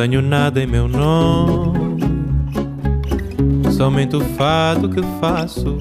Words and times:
Tenho 0.00 0.22
nada 0.22 0.62
em 0.62 0.66
meu 0.68 0.86
nome, 0.86 1.98
somente 3.72 4.14
o 4.14 4.20
fado 4.20 4.88
que 4.88 5.02
faço. 5.20 5.76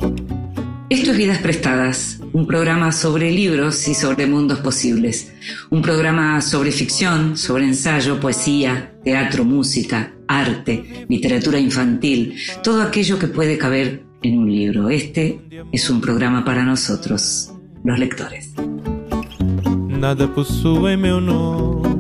Esto 0.90 1.12
es 1.12 1.18
Vidas 1.18 1.38
Prestadas, 1.38 2.20
un 2.34 2.48
programa 2.48 2.92
sobre 2.92 3.30
libros 3.32 3.88
y 3.88 3.94
sobre 3.94 4.26
mundos 4.26 4.58
posibles. 4.62 5.32
Un 5.70 5.84
programa 5.84 6.42
sobre 6.42 6.72
ficción, 6.72 7.38
sobre 7.38 7.66
ensayo, 7.66 8.20
poesía, 8.20 8.92
teatro, 9.04 9.46
música, 9.46 10.12
arte, 10.28 11.06
literatura 11.08 11.60
infantil, 11.60 12.38
todo 12.64 12.82
aquello 12.82 13.20
que 13.20 13.28
puede 13.28 13.60
caber 13.60 14.04
en 14.24 14.40
un 14.40 14.50
libro. 14.50 14.90
Este 14.90 15.40
es 15.72 15.92
un 15.92 16.02
programa 16.02 16.44
para 16.44 16.64
nosotros, 16.64 17.54
los 17.84 18.00
lectores. 18.00 18.56
Nada 19.88 20.28
possui 20.28 20.98
meu 20.98 21.22
nome 21.22 21.97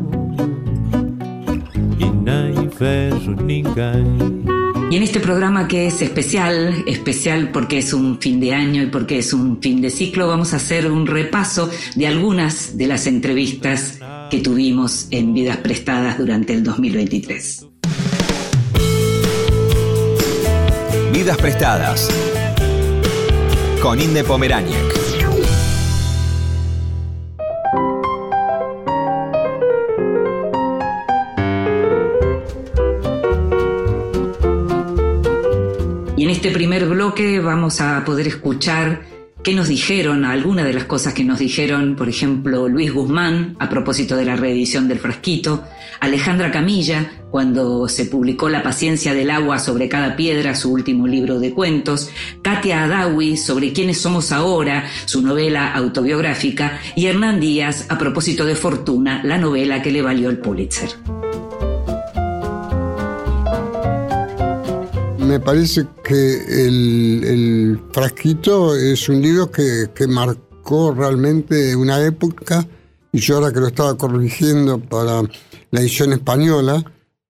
Y 4.89 4.95
en 4.95 5.03
este 5.03 5.19
programa 5.19 5.67
que 5.67 5.87
es 5.87 6.01
especial, 6.01 6.83
especial 6.85 7.51
porque 7.51 7.79
es 7.79 7.91
un 7.93 8.19
fin 8.19 8.39
de 8.39 8.53
año 8.53 8.83
y 8.83 8.85
porque 8.87 9.17
es 9.19 9.33
un 9.33 9.61
fin 9.61 9.81
de 9.81 9.89
ciclo, 9.89 10.27
vamos 10.27 10.53
a 10.53 10.57
hacer 10.57 10.89
un 10.89 11.07
repaso 11.07 11.69
de 11.95 12.07
algunas 12.07 12.77
de 12.77 12.87
las 12.87 13.07
entrevistas 13.07 13.99
que 14.29 14.39
tuvimos 14.39 15.07
en 15.11 15.33
Vidas 15.33 15.57
Prestadas 15.57 16.17
durante 16.17 16.53
el 16.53 16.63
2023. 16.63 17.65
Vidas 21.13 21.37
Prestadas 21.37 22.09
con 23.81 23.99
Inde 23.99 24.23
Pomeráñez. 24.23 25.06
Este 36.47 36.59
primer 36.59 36.85
bloque 36.87 37.41
vamos 37.41 37.81
a 37.81 38.05
poder 38.05 38.25
escuchar 38.25 39.01
qué 39.43 39.53
nos 39.53 39.67
dijeron, 39.67 40.23
algunas 40.23 40.63
de 40.63 40.71
las 40.71 40.85
cosas 40.85 41.13
que 41.13 41.25
nos 41.25 41.39
dijeron, 41.39 41.97
por 41.97 42.07
ejemplo, 42.07 42.69
Luis 42.69 42.93
Guzmán 42.93 43.57
a 43.59 43.67
propósito 43.67 44.15
de 44.15 44.23
la 44.23 44.37
reedición 44.37 44.87
del 44.87 44.97
frasquito, 44.97 45.65
Alejandra 45.99 46.49
Camilla 46.49 47.11
cuando 47.29 47.89
se 47.89 48.05
publicó 48.05 48.47
La 48.47 48.63
paciencia 48.63 49.13
del 49.13 49.29
agua 49.29 49.59
sobre 49.59 49.89
cada 49.89 50.15
piedra, 50.15 50.55
su 50.55 50.71
último 50.71 51.05
libro 51.05 51.41
de 51.41 51.51
cuentos, 51.53 52.11
Katia 52.41 52.85
Adawi 52.85 53.35
sobre 53.35 53.73
quiénes 53.73 53.99
somos 53.99 54.31
ahora, 54.31 54.85
su 55.03 55.21
novela 55.21 55.73
autobiográfica, 55.73 56.79
y 56.95 57.07
Hernán 57.07 57.41
Díaz 57.41 57.87
a 57.89 57.97
propósito 57.97 58.45
de 58.45 58.55
Fortuna, 58.55 59.21
la 59.25 59.37
novela 59.37 59.81
que 59.81 59.91
le 59.91 60.01
valió 60.01 60.29
el 60.29 60.37
Pulitzer. 60.37 60.91
Me 65.27 65.41
parece 65.41 65.85
que 66.05 66.67
el, 66.67 67.21
el 67.25 67.81
frasquito 67.91 68.73
es 68.77 69.09
un 69.09 69.21
libro 69.21 69.51
que, 69.51 69.89
que 69.93 70.07
marcó 70.07 70.93
realmente 70.93 71.75
una 71.75 72.01
época 72.01 72.65
y 73.11 73.19
yo 73.19 73.35
ahora 73.35 73.51
que 73.51 73.59
lo 73.59 73.67
estaba 73.67 73.97
corrigiendo 73.97 74.79
para 74.79 75.23
la 75.71 75.81
edición 75.81 76.13
española 76.13 76.81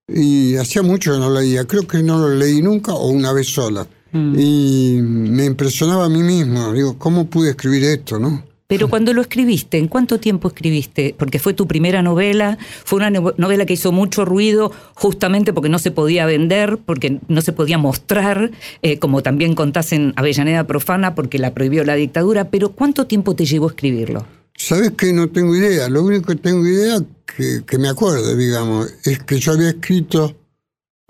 y 0.06 0.54
hacía 0.54 0.82
mucho 0.82 1.12
que 1.12 1.18
no 1.18 1.28
leía, 1.28 1.64
creo 1.64 1.88
que 1.88 2.00
no 2.04 2.18
lo 2.18 2.28
leí 2.36 2.62
nunca 2.62 2.92
o 2.94 3.08
una 3.08 3.32
vez 3.32 3.48
sola. 3.48 3.84
Y 4.12 5.00
me 5.02 5.44
impresionaba 5.44 6.04
a 6.04 6.08
mí 6.08 6.22
mismo, 6.22 6.72
digo, 6.72 6.96
¿cómo 6.98 7.28
pude 7.28 7.50
escribir 7.50 7.82
esto, 7.82 8.20
no? 8.20 8.44
Pero 8.68 8.88
cuando 8.90 9.14
lo 9.14 9.22
escribiste, 9.22 9.78
¿en 9.78 9.88
cuánto 9.88 10.20
tiempo 10.20 10.48
escribiste? 10.48 11.14
Porque 11.18 11.38
fue 11.38 11.54
tu 11.54 11.66
primera 11.66 12.02
novela, 12.02 12.58
fue 12.84 12.98
una 12.98 13.08
no- 13.10 13.32
novela 13.38 13.64
que 13.64 13.72
hizo 13.72 13.92
mucho 13.92 14.26
ruido 14.26 14.70
justamente 14.94 15.54
porque 15.54 15.70
no 15.70 15.78
se 15.78 15.90
podía 15.90 16.26
vender, 16.26 16.78
porque 16.84 17.18
no 17.28 17.40
se 17.40 17.54
podía 17.54 17.78
mostrar, 17.78 18.50
eh, 18.82 18.98
como 18.98 19.22
también 19.22 19.54
contás 19.54 19.92
en 19.92 20.12
Avellaneda 20.16 20.66
Profana, 20.66 21.14
porque 21.14 21.38
la 21.38 21.54
prohibió 21.54 21.82
la 21.82 21.94
dictadura, 21.94 22.50
pero 22.50 22.72
¿cuánto 22.72 23.06
tiempo 23.06 23.34
te 23.34 23.46
llevó 23.46 23.68
escribirlo? 23.68 24.26
¿Sabes 24.54 24.90
que 24.90 25.14
No 25.14 25.28
tengo 25.30 25.56
idea. 25.56 25.88
Lo 25.88 26.02
único 26.02 26.26
que 26.26 26.36
tengo 26.36 26.66
idea, 26.66 26.98
que, 27.38 27.62
que 27.66 27.78
me 27.78 27.88
acuerdo, 27.88 28.36
digamos, 28.36 28.92
es 29.04 29.18
que 29.20 29.38
yo 29.38 29.52
había 29.52 29.70
escrito 29.70 30.36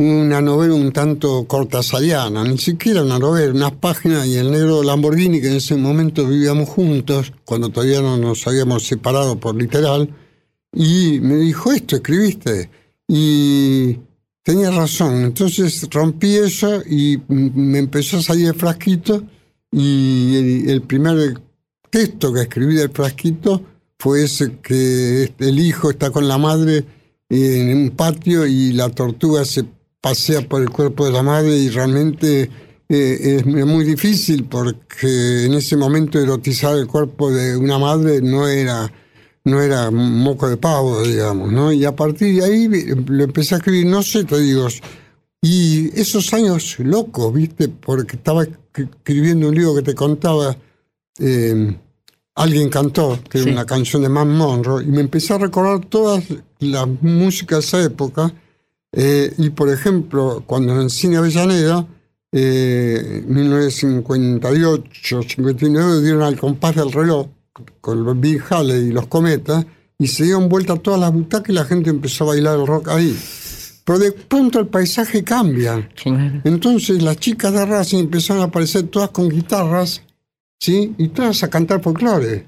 una 0.00 0.41
novela 0.41 0.75
un 0.75 0.92
tanto 0.92 1.44
cortasariana, 1.48 2.44
ni 2.44 2.56
siquiera 2.56 3.03
una 3.03 3.19
novela, 3.19 3.53
unas 3.53 3.72
páginas, 3.72 4.28
y 4.28 4.36
el 4.36 4.50
negro 4.53 4.84
Lamborghini, 4.84 5.41
que 5.41 5.48
en 5.48 5.56
ese 5.56 5.75
momento 5.75 6.25
vivíamos 6.25 6.69
juntos, 6.69 7.32
cuando 7.44 7.69
todavía 7.70 8.00
no 8.00 8.16
nos 8.16 8.47
habíamos 8.47 8.86
separado 8.86 9.41
por 9.41 9.56
literal, 9.56 10.09
y 10.72 11.19
me 11.20 11.34
dijo, 11.36 11.72
esto 11.72 11.97
escribiste. 11.97 12.70
Y 13.09 13.98
tenía 14.44 14.70
razón. 14.70 15.25
Entonces 15.25 15.88
rompí 15.91 16.36
eso 16.36 16.82
y 16.86 17.20
me 17.28 17.78
empezó 17.78 18.19
a 18.19 18.22
salir 18.22 18.48
el 18.48 18.54
frasquito, 18.54 19.25
y 19.72 20.36
el, 20.36 20.70
el 20.70 20.82
primer 20.82 21.41
texto 21.91 22.32
que 22.32 22.42
escribí 22.42 22.75
del 22.75 22.91
frasquito 22.91 23.62
fue 23.98 24.22
ese 24.25 24.59
que 24.62 25.32
el 25.41 25.59
hijo 25.59 25.91
está 25.91 26.10
con 26.10 26.28
la 26.28 26.38
madre 26.38 26.84
en 27.28 27.76
un 27.76 27.91
patio 27.91 28.47
y 28.47 28.72
la 28.72 28.91
tortuga 28.91 29.44
se 29.44 29.65
pasea 30.00 30.42
por 30.48 30.62
el 30.62 30.70
cuerpo 30.70 31.04
de 31.06 31.12
la 31.12 31.22
madre 31.22 31.56
y 31.56 31.69
realmente 31.70 32.50
eh, 32.88 33.42
es 33.44 33.47
muy 33.47 33.84
difícil 33.84 34.44
porque 34.44 35.44
en 35.44 35.54
ese 35.54 35.76
momento 35.76 36.19
erotizar 36.20 36.76
el 36.78 36.86
cuerpo 36.86 37.31
de 37.31 37.56
una 37.56 37.78
madre 37.78 38.20
no 38.22 38.47
era 38.48 38.91
no 39.44 39.62
era 39.62 39.91
moco 39.91 40.47
de 40.48 40.59
pavo, 40.59 41.03
digamos, 41.03 41.50
¿no? 41.50 41.72
Y 41.72 41.84
a 41.86 41.97
partir 41.97 42.34
de 42.36 42.44
ahí 42.44 42.69
lo 43.06 43.25
empecé 43.25 43.54
a 43.54 43.59
escribir, 43.59 43.86
no 43.86 44.03
sé, 44.03 44.25
te 44.25 44.38
digo, 44.38 44.69
y 45.41 45.88
esos 45.98 46.34
años 46.34 46.76
locos, 46.80 47.32
¿viste? 47.32 47.69
Porque 47.69 48.16
estaba 48.16 48.44
escri- 48.44 48.91
escribiendo 48.98 49.48
un 49.48 49.54
libro 49.54 49.75
que 49.76 49.80
te 49.82 49.94
contaba, 49.94 50.54
eh, 51.19 51.76
alguien 52.34 52.69
cantó, 52.69 53.19
que 53.30 53.38
Sí. 53.38 53.44
era 53.44 53.53
una 53.53 53.65
canción 53.65 54.03
de 54.03 54.10
Man 54.10 54.36
Monroe, 54.36 54.84
y 54.84 54.88
me 54.88 55.00
empecé 55.00 55.32
a 55.32 55.38
recordar 55.38 55.82
todas 55.86 56.25
las 56.59 56.86
músicas 57.00 57.60
de 57.60 57.66
esa 57.66 57.82
época. 57.84 58.30
Eh, 58.93 59.32
y 59.38 59.50
por 59.50 59.71
ejemplo, 59.71 60.43
cuando 60.47 60.72
en 60.75 60.82
el 60.82 60.91
cine 60.91 61.16
Avellaneda, 61.16 61.87
eh, 62.32 63.22
en 63.26 63.34
1958, 63.34 65.22
59, 65.22 66.03
dieron 66.03 66.22
al 66.22 66.38
compás 66.38 66.76
del 66.76 66.93
reloj 66.93 67.28
con 67.81 68.04
los 68.04 68.19
Big 68.21 68.43
Halley 68.50 68.88
y 68.88 68.93
los 68.93 69.06
cometas, 69.06 69.66
y 69.98 70.06
se 70.06 70.25
dieron 70.25 70.48
vuelta 70.48 70.77
todas 70.77 71.00
las 71.00 71.12
butacas 71.12 71.50
y 71.50 71.53
la 71.53 71.65
gente 71.65 71.91
empezó 71.91 72.25
a 72.25 72.28
bailar 72.28 72.59
el 72.59 72.66
rock 72.66 72.88
ahí. 72.88 73.19
Pero 73.84 73.98
de 73.98 74.12
pronto 74.12 74.60
el 74.60 74.66
paisaje 74.66 75.25
cambia. 75.25 75.88
Entonces 76.44 77.03
las 77.03 77.16
chicas 77.16 77.53
de 77.53 77.65
Racing 77.65 78.00
empezaron 78.00 78.43
a 78.43 78.47
aparecer 78.47 78.84
todas 78.84 79.10
con 79.10 79.28
guitarras, 79.28 80.03
¿sí? 80.60 80.94
Y 80.98 81.09
todas 81.09 81.43
a 81.43 81.48
cantar 81.48 81.82
folclore. 81.82 82.47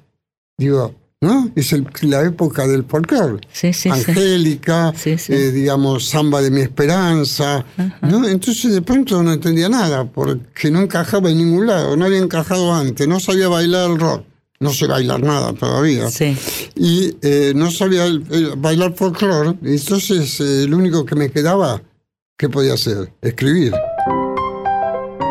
Digo, 0.58 0.94
¿no? 1.22 1.50
Es 1.54 1.72
el- 1.75 1.86
la 2.03 2.22
época 2.22 2.66
del 2.66 2.84
folclore. 2.84 3.41
Sí, 3.53 3.72
sí, 3.75 3.82
sí. 3.82 3.91
Angélica, 3.91 4.92
Sí, 4.97 5.19
sí. 5.19 5.32
eh, 5.34 5.50
digamos, 5.53 6.06
Samba 6.08 6.41
de 6.41 6.50
mi 6.50 6.60
esperanza, 6.62 7.64
¿no? 8.00 8.26
Entonces 8.26 8.72
de 8.72 8.81
pronto 8.81 9.22
no 9.22 9.32
entendía 9.32 9.69
nada, 9.69 10.04
porque 10.04 10.70
no 10.70 10.80
encajaba 10.80 11.30
en 11.30 11.36
ningún 11.38 11.66
lado, 11.66 11.94
no 11.97 12.06
había 12.06 12.19
encajado 12.19 12.72
antes, 12.72 13.06
no 13.06 13.20
sabía 13.20 13.48
bailar 13.48 13.91
el 13.91 13.98
rock, 13.98 14.25
no 14.60 14.72
sé 14.72 14.86
bailar 14.86 15.22
nada 15.22 15.53
todavía 15.53 16.10
Sí. 16.10 16.34
y 16.75 17.14
eh, 17.20 17.53
no 17.54 17.70
sabía 17.70 18.06
el- 18.06 18.25
el 18.30 18.56
bailar 18.56 18.94
folclore, 18.97 19.59
entonces 19.62 20.41
eh, 20.41 20.65
lo 20.68 20.78
único 20.78 21.04
que 21.04 21.16
me 21.16 21.30
quedaba, 21.30 21.83
¿qué 22.39 22.48
podía 22.48 22.72
hacer? 22.74 23.12
Escribir. 23.21 23.74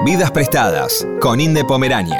Vidas 0.05 0.29
Prestadas 0.31 1.05
con 1.19 1.41
Inde 1.41 1.65
Pomeráñez. 1.65 2.19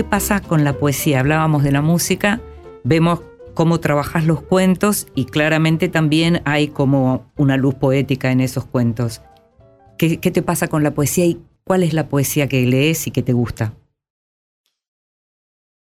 Te 0.00 0.04
pasa 0.04 0.40
con 0.40 0.64
la 0.64 0.78
poesía? 0.78 1.20
Hablábamos 1.20 1.62
de 1.62 1.72
la 1.72 1.82
música, 1.82 2.40
vemos 2.84 3.20
cómo 3.52 3.80
trabajas 3.80 4.24
los 4.24 4.40
cuentos 4.40 5.06
y 5.14 5.26
claramente 5.26 5.90
también 5.90 6.40
hay 6.46 6.68
como 6.68 7.26
una 7.36 7.58
luz 7.58 7.74
poética 7.74 8.32
en 8.32 8.40
esos 8.40 8.64
cuentos. 8.64 9.20
¿Qué, 9.98 10.16
qué 10.16 10.30
te 10.30 10.40
pasa 10.40 10.68
con 10.68 10.82
la 10.82 10.92
poesía 10.92 11.26
y 11.26 11.38
cuál 11.64 11.82
es 11.82 11.92
la 11.92 12.08
poesía 12.08 12.48
que 12.48 12.64
lees 12.64 13.06
y 13.08 13.10
que 13.10 13.22
te 13.22 13.34
gusta? 13.34 13.74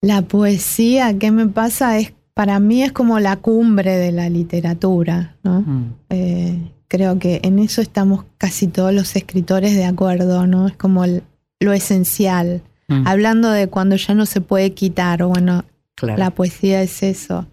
La 0.02 0.22
poesía, 0.22 1.16
¿qué 1.16 1.30
me 1.30 1.46
pasa? 1.46 1.96
Es, 1.96 2.12
para 2.34 2.58
mí 2.58 2.82
es 2.82 2.90
como 2.90 3.20
la 3.20 3.36
cumbre 3.36 3.96
de 3.96 4.10
la 4.10 4.28
literatura, 4.28 5.36
¿no? 5.44 5.60
Mm. 5.60 5.94
Eh, 6.08 6.72
creo 6.88 7.16
que 7.20 7.38
en 7.44 7.60
eso 7.60 7.80
estamos 7.80 8.24
casi 8.38 8.66
todos 8.66 8.92
los 8.92 9.14
escritores 9.14 9.76
de 9.76 9.84
acuerdo, 9.84 10.48
¿no? 10.48 10.66
Es 10.66 10.76
como 10.76 11.04
el- 11.04 11.22
lo 11.60 11.72
esencial. 11.72 12.62
Mm, 12.90 13.06
Hablando 13.06 13.50
de 13.50 13.68
cuando 13.68 13.96
ya 13.96 14.14
no 14.14 14.26
se 14.26 14.40
puede 14.40 14.74
quitar, 14.74 15.24
bueno, 15.24 15.64
claro. 15.94 16.18
la 16.18 16.30
poesía 16.30 16.82
es 16.82 17.02
eso. 17.02 17.46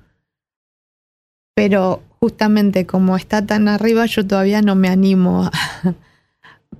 Pero 1.55 2.01
justamente 2.19 2.85
como 2.85 3.15
está 3.15 3.45
tan 3.45 3.67
arriba, 3.67 4.05
yo 4.07 4.25
todavía 4.25 4.61
no 4.61 4.75
me 4.75 4.89
animo 4.89 5.45
a 5.45 5.51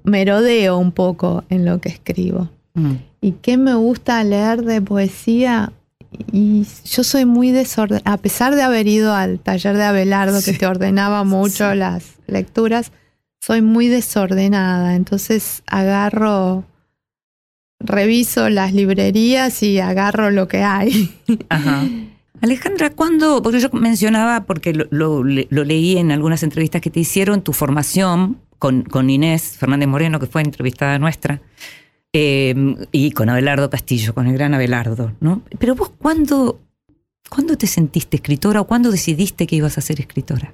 merodeo 0.04 0.78
un 0.78 0.92
poco 0.92 1.44
en 1.50 1.66
lo 1.66 1.80
que 1.80 1.90
escribo. 1.90 2.50
Mm, 2.74 2.94
¿Y 3.22 3.32
qué 3.34 3.58
me 3.58 3.76
gusta 3.76 4.24
leer 4.24 4.64
de 4.64 4.82
poesía? 4.82 5.72
y 6.32 6.66
yo 6.86 7.04
soy 7.04 7.26
muy 7.26 7.52
desordenada, 7.52 8.14
a 8.14 8.18
pesar 8.18 8.56
de 8.56 8.64
haber 8.64 8.88
ido 8.88 9.14
al 9.14 9.40
taller 9.40 9.76
de 9.78 9.84
Abelardo 9.84 10.40
que 10.44 10.54
te 10.54 10.66
ordenaba 10.66 11.24
mucho 11.24 11.76
las 11.76 12.16
lecturas, 12.28 12.92
soy 13.40 13.62
muy 13.62 13.88
desordenada, 13.88 14.96
entonces 14.96 15.64
agarro, 15.68 16.64
reviso 17.80 18.50
las 18.50 18.74
librerías 18.74 19.62
y 19.64 19.80
agarro 19.80 20.32
lo 20.32 20.48
que 20.48 20.64
hay. 20.64 21.14
Ajá. 21.50 21.86
Alejandra, 22.42 22.92
¿cuándo? 22.92 23.42
Porque 23.42 23.60
yo 23.60 23.70
mencionaba, 23.74 24.46
porque 24.46 24.72
lo, 24.74 24.86
lo- 24.92 25.24
lo 25.24 25.64
leí 25.64 25.98
en 25.98 26.12
algunas 26.12 26.44
entrevistas 26.44 26.82
que 26.82 26.92
te 26.92 27.00
hicieron, 27.00 27.42
tu 27.42 27.52
formación 27.52 28.38
con, 28.60 28.84
con 28.84 29.10
Inés 29.10 29.58
Fernández 29.58 29.88
Moreno, 29.88 30.20
que 30.20 30.28
fue 30.28 30.44
entrevistada 30.44 31.00
nuestra, 31.00 31.42
eh, 32.14 32.54
y 32.92 33.12
con 33.12 33.30
Abelardo 33.30 33.70
Castillo, 33.72 34.14
con 34.14 34.28
el 34.28 34.34
gran 34.34 34.54
Abelardo, 34.54 35.14
¿no? 35.20 35.42
Pero 35.58 35.74
vos, 35.76 35.92
¿cuándo, 35.98 36.60
¿cuándo 37.30 37.58
te 37.58 37.66
sentiste 37.66 38.18
escritora 38.18 38.62
o 38.62 38.68
cuándo 38.68 38.92
decidiste 38.92 39.48
que 39.48 39.56
ibas 39.56 39.78
a 39.80 39.82
ser 39.82 40.00
escritora? 40.00 40.54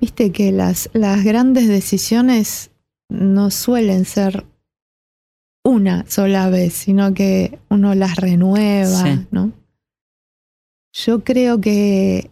Viste 0.00 0.30
que 0.32 0.52
las, 0.52 0.90
las 0.92 1.24
grandes 1.24 1.68
decisiones 1.68 2.70
no 3.08 3.50
suelen 3.50 4.04
ser 4.04 4.44
una 5.68 6.04
sola 6.08 6.48
vez, 6.50 6.72
sino 6.72 7.12
que 7.14 7.58
uno 7.68 7.94
las 7.94 8.16
renueva, 8.16 9.02
Sí. 9.02 9.26
¿no? 9.30 9.52
Yo 10.94 11.22
creo 11.22 11.60
que 11.60 12.30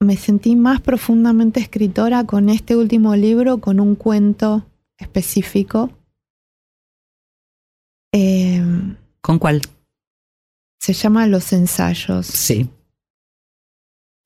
me 0.00 0.16
sentí 0.16 0.56
más 0.56 0.80
profundamente 0.80 1.60
escritora 1.60 2.24
con 2.24 2.48
este 2.48 2.76
último 2.76 3.14
libro, 3.14 3.58
con 3.58 3.78
un 3.78 3.94
cuento 3.94 4.66
específico. 4.98 5.90
Eh, 8.12 8.60
¿Con 9.20 9.38
cuál? 9.38 9.62
se 10.80 10.92
llama 10.94 11.28
Los 11.28 11.52
ensayos. 11.52 12.26
Sí. 12.26 12.68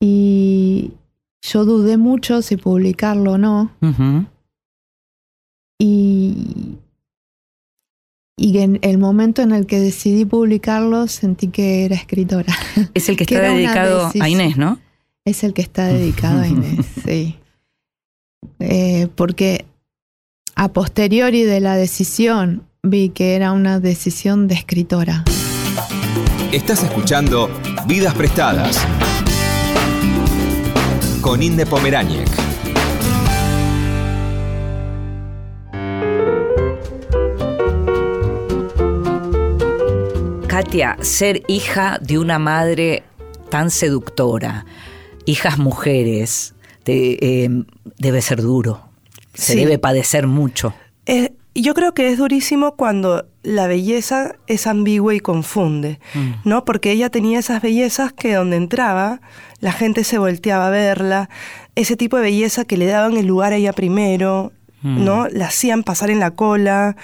Y 0.01 0.91
yo 1.41 1.65
dudé 1.65 1.97
mucho 1.97 2.41
si 2.41 2.57
publicarlo 2.57 3.33
o 3.33 3.37
no. 3.37 3.71
Y, 5.79 6.79
y 8.39 8.59
en 8.59 8.77
el 8.83 8.99
momento 8.99 9.41
en 9.41 9.51
el 9.51 9.65
que 9.65 9.79
decidí 9.79 10.23
publicarlo 10.23 11.07
sentí 11.07 11.47
que 11.47 11.85
era 11.85 11.95
escritora. 11.95 12.55
Es 12.93 13.09
el 13.09 13.17
que 13.17 13.23
está 13.25 13.41
dedicado 13.41 14.11
a. 14.19 14.29
Inés, 14.29 14.57
¿no? 14.57 14.79
Es 15.25 15.43
el 15.43 15.53
que 15.53 15.63
está 15.63 15.87
dedicado 15.87 16.41
a 16.41 16.47
Inés, 16.47 16.85
sí. 17.05 17.35
Eh, 18.59 19.07
porque 19.15 19.65
a 20.55 20.69
posteriori 20.69 21.43
de 21.43 21.59
la 21.59 21.75
decisión 21.75 22.63
vi 22.83 23.09
que 23.09 23.35
era 23.35 23.51
una 23.51 23.79
decisión 23.79 24.47
de 24.47 24.55
escritora. 24.55 25.25
Estás 26.51 26.83
escuchando 26.83 27.49
Vidas 27.87 28.13
Prestadas 28.13 28.85
con 31.21 31.43
Inde 31.43 31.65
Pomeráñez. 31.65 32.46
Katia, 40.57 40.97
ser 41.01 41.43
hija 41.47 41.99
de 42.01 42.17
una 42.17 42.39
madre 42.39 43.03
tan 43.51 43.69
seductora, 43.69 44.65
hijas 45.27 45.59
mujeres, 45.59 46.55
te- 46.81 47.43
eh, 47.45 47.49
debe 47.99 48.23
ser 48.23 48.41
duro. 48.41 48.81
Se 49.35 49.53
Sí. 49.53 49.59
debe 49.59 49.77
padecer 49.77 50.25
mucho. 50.25 50.73
Eh, 51.05 51.33
yo 51.53 51.75
creo 51.75 51.93
que 51.93 52.09
es 52.09 52.17
durísimo 52.17 52.75
cuando 52.75 53.27
la 53.43 53.67
belleza 53.67 54.33
es 54.47 54.65
ambigua 54.65 55.13
y 55.13 55.19
confunde, 55.19 55.99
Mm. 56.15 56.31
¿no? 56.45 56.65
Porque 56.65 56.89
ella 56.91 57.11
tenía 57.11 57.37
esas 57.37 57.61
bellezas 57.61 58.11
que 58.11 58.33
donde 58.33 58.55
entraba, 58.57 59.21
la 59.59 59.73
gente 59.73 60.03
se 60.03 60.17
volteaba 60.17 60.69
a 60.69 60.71
verla, 60.71 61.29
ese 61.75 61.95
tipo 61.95 62.17
de 62.17 62.23
belleza 62.23 62.65
que 62.65 62.77
le 62.77 62.87
daban 62.87 63.15
el 63.15 63.27
lugar 63.27 63.53
a 63.53 63.57
ella 63.57 63.73
primero, 63.73 64.53
Mm. 64.81 65.05
¿no? 65.05 65.27
La 65.27 65.45
hacían 65.49 65.83
pasar 65.83 66.09
en 66.09 66.19
la 66.19 66.31
cola 66.31 66.95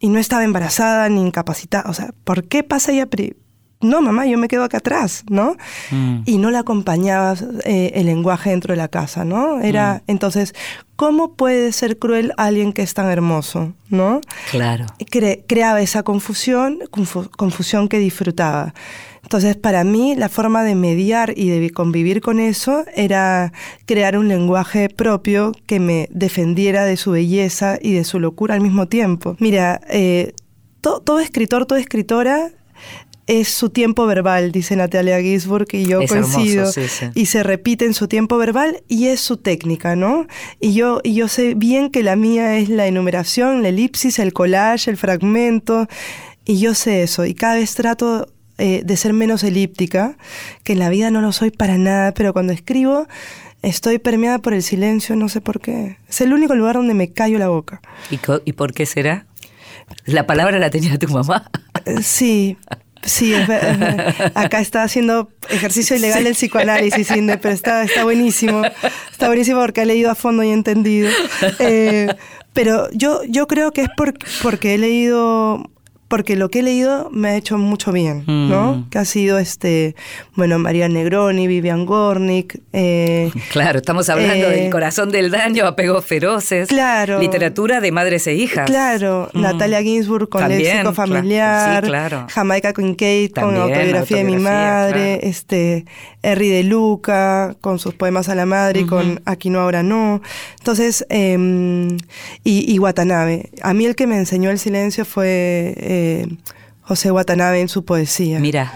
y 0.00 0.08
no 0.08 0.18
estaba 0.18 0.42
embarazada 0.44 1.08
ni 1.08 1.20
incapacitada. 1.20 1.88
O 1.88 1.94
sea, 1.94 2.12
¿por 2.24 2.48
qué 2.48 2.64
pasa 2.64 2.90
ella 2.90 3.06
pri- 3.06 3.36
No, 3.82 4.02
mamá, 4.02 4.26
yo 4.26 4.36
me 4.36 4.46
quedo 4.48 4.64
acá 4.64 4.76
atrás, 4.78 5.24
¿no? 5.30 5.56
Mm. 5.90 6.22
y 6.26 6.36
no 6.38 6.50
la 6.50 6.58
acompañaba 6.60 7.34
eh, 7.64 7.92
el 7.94 8.06
lenguaje 8.06 8.50
dentro 8.50 8.72
de 8.74 8.76
la 8.76 8.88
casa, 8.88 9.24
¿no? 9.24 9.60
Era, 9.60 10.02
entonces, 10.06 10.54
¿cómo 10.96 11.32
puede 11.34 11.72
ser 11.72 11.98
cruel 11.98 12.32
alguien 12.36 12.72
que 12.74 12.82
es 12.82 12.92
tan 12.92 13.10
hermoso, 13.10 13.72
¿no? 13.88 14.20
Claro. 14.50 14.84
Cre- 14.98 15.44
creaba 15.48 15.80
esa 15.80 16.02
confusión, 16.02 16.80
confu- 16.90 17.30
confusión 17.30 17.88
que 17.88 17.98
disfrutaba. 17.98 18.74
Entonces, 19.22 19.56
para 19.56 19.82
mí, 19.84 20.14
la 20.16 20.28
forma 20.28 20.62
de 20.62 20.74
mediar 20.74 21.32
y 21.36 21.48
de 21.48 21.70
convivir 21.70 22.20
con 22.20 22.38
eso 22.40 22.84
era 22.94 23.52
crear 23.86 24.18
un 24.18 24.28
lenguaje 24.28 24.88
propio 24.90 25.52
que 25.66 25.78
me 25.80 26.06
defendiera 26.10 26.84
de 26.84 26.96
su 26.98 27.12
belleza 27.12 27.78
y 27.80 27.92
de 27.92 28.04
su 28.04 28.18
locura 28.20 28.54
al 28.54 28.60
mismo 28.60 28.88
tiempo. 28.88 29.36
Mira, 29.38 29.80
eh, 29.88 30.32
to- 30.82 31.00
todo 31.00 31.20
escritor, 31.20 31.64
toda 31.66 31.80
escritora 31.80 32.50
es 33.30 33.48
su 33.48 33.70
tiempo 33.70 34.06
verbal, 34.06 34.50
dice 34.50 34.74
Natalia 34.74 35.20
Gisburg, 35.20 35.68
y 35.72 35.86
yo 35.86 36.00
Es 36.00 36.10
hermoso, 36.10 36.34
coincido. 36.34 36.72
sí, 36.72 36.88
sí. 36.88 37.06
Y 37.14 37.26
se 37.26 37.44
repite 37.44 37.84
en 37.84 37.94
su 37.94 38.08
tiempo 38.08 38.36
verbal 38.38 38.82
y 38.88 39.06
es 39.06 39.20
su 39.20 39.36
técnica, 39.36 39.94
¿no? 39.94 40.26
Y 40.58 40.74
yo, 40.74 41.00
y 41.04 41.14
yo 41.14 41.28
sé 41.28 41.54
bien 41.54 41.90
que 41.90 42.02
la 42.02 42.16
mía 42.16 42.58
es 42.58 42.68
la 42.68 42.88
enumeración, 42.88 43.62
la 43.62 43.68
elipsis, 43.68 44.18
el 44.18 44.32
collage, 44.32 44.90
el 44.90 44.96
fragmento, 44.96 45.86
y 46.44 46.58
yo 46.58 46.74
sé 46.74 47.04
eso. 47.04 47.24
Y 47.24 47.34
cada 47.34 47.54
vez 47.54 47.72
trato 47.76 48.26
eh, 48.58 48.82
de 48.84 48.96
ser 48.96 49.12
menos 49.12 49.44
elíptica, 49.44 50.16
que 50.64 50.72
en 50.72 50.80
la 50.80 50.88
vida 50.88 51.12
no 51.12 51.20
lo 51.20 51.30
soy 51.30 51.52
para 51.52 51.78
nada, 51.78 52.12
pero 52.12 52.32
cuando 52.32 52.52
escribo 52.52 53.06
estoy 53.62 54.00
permeada 54.00 54.40
por 54.40 54.54
el 54.54 54.64
silencio, 54.64 55.14
no 55.14 55.28
sé 55.28 55.40
por 55.40 55.60
qué. 55.60 55.98
Es 56.08 56.20
el 56.20 56.32
único 56.32 56.56
lugar 56.56 56.74
donde 56.74 56.94
me 56.94 57.12
callo 57.12 57.38
la 57.38 57.48
boca. 57.48 57.80
¿Y, 58.10 58.18
y 58.44 58.52
por 58.54 58.72
qué 58.72 58.86
será? 58.86 59.26
La 60.04 60.26
palabra 60.26 60.58
la 60.58 60.70
tenía 60.70 60.98
tu 60.98 61.06
mamá. 61.08 61.48
Sí, 62.02 62.56
sí, 63.02 63.32
es 63.34 63.46
ver- 63.46 63.64
es 63.64 63.78
ver- 63.78 64.32
acá 64.34 64.60
está 64.60 64.82
haciendo 64.82 65.30
ejercicio 65.48 65.96
ilegal 65.96 66.24
del 66.24 66.34
psicoanálisis, 66.34 67.10
Inde, 67.10 67.38
pero 67.38 67.54
está, 67.54 67.82
está 67.84 68.04
buenísimo. 68.04 68.62
Está 69.10 69.26
buenísimo 69.26 69.60
porque 69.60 69.82
he 69.82 69.86
leído 69.86 70.10
a 70.10 70.14
fondo 70.14 70.42
y 70.42 70.48
he 70.50 70.52
entendido. 70.52 71.10
Eh, 71.58 72.08
pero 72.52 72.88
yo, 72.92 73.22
yo 73.28 73.46
creo 73.46 73.72
que 73.72 73.82
es 73.82 73.88
por- 73.96 74.14
porque 74.42 74.74
he 74.74 74.78
leído 74.78 75.62
porque 76.10 76.34
lo 76.34 76.48
que 76.50 76.58
he 76.58 76.62
leído 76.64 77.08
me 77.12 77.28
ha 77.28 77.36
hecho 77.36 77.56
mucho 77.56 77.92
bien, 77.92 78.24
¿no? 78.26 78.74
Mm. 78.74 78.90
Que 78.90 78.98
ha 78.98 79.04
sido 79.04 79.38
este, 79.38 79.94
bueno, 80.34 80.58
María 80.58 80.88
Negroni, 80.88 81.46
Vivian 81.46 81.86
Gornick, 81.86 82.58
eh, 82.72 83.30
Claro, 83.52 83.78
estamos 83.78 84.08
hablando 84.08 84.48
Eh, 84.48 84.62
del 84.62 84.70
corazón 84.70 85.12
del 85.12 85.30
daño, 85.30 85.64
apegos 85.66 86.04
feroces. 86.04 86.68
Claro. 86.68 87.20
Literatura 87.20 87.80
de 87.80 87.92
madres 87.92 88.26
e 88.26 88.34
hijas. 88.34 88.66
Claro, 88.66 89.30
Mm. 89.32 89.40
Natalia 89.40 89.82
Ginsburg 89.82 90.28
con 90.28 90.40
También, 90.40 90.62
léxico 90.62 90.92
familiar, 90.94 91.84
sí, 91.84 91.88
claro. 91.88 92.26
Jamaica 92.28 92.72
Kincaid 92.72 93.30
con 93.30 93.42
También, 93.54 93.62
autobiografía 93.62 94.16
de 94.16 94.24
mi 94.24 94.32
autobiografía, 94.34 94.60
madre, 94.66 95.18
claro. 95.18 95.30
este 95.30 95.84
Henry 96.22 96.48
de 96.48 96.64
Luca 96.64 97.56
con 97.60 97.78
sus 97.78 97.94
poemas 97.94 98.28
a 98.28 98.34
la 98.34 98.46
madre 98.46 98.80
y 98.80 98.86
con 98.86 99.20
Aquí 99.24 99.50
no 99.50 99.60
ahora 99.60 99.82
no. 99.82 100.20
Entonces, 100.58 101.06
em, 101.08 101.96
y, 102.44 102.72
y 102.72 102.78
Watanabe. 102.78 103.50
A 103.62 103.74
mí 103.74 103.86
el 103.86 103.96
que 103.96 104.06
me 104.06 104.16
enseñó 104.16 104.50
el 104.50 104.58
silencio 104.58 105.04
fue 105.04 105.74
eh, 105.76 106.26
José 106.82 107.10
Watanabe 107.10 107.60
en 107.60 107.68
su 107.68 107.84
poesía. 107.84 108.38
Mira. 108.38 108.72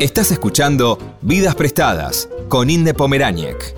Estás 0.00 0.30
escuchando 0.30 0.98
Vidas 1.22 1.54
Prestadas 1.54 2.28
con 2.48 2.68
Inde 2.68 2.92
Pomeráñez. 2.92 3.74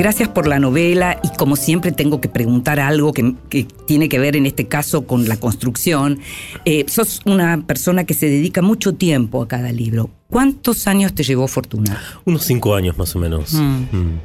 Gracias 0.00 0.30
por 0.30 0.46
la 0.46 0.58
novela 0.58 1.20
y 1.22 1.28
como 1.36 1.56
siempre 1.56 1.92
tengo 1.92 2.22
que 2.22 2.30
preguntar 2.30 2.80
algo 2.80 3.12
que, 3.12 3.34
que 3.50 3.64
tiene 3.86 4.08
que 4.08 4.18
ver 4.18 4.34
en 4.34 4.46
este 4.46 4.66
caso 4.66 5.06
con 5.06 5.28
la 5.28 5.36
construcción. 5.36 6.20
Eh, 6.64 6.86
sos 6.88 7.20
una 7.26 7.66
persona 7.66 8.04
que 8.04 8.14
se 8.14 8.24
dedica 8.24 8.62
mucho 8.62 8.94
tiempo 8.94 9.42
a 9.42 9.46
cada 9.46 9.72
libro. 9.72 10.08
¿Cuántos 10.30 10.86
años 10.86 11.12
te 11.12 11.22
llevó 11.22 11.46
Fortuna? 11.48 12.00
Unos 12.24 12.44
cinco 12.44 12.74
años 12.74 12.96
más 12.96 13.14
o 13.14 13.18
menos. 13.18 13.52
Mm. 13.52 13.60
Mm. 13.92 14.20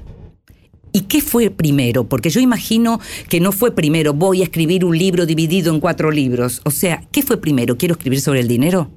¿Y 0.96 1.02
qué 1.02 1.20
fue 1.22 1.50
primero? 1.50 2.06
Porque 2.06 2.30
yo 2.30 2.40
imagino 2.40 3.02
que 3.28 3.42
no 3.42 3.52
fue 3.52 3.76
primero, 3.76 4.14
voy 4.14 4.40
a 4.42 4.46
escribir 4.46 4.86
un 4.86 4.98
libro 4.98 5.26
dividido 5.26 5.74
en 5.74 5.82
cuatro 5.82 6.10
libros. 6.10 6.62
O 6.64 6.72
sea, 6.72 7.04
¿qué 7.12 7.22
fue 7.22 7.36
primero? 7.42 7.78
¿Quiero 7.78 7.96
escribir 7.96 8.22
sobre 8.22 8.40
el 8.40 8.48
dinero? 8.48 8.90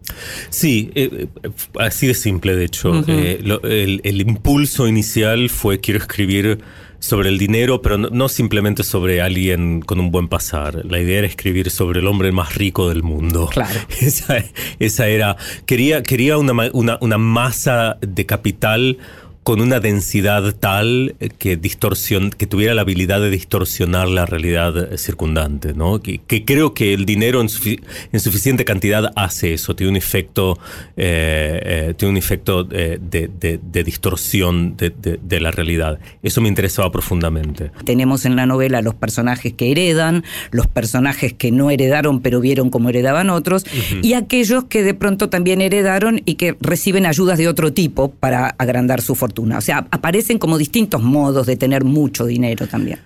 Sí, 0.48 0.90
eh, 0.94 1.26
eh, 1.42 1.50
así 1.80 2.06
de 2.06 2.14
simple, 2.14 2.54
de 2.54 2.64
hecho. 2.66 2.90
Ujú. 2.90 3.04
Eh, 3.10 3.40
lo- 3.42 3.62
el, 3.62 4.00
el 4.04 4.20
impulso 4.20 4.86
inicial 4.86 5.48
fue 5.50 5.80
quiero 5.80 5.98
escribir 5.98 6.60
sobre 7.00 7.28
el 7.30 7.38
dinero, 7.38 7.80
pero 7.82 7.98
no, 7.98 8.10
no 8.10 8.28
simplemente 8.28 8.82
sobre 8.84 9.20
alguien 9.20 9.80
con 9.80 9.98
un 10.00 10.10
buen 10.12 10.28
pasar. 10.28 10.84
La 10.84 11.00
idea 11.00 11.18
era 11.18 11.26
escribir 11.26 11.70
sobre 11.70 11.98
el 12.00 12.06
hombre 12.06 12.30
más 12.32 12.54
rico 12.54 12.88
del 12.88 13.02
mundo. 13.02 13.48
Claro. 13.52 13.80
Esa, 14.00 14.44
esa 14.78 15.08
era. 15.08 15.36
Quería, 15.66 16.02
quería 16.04 16.38
una, 16.38 16.52
una, 16.72 16.98
una 17.00 17.18
masa 17.18 17.98
de 18.00 18.24
capital 18.26 18.98
con 19.42 19.60
una 19.62 19.80
densidad 19.80 20.54
tal 20.54 21.14
que, 21.38 21.56
distorsión, 21.56 22.30
que 22.30 22.46
tuviera 22.46 22.74
la 22.74 22.82
habilidad 22.82 23.20
de 23.20 23.30
distorsionar 23.30 24.08
la 24.08 24.26
realidad 24.26 24.94
circundante, 24.98 25.72
¿no? 25.72 26.00
Que, 26.00 26.18
que 26.18 26.44
creo 26.44 26.74
que 26.74 26.92
el 26.92 27.06
dinero 27.06 27.40
en, 27.40 27.48
sufi- 27.48 27.80
en 28.12 28.20
suficiente 28.20 28.66
cantidad 28.66 29.10
hace 29.16 29.54
eso, 29.54 29.74
tiene 29.74 29.90
un 29.92 29.96
efecto, 29.96 30.58
eh, 30.98 31.60
eh, 31.64 31.94
tiene 31.96 32.10
un 32.12 32.16
efecto 32.18 32.68
eh, 32.70 32.98
de, 33.00 33.30
de- 33.40 33.58
de 33.62 33.84
distorsión 33.84 34.76
de 34.76 35.40
la 35.40 35.50
realidad. 35.50 35.98
Eso 36.22 36.42
me 36.42 36.48
interesaba 36.48 36.90
profundamente. 36.92 37.70
Tenemos 37.84 38.26
en 38.26 38.36
la 38.36 38.44
novela 38.44 38.82
los 38.82 38.94
personajes 38.94 39.54
que 39.54 39.70
heredan, 39.70 40.24
los 40.50 40.66
personajes 40.66 41.32
que 41.32 41.50
no 41.52 41.70
heredaron 41.70 42.20
pero 42.20 42.40
vieron 42.40 42.68
cómo 42.68 42.90
heredaban 42.90 43.30
otros, 43.30 43.64
y 44.02 44.12
aquellos 44.12 44.64
que 44.64 44.82
de 44.82 44.92
pronto 44.92 45.30
también 45.30 45.62
heredaron 45.62 46.20
y 46.26 46.34
que 46.34 46.54
reciben 46.60 47.06
ayudas 47.06 47.38
de 47.38 47.48
otro 47.48 47.72
tipo 47.72 48.10
para 48.10 48.48
agrandar 48.58 49.00
su 49.00 49.14
fortuna. 49.14 49.37
O 49.38 49.60
sea, 49.60 49.86
aparecen 49.90 50.38
como 50.38 50.58
distintos 50.58 51.02
modos 51.02 51.46
de 51.46 51.56
tener 51.56 51.84
mucho 51.84 52.26
dinero 52.26 52.66
también. 52.66 52.98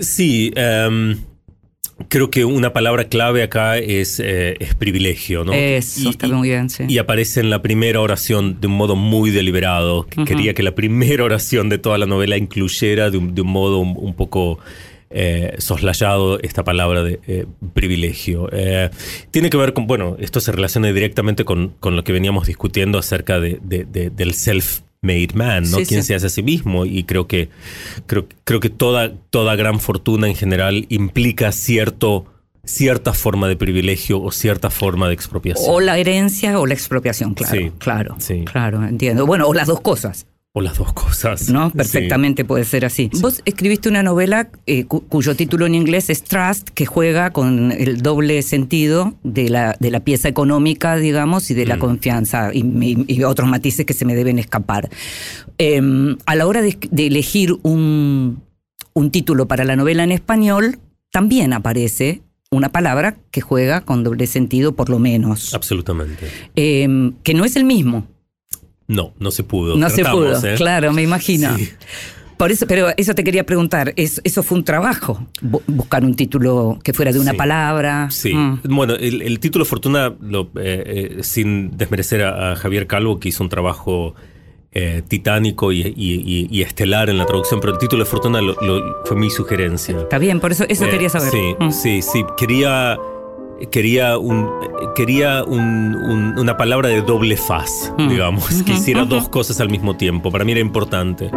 Sí, 0.00 0.52
em, 0.54 1.16
creo 2.08 2.30
que 2.30 2.44
una 2.44 2.72
palabra 2.72 3.04
clave 3.08 3.42
acá 3.42 3.78
es, 3.78 4.20
eh, 4.20 4.56
es 4.60 4.74
privilegio, 4.74 5.44
¿no? 5.44 5.52
Eso 5.52 6.10
está 6.10 6.28
muy 6.28 6.48
bien, 6.50 6.68
sí. 6.70 6.84
Y 6.88 6.98
aparece 6.98 7.40
en 7.40 7.50
la 7.50 7.62
primera 7.62 8.00
oración 8.00 8.60
de 8.60 8.66
un 8.66 8.74
modo 8.74 8.96
muy 8.96 9.30
deliberado. 9.30 10.06
que 10.06 10.24
Quería 10.24 10.54
que 10.54 10.62
la 10.62 10.74
primera 10.74 11.24
oración 11.24 11.68
de 11.68 11.78
toda 11.78 11.96
la 11.98 12.06
novela 12.06 12.36
incluyera 12.36 13.10
de 13.10 13.18
un, 13.18 13.34
de 13.34 13.40
un 13.42 13.48
modo 13.48 13.78
un, 13.78 13.94
un 13.96 14.14
poco 14.14 14.58
eh, 15.10 15.54
soslayado 15.56 16.38
esta 16.40 16.64
palabra 16.64 17.02
de 17.02 17.18
eh, 17.26 17.46
privilegio. 17.72 18.50
Tiene 19.30 19.48
que 19.48 19.56
ver 19.56 19.72
con, 19.72 19.86
bueno, 19.86 20.16
esto 20.20 20.38
se 20.40 20.52
relaciona 20.52 20.92
directamente 20.92 21.46
con, 21.46 21.68
con 21.80 21.96
lo 21.96 22.04
que 22.04 22.12
veníamos 22.12 22.46
discutiendo 22.46 22.98
acerca 22.98 23.40
de- 23.40 23.58
del 23.62 24.34
self 24.34 24.80
made 25.00 25.28
man, 25.34 25.70
¿no? 25.70 25.78
Sí, 25.78 25.86
Quien 25.86 26.02
sí. 26.02 26.08
se 26.08 26.14
hace 26.14 26.26
a 26.26 26.30
sí 26.30 26.42
mismo 26.42 26.84
y 26.84 27.04
creo 27.04 27.26
que 27.26 27.48
creo, 28.06 28.26
creo 28.44 28.60
que 28.60 28.70
toda, 28.70 29.12
toda 29.30 29.56
gran 29.56 29.80
fortuna 29.80 30.28
en 30.28 30.34
general 30.34 30.86
implica 30.88 31.52
cierto 31.52 32.26
cierta 32.64 33.14
forma 33.14 33.48
de 33.48 33.56
privilegio 33.56 34.20
o 34.20 34.30
cierta 34.30 34.70
forma 34.70 35.08
de 35.08 35.14
expropiación. 35.14 35.66
O 35.68 35.80
la 35.80 35.98
herencia 35.98 36.60
o 36.60 36.66
la 36.66 36.74
expropiación, 36.74 37.34
claro. 37.34 37.58
Sí, 37.58 37.72
claro, 37.78 38.16
sí. 38.18 38.44
claro, 38.44 38.84
entiendo. 38.84 39.26
Bueno, 39.26 39.46
o 39.46 39.54
las 39.54 39.66
dos 39.66 39.80
cosas. 39.80 40.26
O 40.54 40.62
las 40.62 40.78
dos 40.78 40.92
cosas. 40.94 41.50
¿no? 41.50 41.70
Sí. 41.70 41.76
Perfectamente 41.76 42.44
puede 42.44 42.64
ser 42.64 42.84
así. 42.86 43.10
Vos 43.20 43.42
escribiste 43.44 43.88
una 43.88 44.02
novela 44.02 44.50
eh, 44.66 44.84
cu- 44.86 45.02
cuyo 45.06 45.36
título 45.36 45.66
en 45.66 45.74
inglés 45.74 46.08
es 46.10 46.24
Trust, 46.24 46.70
que 46.70 46.86
juega 46.86 47.30
con 47.32 47.70
el 47.70 48.00
doble 48.00 48.40
sentido 48.42 49.14
de 49.22 49.50
la, 49.50 49.76
de 49.78 49.90
la 49.90 50.00
pieza 50.00 50.26
económica, 50.28 50.96
digamos, 50.96 51.50
y 51.50 51.54
de 51.54 51.66
la 51.66 51.76
Mm. 51.76 51.80
confianza 51.80 52.50
y, 52.54 52.60
y- 52.60 53.04
y 53.06 53.22
otros 53.24 53.48
matices 53.48 53.84
que 53.84 53.92
se 53.92 54.04
me 54.06 54.14
deben 54.14 54.38
escapar. 54.38 54.88
Eh, 55.58 55.80
a 56.24 56.34
la 56.34 56.46
hora 56.46 56.62
de, 56.62 56.78
de 56.90 57.06
elegir 57.06 57.54
un, 57.62 58.42
un 58.94 59.10
título 59.10 59.46
para 59.46 59.64
la 59.64 59.76
novela 59.76 60.02
en 60.02 60.12
español, 60.12 60.78
también 61.12 61.52
aparece 61.52 62.22
una 62.50 62.70
palabra 62.70 63.18
que 63.30 63.42
juega 63.42 63.82
con 63.82 64.02
doble 64.02 64.26
sentido, 64.26 64.74
por 64.74 64.88
lo 64.88 64.98
menos, 64.98 65.52
Absolutamente. 65.54 66.26
Eh, 66.56 67.12
que 67.22 67.34
no 67.34 67.44
es 67.44 67.54
el 67.56 67.64
mismo. 67.64 68.06
No, 68.88 69.12
no 69.18 69.30
se 69.30 69.44
pudo. 69.44 69.76
No 69.76 69.90
se 69.90 70.04
pudo, 70.04 70.34
¿eh? 70.44 70.54
claro, 70.56 70.92
me 70.92 71.02
imagino. 71.02 71.54
Sí. 71.56 71.68
Por 72.38 72.52
eso, 72.52 72.66
pero 72.68 72.88
eso 72.96 73.14
te 73.16 73.24
quería 73.24 73.44
preguntar, 73.44 73.92
¿es- 73.96 74.20
¿eso 74.22 74.42
fue 74.44 74.58
un 74.58 74.64
trabajo? 74.64 75.26
Bu- 75.42 75.60
buscar 75.66 76.04
un 76.04 76.14
título 76.14 76.78
que 76.84 76.92
fuera 76.92 77.10
de 77.12 77.18
una 77.18 77.32
Sí. 77.32 77.36
palabra. 77.36 78.08
Sí, 78.10 78.32
Mm. 78.32 78.60
bueno, 78.70 78.94
el, 78.94 79.22
el 79.22 79.40
título 79.40 79.64
Fortuna, 79.64 80.14
lo, 80.20 80.42
eh, 80.54 81.16
eh, 81.18 81.22
sin 81.24 81.76
desmerecer 81.76 82.22
a, 82.22 82.52
a 82.52 82.56
Javier 82.56 82.86
Calvo, 82.86 83.18
que 83.18 83.28
hizo 83.30 83.42
un 83.42 83.50
trabajo 83.50 84.14
eh, 84.70 85.02
titánico 85.08 85.72
y, 85.72 85.80
y- 85.80 85.92
y- 85.96 86.46
y 86.50 86.62
estelar 86.62 87.08
en 87.10 87.16
la 87.18 87.24
traducción, 87.26 87.58
pero 87.58 87.72
el 87.72 87.78
título 87.78 88.04
de 88.04 88.10
Fortuna 88.10 88.40
lo- 88.42 88.54
lo- 88.60 89.02
fue 89.06 89.16
mi 89.16 89.30
sugerencia. 89.30 89.98
Está 89.98 90.18
bien, 90.18 90.38
por 90.40 90.52
eso 90.52 90.64
eso 90.68 90.84
Eh, 90.84 90.90
quería 90.90 91.08
saber. 91.08 91.30
Sí, 91.32 91.54
Mm. 91.58 91.70
sí, 91.72 92.02
sí. 92.02 92.22
Quería, 92.36 92.96
quería, 93.70 94.18
un, 94.18 94.48
quería 94.94 95.44
un- 95.44 95.94
un- 95.94 96.38
una 96.38 96.56
palabra 96.56 96.88
de 96.88 97.02
doble 97.02 97.36
faz, 97.36 97.92
Mm. 97.98 98.08
digamos, 98.08 98.62
que 98.62 98.72
hiciera 98.72 99.04
dos 99.04 99.28
cosas 99.28 99.60
al 99.60 99.68
mismo 99.70 99.96
tiempo. 99.96 100.30
Para 100.30 100.44
mí 100.44 100.52
era 100.52 100.60
importante. 100.60 101.30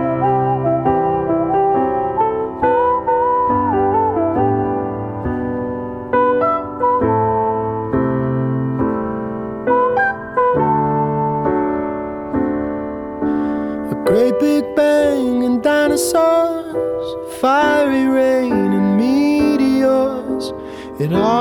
And 21.03 21.15
all 21.15 21.40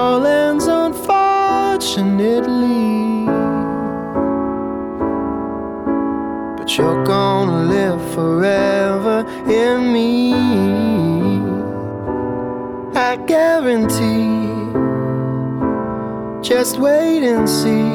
Just 16.60 16.76
wait 16.76 17.22
and 17.22 17.48
see. 17.48 17.89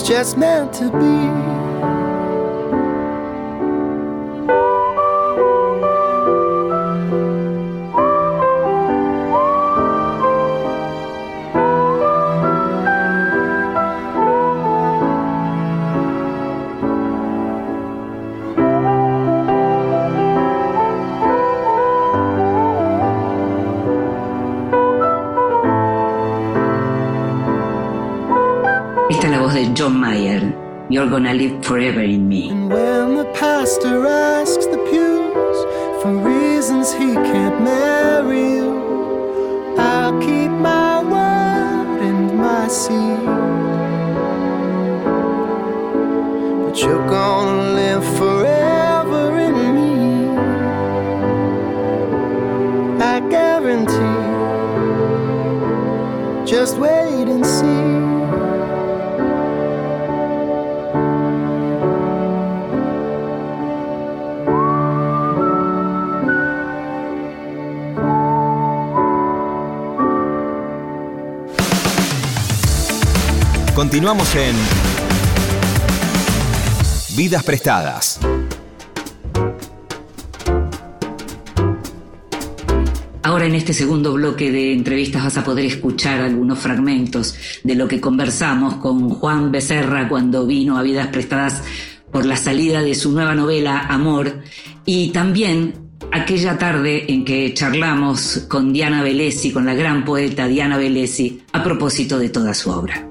It's 0.00 0.08
just 0.08 0.38
meant 0.38 0.72
to 0.72 0.88
be. 0.90 1.69
Gonna 31.10 31.34
live 31.34 31.64
forever 31.64 32.02
in 32.02 32.28
me. 32.28 32.50
And 32.50 32.70
when 32.70 33.16
the 33.16 33.24
pastor 33.34 34.06
asks 34.06 34.29
Continuamos 74.00 74.34
en 74.34 74.56
Vidas 77.18 77.44
Prestadas. 77.44 78.18
Ahora 83.22 83.44
en 83.44 83.54
este 83.54 83.74
segundo 83.74 84.14
bloque 84.14 84.50
de 84.50 84.72
entrevistas 84.72 85.24
vas 85.24 85.36
a 85.36 85.44
poder 85.44 85.66
escuchar 85.66 86.22
algunos 86.22 86.58
fragmentos 86.58 87.34
de 87.62 87.74
lo 87.74 87.86
que 87.88 88.00
conversamos 88.00 88.76
con 88.76 89.10
Juan 89.10 89.52
Becerra 89.52 90.08
cuando 90.08 90.46
vino 90.46 90.78
a 90.78 90.82
Vidas 90.82 91.08
Prestadas 91.08 91.62
por 92.10 92.24
la 92.24 92.38
salida 92.38 92.80
de 92.80 92.94
su 92.94 93.12
nueva 93.12 93.34
novela 93.34 93.80
Amor 93.80 94.40
y 94.86 95.10
también 95.10 95.74
aquella 96.10 96.56
tarde 96.56 97.04
en 97.12 97.22
que 97.22 97.52
charlamos 97.52 98.46
con 98.48 98.72
Diana 98.72 99.02
Velesi, 99.02 99.52
con 99.52 99.66
la 99.66 99.74
gran 99.74 100.06
poeta 100.06 100.48
Diana 100.48 100.78
Velesi, 100.78 101.42
a 101.52 101.62
propósito 101.62 102.18
de 102.18 102.30
toda 102.30 102.54
su 102.54 102.70
obra. 102.70 103.09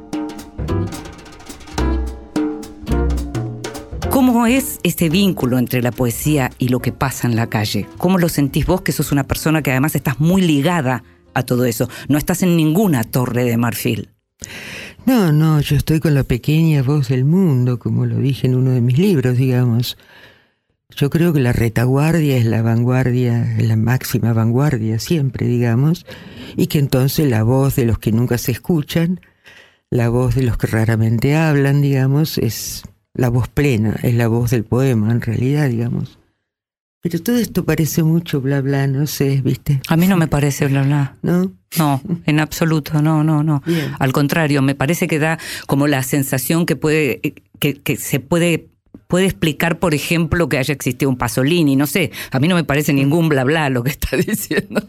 ¿Cómo 4.19 4.47
es 4.47 4.81
este 4.83 5.07
vínculo 5.07 5.57
entre 5.57 5.81
la 5.81 5.93
poesía 5.93 6.51
y 6.59 6.67
lo 6.67 6.81
que 6.81 6.91
pasa 6.91 7.25
en 7.25 7.37
la 7.37 7.47
calle? 7.47 7.87
¿Cómo 7.97 8.17
lo 8.17 8.27
sentís 8.27 8.65
vos 8.65 8.81
que 8.81 8.91
sos 8.91 9.13
una 9.13 9.23
persona 9.23 9.61
que 9.61 9.71
además 9.71 9.95
estás 9.95 10.19
muy 10.19 10.41
ligada 10.41 11.05
a 11.33 11.43
todo 11.43 11.63
eso? 11.63 11.87
No 12.09 12.17
estás 12.17 12.43
en 12.43 12.57
ninguna 12.57 13.05
torre 13.05 13.45
de 13.45 13.55
marfil. 13.55 14.09
No, 15.05 15.31
no, 15.31 15.61
yo 15.61 15.77
estoy 15.77 16.01
con 16.01 16.15
la 16.15 16.25
pequeña 16.25 16.83
voz 16.83 17.07
del 17.07 17.23
mundo, 17.23 17.79
como 17.79 18.05
lo 18.05 18.17
dije 18.17 18.47
en 18.47 18.55
uno 18.55 18.71
de 18.71 18.81
mis 18.81 18.97
libros, 18.97 19.37
digamos. 19.37 19.97
Yo 20.89 21.09
creo 21.09 21.31
que 21.31 21.39
la 21.39 21.53
retaguardia 21.53 22.35
es 22.35 22.43
la 22.43 22.61
vanguardia, 22.61 23.55
la 23.57 23.77
máxima 23.77 24.33
vanguardia 24.33 24.99
siempre, 24.99 25.47
digamos, 25.47 26.05
y 26.57 26.67
que 26.67 26.79
entonces 26.79 27.29
la 27.29 27.43
voz 27.43 27.77
de 27.77 27.85
los 27.85 27.99
que 27.99 28.11
nunca 28.11 28.37
se 28.37 28.51
escuchan, 28.51 29.21
la 29.89 30.09
voz 30.09 30.35
de 30.35 30.43
los 30.43 30.57
que 30.57 30.67
raramente 30.67 31.37
hablan, 31.37 31.81
digamos, 31.81 32.37
es 32.37 32.83
la 33.19 33.29
voz 33.29 33.49
plena, 33.49 33.97
es 34.01 34.15
la 34.15 34.27
voz 34.27 34.51
del 34.51 34.63
poema 34.63 35.11
en 35.11 35.21
realidad, 35.21 35.69
digamos. 35.69 36.17
Pero 37.01 37.21
todo 37.21 37.37
esto 37.37 37.65
parece 37.65 38.03
mucho 38.03 38.41
bla 38.41 38.61
bla, 38.61 38.87
no 38.87 39.07
sé, 39.07 39.41
¿viste? 39.41 39.81
A 39.87 39.97
mí 39.97 40.07
no 40.07 40.17
me 40.17 40.27
parece 40.27 40.67
bla 40.67 40.83
bla. 40.83 41.15
¿No? 41.21 41.51
No, 41.77 42.01
en 42.25 42.39
absoluto, 42.39 43.01
no, 43.01 43.23
no, 43.23 43.43
no. 43.43 43.61
Bien. 43.65 43.93
Al 43.99 44.11
contrario, 44.11 44.61
me 44.61 44.75
parece 44.75 45.07
que 45.07 45.19
da 45.19 45.37
como 45.67 45.87
la 45.87 46.03
sensación 46.03 46.65
que 46.65 46.75
puede, 46.75 47.19
que, 47.59 47.81
que 47.81 47.95
se 47.97 48.19
puede, 48.19 48.69
puede 49.07 49.25
explicar, 49.25 49.79
por 49.79 49.93
ejemplo, 49.93 50.49
que 50.49 50.57
haya 50.57 50.73
existido 50.73 51.09
un 51.09 51.17
Pasolini, 51.17 51.75
no 51.75 51.87
sé. 51.87 52.11
A 52.31 52.39
mí 52.39 52.47
no 52.47 52.55
me 52.55 52.63
parece 52.63 52.93
ningún 52.93 53.29
bla 53.29 53.43
bla 53.43 53.69
lo 53.69 53.83
que 53.83 53.91
está 53.91 54.17
diciendo. 54.27 54.81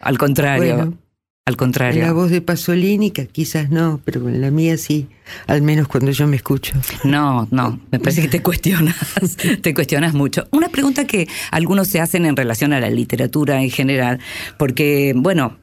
Al 0.00 0.18
contrario. 0.18 0.76
Bueno. 0.76 0.98
Al 1.46 1.52
En 1.52 1.56
contrario. 1.56 2.02
la 2.02 2.12
voz 2.12 2.30
de 2.32 2.40
Pasolini, 2.40 3.12
que 3.12 3.28
quizás 3.28 3.70
no, 3.70 4.00
pero 4.04 4.28
en 4.28 4.40
la 4.40 4.50
mía 4.50 4.76
sí, 4.76 5.06
al 5.46 5.62
menos 5.62 5.86
cuando 5.86 6.10
yo 6.10 6.26
me 6.26 6.34
escucho. 6.34 6.74
No, 7.04 7.46
no, 7.52 7.80
me 7.92 8.00
parece 8.00 8.22
que 8.22 8.28
te 8.28 8.42
cuestionas, 8.42 8.96
te 9.62 9.72
cuestionas 9.72 10.12
mucho. 10.12 10.48
Una 10.50 10.68
pregunta 10.68 11.06
que 11.06 11.28
algunos 11.52 11.86
se 11.86 12.00
hacen 12.00 12.26
en 12.26 12.34
relación 12.34 12.72
a 12.72 12.80
la 12.80 12.90
literatura 12.90 13.62
en 13.62 13.70
general, 13.70 14.18
porque, 14.58 15.12
bueno, 15.16 15.56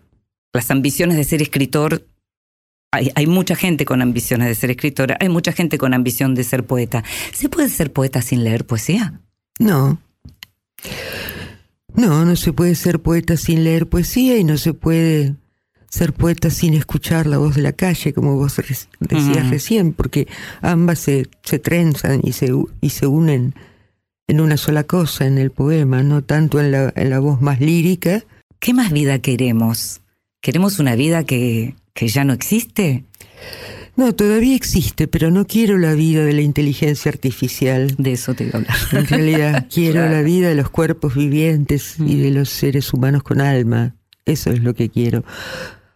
las 0.54 0.72
ambiciones 0.72 1.18
de 1.18 1.26
ser 1.26 1.42
escritor, 1.42 2.08
hay, 2.94 3.12
hay 3.16 3.28
mucha 3.28 3.56
gente 3.56 3.84
con 3.84 4.02
ambiciones 4.02 4.48
de 4.48 4.56
ser 4.56 4.72
escritora, 4.72 5.18
hay 5.20 5.28
mucha 5.28 5.52
gente 5.52 5.78
con 5.78 5.94
ambición 5.94 6.34
de 6.34 6.46
ser 6.46 6.66
poeta. 6.66 7.04
¿Se 7.34 7.50
puede 7.50 7.68
ser 7.68 7.92
poeta 7.92 8.22
sin 8.22 8.46
leer 8.46 8.66
poesía? 8.66 9.20
No. 9.60 10.00
No, 11.94 12.24
no 12.24 12.36
se 12.38 12.54
puede 12.54 12.76
ser 12.76 13.02
poeta 13.02 13.36
sin 13.36 13.66
leer 13.66 13.88
poesía 13.88 14.38
y 14.38 14.46
no 14.46 14.58
se 14.58 14.74
puede 14.74 15.36
ser 15.94 16.12
poeta 16.12 16.50
sin 16.50 16.74
escuchar 16.74 17.28
la 17.28 17.38
voz 17.38 17.54
de 17.56 17.62
la 17.62 17.74
calle, 17.74 18.14
como 18.14 18.36
vos 18.36 18.56
decías 19.00 19.38
Ujú. 19.38 19.50
recién, 19.52 19.94
porque 19.94 20.28
ambas 20.62 20.98
se, 20.98 21.28
se 21.44 21.60
trenzan 21.60 22.20
y 22.24 22.32
se, 22.34 22.52
y 22.82 22.90
se 22.90 23.06
unen 23.06 23.54
en 24.28 24.42
una 24.42 24.58
sola 24.58 24.86
cosa, 24.86 25.28
en 25.28 25.38
el 25.38 25.52
poema, 25.52 26.02
no 26.02 26.24
tanto 26.24 26.60
en 26.60 26.72
la, 26.72 26.92
en 26.96 27.12
la 27.12 27.20
voz 27.20 27.42
más 27.42 27.60
lírica. 27.60 28.24
¿Qué 28.60 28.74
más 28.74 28.92
vida 28.92 29.20
queremos? 29.20 30.02
¿Queremos 30.42 30.80
una 30.80 30.96
vida 30.96 31.26
que, 31.26 31.76
que 31.94 32.08
ya 32.08 32.24
no 32.24 32.34
existe? 32.34 33.04
No, 33.96 34.16
todavía 34.16 34.56
existe, 34.56 35.08
pero 35.08 35.30
no 35.30 35.46
quiero 35.46 35.78
la 35.78 35.94
vida 35.94 36.26
de 36.26 36.34
la 36.34 36.42
inteligencia 36.42 37.12
artificial. 37.12 37.94
De 38.00 38.14
eso 38.14 38.34
te 38.34 38.46
iba 38.46 38.54
a 38.54 38.58
hablar. 38.64 38.78
En 38.94 39.06
realidad, 39.06 39.68
quiero 39.72 40.00
Claro. 40.00 40.12
la 40.12 40.22
vida 40.24 40.50
de 40.50 40.56
los 40.56 40.72
cuerpos 40.72 41.14
vivientes 41.14 41.98
y 42.00 42.18
de 42.18 42.32
los 42.32 42.50
seres 42.50 42.92
humanos 42.94 43.22
con 43.22 43.42
alma. 43.42 43.94
Eso 44.26 44.50
es 44.52 44.64
lo 44.64 44.74
que 44.74 44.90
quiero. 44.90 45.24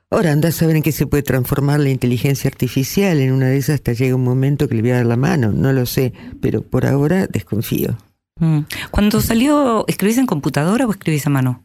Ahora 0.09 0.31
andás 0.31 0.61
a 0.61 0.67
ver 0.67 0.77
en 0.77 0.83
qué 0.83 0.93
se 0.93 1.05
puede 1.05 1.23
transformar 1.23 1.81
la 1.81 1.89
inteligencia 1.89 2.49
artificial. 2.49 3.19
En 3.19 3.33
una 3.33 3.47
de 3.47 3.57
esas 3.57 3.75
hasta 3.75 3.91
llega 3.91 4.15
un 4.15 4.23
momento 4.23 4.69
que 4.69 4.75
le 4.75 4.81
voy 4.81 4.91
a 4.91 4.97
dar 4.97 5.05
la 5.05 5.17
mano. 5.17 5.51
No 5.51 5.73
lo 5.73 5.85
sé, 5.85 6.13
pero 6.41 6.61
por 6.61 6.85
ahora 6.85 7.27
desconfío. 7.27 7.97
Mm. 8.39 8.59
Cuando 8.89 9.19
salió, 9.19 9.85
¿escribís 9.87 10.17
en 10.17 10.25
computadora 10.25 10.85
o 10.87 10.91
escribís 10.91 11.27
a 11.27 11.29
mano? 11.29 11.63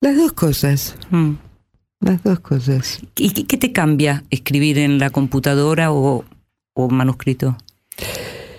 Las 0.00 0.16
dos 0.16 0.32
cosas. 0.32 0.96
Mm. 1.10 1.34
Las 2.00 2.22
dos 2.24 2.40
cosas. 2.40 3.00
¿Y 3.16 3.30
qué, 3.30 3.46
qué 3.46 3.56
te 3.56 3.72
cambia 3.72 4.24
escribir 4.30 4.78
en 4.78 4.98
la 4.98 5.10
computadora 5.10 5.92
o, 5.92 6.24
o 6.74 6.88
manuscrito? 6.90 7.56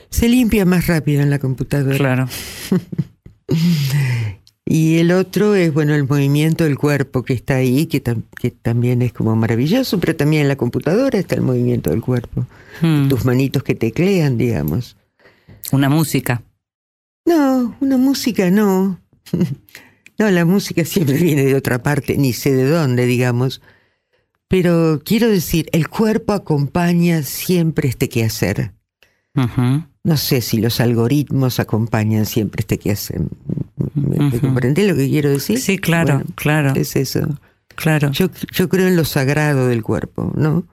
Se 0.10 0.30
limpia 0.30 0.65
más 0.65 0.88
rápido 0.88 1.21
en 1.21 1.30
la 1.30 1.39
computadora. 1.39 1.98
Claro. 1.98 2.30
Y 4.67 4.97
el 4.97 5.12
otro 5.12 5.54
es, 5.54 5.71
bueno, 5.71 5.93
el 5.93 6.08
movimiento 6.08 6.63
del 6.63 6.78
cuerpo 6.78 7.21
que 7.23 7.34
está 7.34 7.56
ahí, 7.58 7.86
que, 7.86 8.04
tam- 8.04 8.23
que 8.39 8.49
también 8.49 9.04
es 9.04 9.13
como 9.13 9.36
maravilloso, 9.36 9.99
pero 9.99 10.15
también 10.15 10.41
en 10.43 10.47
la 10.47 10.56
computadora 10.56 11.19
está 11.19 11.36
el 11.36 11.41
movimiento 11.41 11.91
del 11.91 12.01
cuerpo. 12.01 12.47
Mm. 12.82 13.08
Tus 13.08 13.25
manitos 13.25 13.62
que 13.62 13.75
teclean, 13.75 14.38
digamos. 14.39 14.97
Una 15.71 15.88
música. 15.89 16.41
No, 17.28 17.75
una 17.80 17.97
música 17.97 18.49
no. 18.49 18.99
No, 20.17 20.32
la 20.32 20.45
música 20.45 20.86
siempre 20.86 21.17
viene 21.17 21.43
de 21.43 21.56
otra 21.56 21.84
parte, 21.84 22.17
ni 22.17 22.32
sé 22.32 22.54
de 22.54 22.63
dónde, 22.69 23.06
digamos. 23.06 23.62
Pero 24.47 25.01
quiero 25.04 25.28
decir, 25.28 25.67
el 25.73 25.89
cuerpo 25.89 26.32
acompaña 26.32 27.21
siempre 27.23 27.89
este 27.89 28.08
quehacer. 28.08 28.71
Ujú. 29.36 29.84
No 30.05 30.17
sé 30.17 30.39
si 30.41 30.61
los 30.61 30.79
algoritmos 30.79 31.59
acompañan 31.59 32.25
siempre 32.27 32.59
este 32.61 32.77
quehacer. 32.77 33.21
¿Me, 33.95 34.17
me 34.19 34.27
Ujú. 34.27 34.39
comprendés 34.39 34.87
lo 34.87 34.95
que 34.95 35.09
quiero 35.09 35.31
decir? 35.31 35.59
Sí, 35.59 35.79
claro, 35.79 36.13
Bueno, 36.17 36.29
claro, 36.35 36.73
Es 36.75 36.95
eso. 36.95 37.21
claro. 37.75 38.11
Yo, 38.11 38.27
yo 38.53 38.69
creo 38.69 38.87
en 38.87 38.95
lo 38.95 39.03
sagrado 39.03 39.67
del 39.67 39.81
cuerpo, 39.81 40.31
¿no? 40.35 40.63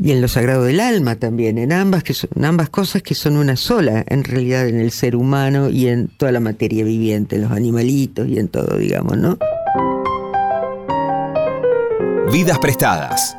Y 0.00 0.12
en 0.12 0.20
lo 0.20 0.28
sagrado 0.28 0.62
del 0.62 0.78
alma 0.78 1.16
también, 1.16 1.58
en 1.58 1.72
ambas, 1.72 2.04
que 2.04 2.14
son, 2.14 2.30
en 2.36 2.44
ambas 2.44 2.68
cosas 2.70 3.02
que 3.02 3.16
son 3.16 3.36
una 3.36 3.56
sola, 3.56 4.04
en 4.06 4.22
realidad, 4.22 4.68
en 4.68 4.78
el 4.78 4.92
ser 4.92 5.16
humano 5.16 5.68
y 5.68 5.88
en 5.88 6.06
toda 6.06 6.30
la 6.30 6.38
materia 6.38 6.84
viviente, 6.84 7.34
en 7.34 7.42
los 7.42 7.50
animalitos 7.50 8.28
y 8.28 8.38
en 8.38 8.46
todo, 8.46 8.78
digamos, 8.78 9.18
¿no? 9.18 9.36
Vidas 12.32 12.60
prestadas. 12.60 13.34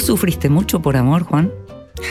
¿Vos 0.00 0.06
sufriste 0.06 0.48
mucho 0.48 0.80
por 0.80 0.96
amor, 0.96 1.24
Juan? 1.24 1.52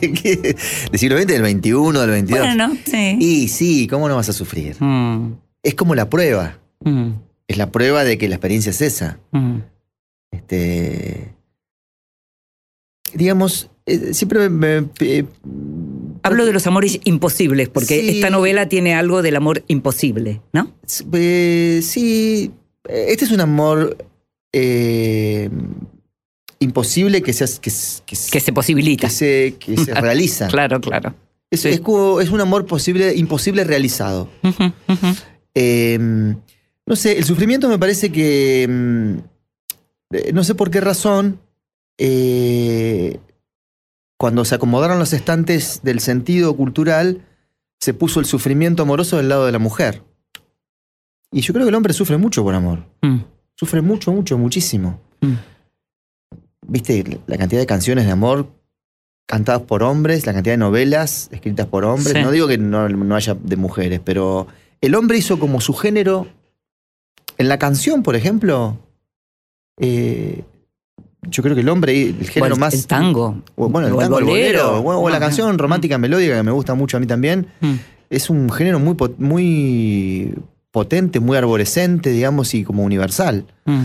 ¿Del 0.00 0.54
siglo 0.94 1.18
XX, 1.18 1.26
del 1.26 1.44
XXI, 1.44 1.70
del 1.72 2.20
XXII? 2.24 2.38
Bueno, 2.38 2.76
sí. 2.84 3.16
Y 3.18 3.48
sí, 3.48 3.88
¿cómo 3.88 4.08
no 4.08 4.14
vas 4.14 4.28
a 4.28 4.32
sufrir? 4.32 4.76
Mm, 4.78 5.32
Es 5.64 5.74
como 5.74 5.96
la 5.96 6.08
prueba. 6.08 6.56
mm, 6.84 7.08
Es 7.48 7.56
la 7.58 7.72
prueba 7.72 8.04
de 8.04 8.16
que 8.16 8.28
la 8.28 8.36
experiencia 8.36 8.70
es 8.70 8.80
esa. 8.80 9.18
mm. 9.32 9.56
Este. 10.30 11.34
Digamos, 13.12 13.70
eh, 13.86 14.14
siempre 14.14 14.48
me. 14.48 14.84
eh, 15.00 15.24
Hablo 16.22 16.46
de 16.46 16.52
los 16.52 16.64
amores 16.68 17.00
imposibles, 17.02 17.68
porque 17.68 18.00
Sí. 18.02 18.08
esta 18.20 18.30
novela 18.30 18.68
tiene 18.68 18.94
algo 18.94 19.22
del 19.22 19.34
amor 19.34 19.64
imposible, 19.66 20.42
¿no? 20.52 20.70
eh, 21.12 21.80
sí. 21.82 22.52
Este 22.88 23.24
es 23.24 23.32
un 23.32 23.40
amor. 23.40 23.96
eh, 24.52 25.50
imposible 26.58 27.22
que, 27.22 27.32
se, 27.32 27.44
que, 27.60 27.70
se- 27.70 28.02
que, 28.04 28.16
se- 28.16 28.30
Que 28.30 28.40
se 28.40 28.52
posibilita. 28.52 29.06
que 29.08 29.12
se, 29.12 29.54
que 29.58 29.76
se 29.76 29.94
realiza. 30.00 30.48
Claro, 30.48 30.80
claro. 30.80 31.14
Es, 31.50 31.60
sí. 31.60 31.68
es 31.68 31.80
como- 31.80 32.20
es 32.20 32.30
un 32.30 32.40
amor 32.40 32.66
posible, 32.66 33.14
imposible 33.16 33.64
realizado. 33.64 34.28
Eh, 35.54 35.98
no 35.98 36.96
sé, 36.96 37.18
el 37.18 37.24
sufrimiento 37.24 37.68
me 37.68 37.78
parece 37.78 38.10
que. 38.12 38.66
mm, 38.68 39.18
eh, 40.14 40.32
no 40.32 40.44
sé 40.44 40.54
por 40.54 40.70
qué 40.70 40.80
razón. 40.80 41.40
eh, 41.98 43.18
cuando 44.18 44.44
se 44.46 44.54
acomodaron 44.54 44.98
los 44.98 45.12
estantes 45.12 45.80
del 45.82 46.00
sentido 46.00 46.56
cultural, 46.56 47.22
se 47.80 47.92
puso 47.92 48.18
el 48.20 48.24
sufrimiento 48.26 48.82
amoroso 48.82 49.18
del 49.18 49.28
lado 49.28 49.44
de 49.46 49.52
la 49.52 49.58
mujer. 49.58 50.02
Y 51.32 51.42
yo 51.42 51.52
creo 51.52 51.66
que 51.66 51.68
el 51.68 51.74
hombre 51.74 51.92
sufre 51.92 52.16
mucho 52.16 52.42
por 52.42 52.54
amor. 52.54 52.86
Mm, 53.02 53.18
Sufre 53.56 53.80
mucho, 53.82 54.12
mucho, 54.12 54.36
muchísimo. 54.38 55.00
mm. 55.20 55.32
¿Viste 56.68 57.20
la 57.26 57.36
cantidad 57.36 57.60
de 57.60 57.66
canciones 57.66 58.04
de 58.06 58.10
amor 58.12 58.48
cantadas 59.26 59.62
por 59.62 59.82
hombres, 59.82 60.26
la 60.26 60.32
cantidad 60.32 60.54
de 60.54 60.58
novelas 60.58 61.28
escritas 61.32 61.66
por 61.66 61.84
hombres? 61.84 62.12
Sí. 62.16 62.22
No 62.22 62.30
digo 62.30 62.46
que 62.48 62.58
no, 62.58 62.88
no 62.88 63.14
haya 63.16 63.34
de 63.34 63.56
mujeres, 63.56 64.00
pero 64.04 64.46
el 64.80 64.94
hombre 64.94 65.18
hizo 65.18 65.38
como 65.38 65.60
su 65.60 65.74
género. 65.74 66.26
En 67.38 67.48
la 67.48 67.58
canción, 67.58 68.02
por 68.02 68.16
ejemplo, 68.16 68.78
eh, 69.78 70.42
yo 71.28 71.42
creo 71.42 71.54
que 71.54 71.60
el 71.60 71.68
hombre, 71.68 72.00
el 72.02 72.28
género 72.28 72.56
más. 72.56 72.74
el 72.74 72.86
tango. 72.86 73.42
o, 73.56 73.68
bueno, 73.68 73.88
el 73.88 73.94
O 73.94 73.98
tango, 73.98 74.18
el 74.18 74.24
bolero, 74.24 74.80
bolero. 74.82 74.98
o, 74.98 75.02
o 75.04 75.10
la 75.10 75.18
canción 75.20 75.58
romántica 75.58 75.98
melódica 75.98 76.36
que 76.36 76.42
me 76.42 76.52
gusta 76.52 76.74
mucho 76.74 76.96
a 76.96 77.00
mí 77.00 77.06
también. 77.06 77.48
Mm. 77.60 77.74
Es 78.08 78.30
un 78.30 78.50
género 78.50 78.78
muy, 78.78 78.96
muy 79.18 80.34
potente, 80.70 81.20
muy 81.20 81.36
arborescente, 81.36 82.10
digamos, 82.10 82.54
y 82.54 82.64
como 82.64 82.84
universal. 82.84 83.44
Mm. 83.64 83.84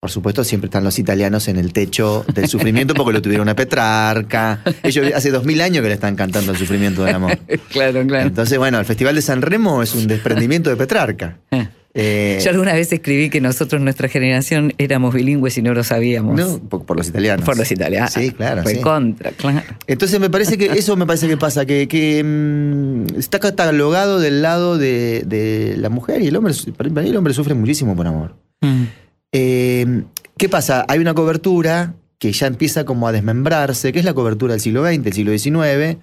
Por 0.00 0.10
supuesto, 0.10 0.44
siempre 0.44 0.68
están 0.68 0.82
los 0.82 0.98
italianos 0.98 1.46
en 1.48 1.58
el 1.58 1.74
techo 1.74 2.24
del 2.32 2.48
sufrimiento 2.48 2.94
porque 2.94 3.12
lo 3.12 3.20
tuvieron 3.20 3.50
a 3.50 3.54
Petrarca. 3.54 4.62
Ellos 4.82 5.12
hace 5.14 5.30
dos 5.30 5.44
mil 5.44 5.60
años 5.60 5.82
que 5.82 5.88
le 5.88 5.94
están 5.94 6.16
cantando 6.16 6.52
el 6.52 6.58
sufrimiento 6.58 7.04
del 7.04 7.16
amor. 7.16 7.38
Claro, 7.68 8.04
claro. 8.06 8.26
Entonces, 8.26 8.58
bueno, 8.58 8.78
el 8.78 8.86
Festival 8.86 9.14
de 9.14 9.22
San 9.22 9.42
Remo 9.42 9.82
es 9.82 9.94
un 9.94 10.06
desprendimiento 10.06 10.70
de 10.70 10.76
Petrarca. 10.76 11.36
Eh. 11.50 11.68
Eh, 11.92 12.38
Yo 12.42 12.50
alguna 12.50 12.72
vez 12.72 12.92
escribí 12.92 13.30
que 13.30 13.40
nosotros, 13.40 13.82
nuestra 13.82 14.08
generación, 14.08 14.72
éramos 14.78 15.12
bilingües 15.12 15.58
y 15.58 15.62
no 15.62 15.74
lo 15.74 15.84
sabíamos. 15.84 16.36
no, 16.36 16.58
por, 16.58 16.84
por 16.84 16.96
los 16.96 17.08
italianos. 17.08 17.44
Por 17.44 17.58
los 17.58 17.70
italianos. 17.70 18.12
Sí, 18.12 18.30
claro. 18.30 18.62
Fue 18.62 18.76
sí. 18.76 18.80
contra, 18.80 19.32
claro. 19.32 19.62
Entonces 19.86 20.18
me 20.20 20.30
parece 20.30 20.56
que 20.56 20.66
eso 20.66 20.96
me 20.96 21.04
parece 21.06 21.28
que 21.28 21.36
pasa, 21.36 21.66
que, 21.66 21.88
que, 21.88 22.22
mm, 22.24 23.18
está 23.18 23.38
catalogado 23.38 24.20
del 24.20 24.40
lado 24.40 24.78
de, 24.78 25.24
de 25.26 25.76
la 25.76 25.90
mujer 25.90 26.22
y 26.22 26.28
el 26.28 26.36
hombre. 26.36 26.54
Para 26.76 27.02
mí 27.02 27.10
el 27.10 27.16
hombre 27.16 27.34
sufre 27.34 27.54
muchísimo 27.54 27.94
por 27.94 28.06
amor. 28.06 28.36
Mm. 28.60 28.84
Eh, 29.32 30.04
¿Qué 30.36 30.48
pasa? 30.48 30.84
Hay 30.88 30.98
una 30.98 31.14
cobertura 31.14 31.94
que 32.18 32.32
ya 32.32 32.46
empieza 32.46 32.84
como 32.84 33.08
a 33.08 33.12
desmembrarse, 33.12 33.92
que 33.92 33.98
es 33.98 34.04
la 34.04 34.14
cobertura 34.14 34.54
del 34.54 34.60
siglo 34.60 34.84
XX, 34.84 35.02
del 35.02 35.12
siglo 35.12 35.36
XIX, 35.36 35.98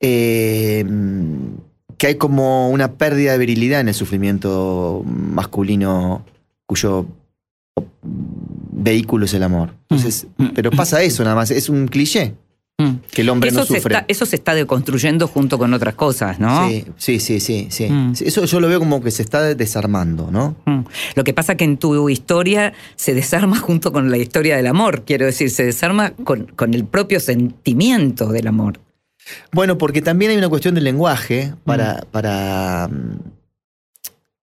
eh, 0.00 0.84
que 1.98 2.06
hay 2.06 2.14
como 2.14 2.70
una 2.70 2.92
pérdida 2.94 3.32
de 3.32 3.38
virilidad 3.38 3.80
en 3.80 3.88
el 3.88 3.94
sufrimiento 3.94 5.02
masculino 5.04 6.24
cuyo 6.66 7.06
vehículo 8.72 9.24
es 9.26 9.34
el 9.34 9.42
amor. 9.42 9.74
Entonces, 9.88 10.26
pero 10.54 10.70
pasa 10.70 11.02
eso 11.02 11.22
nada 11.24 11.36
más, 11.36 11.50
es 11.50 11.68
un 11.68 11.88
cliché 11.88 12.34
Mm. 12.80 13.00
que 13.10 13.22
el 13.22 13.28
hombre 13.28 13.50
Eso, 13.50 13.60
no 13.60 13.66
se 13.66 13.76
sufre. 13.76 13.94
está, 13.94 14.04
eso 14.08 14.26
se 14.26 14.36
está 14.36 14.54
deconstruyendo 14.54 15.28
junto 15.28 15.58
con 15.58 15.74
otras 15.74 15.94
cosas, 15.94 16.40
¿no? 16.40 16.68
Sí, 16.68 16.84
sí, 16.96 17.20
sí, 17.20 17.40
sí, 17.40 17.66
sí. 17.70 17.88
Mm. 17.90 18.12
Eso 18.20 18.44
yo 18.44 18.60
lo 18.60 18.68
veo 18.68 18.78
como 18.78 19.02
que 19.02 19.10
se 19.10 19.22
está 19.22 19.54
desarmando, 19.54 20.30
¿no? 20.30 20.56
Mm. 20.64 20.80
Lo 21.14 21.24
que 21.24 21.34
pasa 21.34 21.56
que 21.56 21.64
en 21.64 21.76
tu 21.76 22.08
historia 22.08 22.72
se 22.96 23.14
desarma 23.14 23.58
junto 23.58 23.92
con 23.92 24.10
la 24.10 24.16
historia 24.16 24.56
del 24.56 24.66
amor, 24.66 25.04
quiero 25.04 25.26
decir, 25.26 25.50
se 25.50 25.64
desarma 25.64 26.10
con, 26.10 26.46
con 26.56 26.74
el 26.74 26.84
propio 26.84 27.20
sentimiento 27.20 28.28
del 28.28 28.46
amor. 28.46 28.80
Bueno, 29.52 29.78
porque 29.78 30.02
también 30.02 30.30
hay 30.30 30.38
una 30.38 30.48
cuestión 30.48 30.74
del 30.74 30.84
lenguaje 30.84 31.54
para. 31.64 32.04
para 32.10 32.88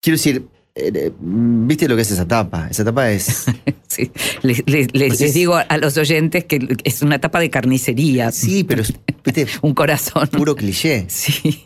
quiero 0.02 0.16
decir, 0.16 0.48
¿viste 0.76 1.88
lo 1.88 1.96
que 1.96 2.02
es 2.02 2.12
esa 2.12 2.28
tapa? 2.28 2.68
Esa 2.70 2.84
tapa 2.84 3.12
es. 3.12 3.46
Sí. 3.94 4.12
Les, 4.42 4.64
les- 4.66 4.92
les- 4.92 5.10
Pues 5.10 5.20
les 5.20 5.22
es- 5.22 5.34
digo 5.36 5.56
a 5.56 5.78
los 5.78 5.98
oyentes 5.98 6.46
que 6.46 6.78
es 6.84 7.04
una 7.04 7.20
tapa 7.22 7.40
de 7.40 7.52
carnicería. 7.52 8.32
Sí, 8.32 8.64
pero 8.64 8.82
es 8.82 8.92
¿viste? 9.24 9.46
Un 9.62 9.76
corazón. 9.76 10.28
puro 10.30 10.56
cliché. 10.56 11.06
Sí. 11.10 11.62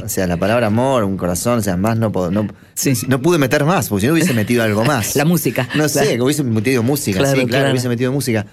O 0.00 0.08
sea, 0.08 0.28
la 0.28 0.36
palabra 0.36 0.68
amor, 0.68 1.02
un 1.02 1.16
corazón, 1.16 1.58
o 1.58 1.60
sea, 1.62 1.76
más 1.76 1.98
no 1.98 2.12
puedo. 2.12 2.30
No, 2.30 2.46
Sí. 2.74 2.92
no 3.08 3.20
pude 3.20 3.38
meter 3.38 3.64
más, 3.64 3.88
porque 3.88 4.02
si 4.02 4.06
no 4.06 4.12
hubiese 4.12 4.32
metido 4.32 4.62
algo 4.62 4.84
más. 4.84 5.16
La 5.16 5.24
música. 5.24 5.68
No 5.74 5.88
sé, 5.88 6.02
Claro. 6.02 6.16
que 6.18 6.22
hubiese 6.22 6.44
metido 6.44 6.84
música, 6.84 7.18
Claro, 7.18 7.32
sí, 7.34 7.46
claro, 7.46 7.48
claro. 7.62 7.70
hubiese 7.72 7.88
metido 7.88 8.12
música. 8.12 8.46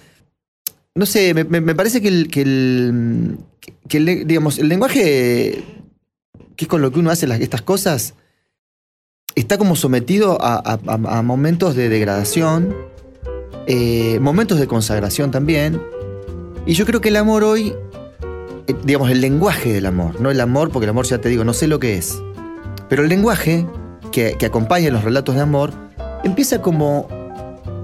No 0.96 1.06
sé, 1.06 1.36
me, 1.36 1.76
parece 1.76 2.02
que 2.02 2.08
el, 2.08 2.30
que 2.30 2.42
el, 2.42 3.38
que 3.88 3.98
el 3.98 4.06
le- 4.06 4.26
digamos, 4.26 4.58
el 4.58 4.70
lenguaje, 4.70 5.64
que 6.56 6.66
es 6.66 6.68
con 6.68 6.82
lo 6.82 6.92
que 6.92 6.98
uno 6.98 7.12
hace 7.12 7.28
las- 7.28 7.40
estas 7.42 7.62
cosas, 7.62 8.16
está 9.40 9.58
como 9.58 9.76
sometido 9.76 10.38
a, 10.42 11.22
momentos 11.24 11.76
de 11.76 11.90
degradación, 11.90 12.76
eh, 13.68 14.20
momentos 14.20 14.60
de 14.60 14.68
consagración 14.68 15.32
también. 15.32 15.82
Y 16.66 16.74
yo 16.74 16.86
creo 16.86 17.02
que 17.02 17.10
el 17.10 17.16
amor 17.16 17.44
hoy, 17.44 17.74
eh, 18.68 18.76
digamos, 18.84 19.10
el 19.10 19.22
lenguaje 19.22 19.72
del 19.72 19.86
amor, 19.86 20.20
no 20.20 20.32
el 20.32 20.42
amor, 20.42 20.72
porque 20.72 20.86
el 20.86 20.90
amor 20.92 21.06
ya 21.06 21.20
te 21.20 21.30
digo, 21.30 21.44
no 21.44 21.54
sé 21.54 21.68
lo 21.68 21.80
que 21.80 21.98
es. 21.98 22.22
Pero 22.90 23.04
el 23.04 23.10
lenguaje 23.10 23.66
que, 24.12 24.36
que 24.38 24.46
acompaña 24.46 24.90
los 24.90 25.04
relatos 25.04 25.36
de 25.36 25.42
amor 25.42 25.72
empieza 26.24 26.62
como 26.62 27.08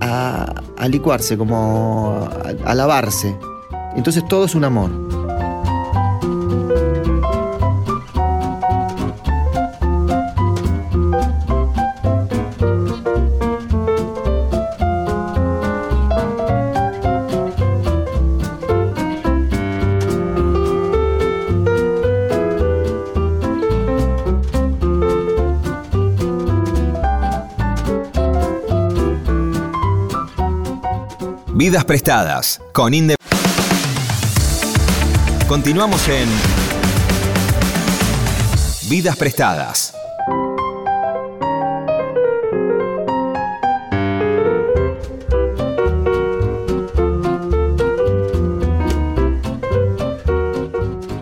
a, 0.01 0.63
a 0.77 0.87
licuarse, 0.87 1.37
como 1.37 2.27
a, 2.43 2.69
a 2.69 2.75
lavarse. 2.75 3.35
Entonces 3.95 4.27
todo 4.27 4.45
es 4.45 4.55
un 4.55 4.63
amor. 4.65 5.24
Vidas 31.75 31.85
prestadas 31.87 32.61
con 32.71 32.93
Inde. 32.93 33.17
Continuamos 35.45 36.07
en 36.07 36.29
Vidas 38.87 39.17
prestadas. 39.17 39.93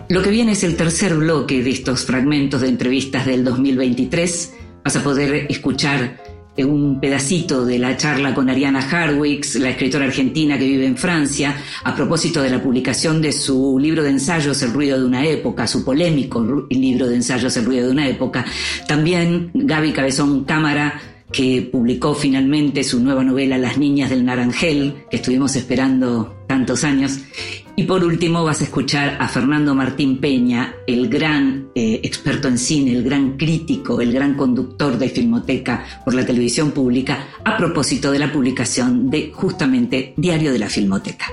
Lo 0.08 0.22
que 0.22 0.30
viene 0.30 0.52
es 0.52 0.62
el 0.62 0.76
tercer 0.76 1.16
bloque 1.16 1.64
de 1.64 1.70
estos 1.70 2.04
fragmentos 2.04 2.60
de 2.60 2.68
entrevistas 2.68 3.26
del 3.26 3.42
2023. 3.42 4.52
Vas 4.84 4.94
a 4.94 5.02
poder 5.02 5.46
escuchar 5.50 6.23
un 6.62 7.00
pedacito 7.00 7.64
de 7.64 7.78
la 7.78 7.96
charla 7.96 8.32
con 8.32 8.48
Ariana 8.48 8.78
Harwicks, 8.78 9.56
la 9.56 9.70
escritora 9.70 10.04
argentina 10.04 10.56
que 10.56 10.66
vive 10.66 10.86
en 10.86 10.96
Francia, 10.96 11.56
a 11.82 11.96
propósito 11.96 12.42
de 12.42 12.50
la 12.50 12.62
publicación 12.62 13.20
de 13.20 13.32
su 13.32 13.78
libro 13.80 14.02
de 14.04 14.10
ensayos 14.10 14.62
El 14.62 14.72
ruido 14.72 14.98
de 14.98 15.04
una 15.04 15.26
época, 15.26 15.66
su 15.66 15.84
polémico 15.84 16.66
libro 16.70 17.08
de 17.08 17.16
ensayos 17.16 17.56
El 17.56 17.64
ruido 17.64 17.86
de 17.86 17.92
una 17.92 18.08
época. 18.08 18.44
También 18.86 19.50
Gaby 19.54 19.92
Cabezón 19.92 20.44
Cámara 20.44 21.00
que 21.32 21.68
publicó 21.72 22.14
finalmente 22.14 22.84
su 22.84 23.00
nueva 23.00 23.24
novela 23.24 23.58
Las 23.58 23.76
Niñas 23.76 24.10
del 24.10 24.24
Naranjel, 24.24 25.04
que 25.10 25.16
estuvimos 25.16 25.56
esperando 25.56 26.33
tantos 26.54 26.84
años. 26.84 27.18
Y 27.74 27.82
por 27.82 28.04
último 28.04 28.44
vas 28.44 28.60
a 28.60 28.64
escuchar 28.64 29.16
a 29.18 29.26
Fernando 29.26 29.74
Martín 29.74 30.18
Peña, 30.20 30.76
el 30.86 31.08
gran 31.08 31.70
eh, 31.74 31.98
experto 32.04 32.46
en 32.46 32.58
cine, 32.58 32.92
el 32.92 33.02
gran 33.02 33.36
crítico, 33.36 34.00
el 34.00 34.12
gran 34.12 34.36
conductor 34.36 34.96
de 34.96 35.08
Filmoteca 35.08 35.84
por 36.04 36.14
la 36.14 36.24
televisión 36.24 36.70
pública, 36.70 37.26
a 37.44 37.56
propósito 37.56 38.12
de 38.12 38.20
la 38.20 38.30
publicación 38.30 39.10
de 39.10 39.32
justamente 39.34 40.14
Diario 40.16 40.52
de 40.52 40.60
la 40.60 40.68
Filmoteca. 40.68 41.26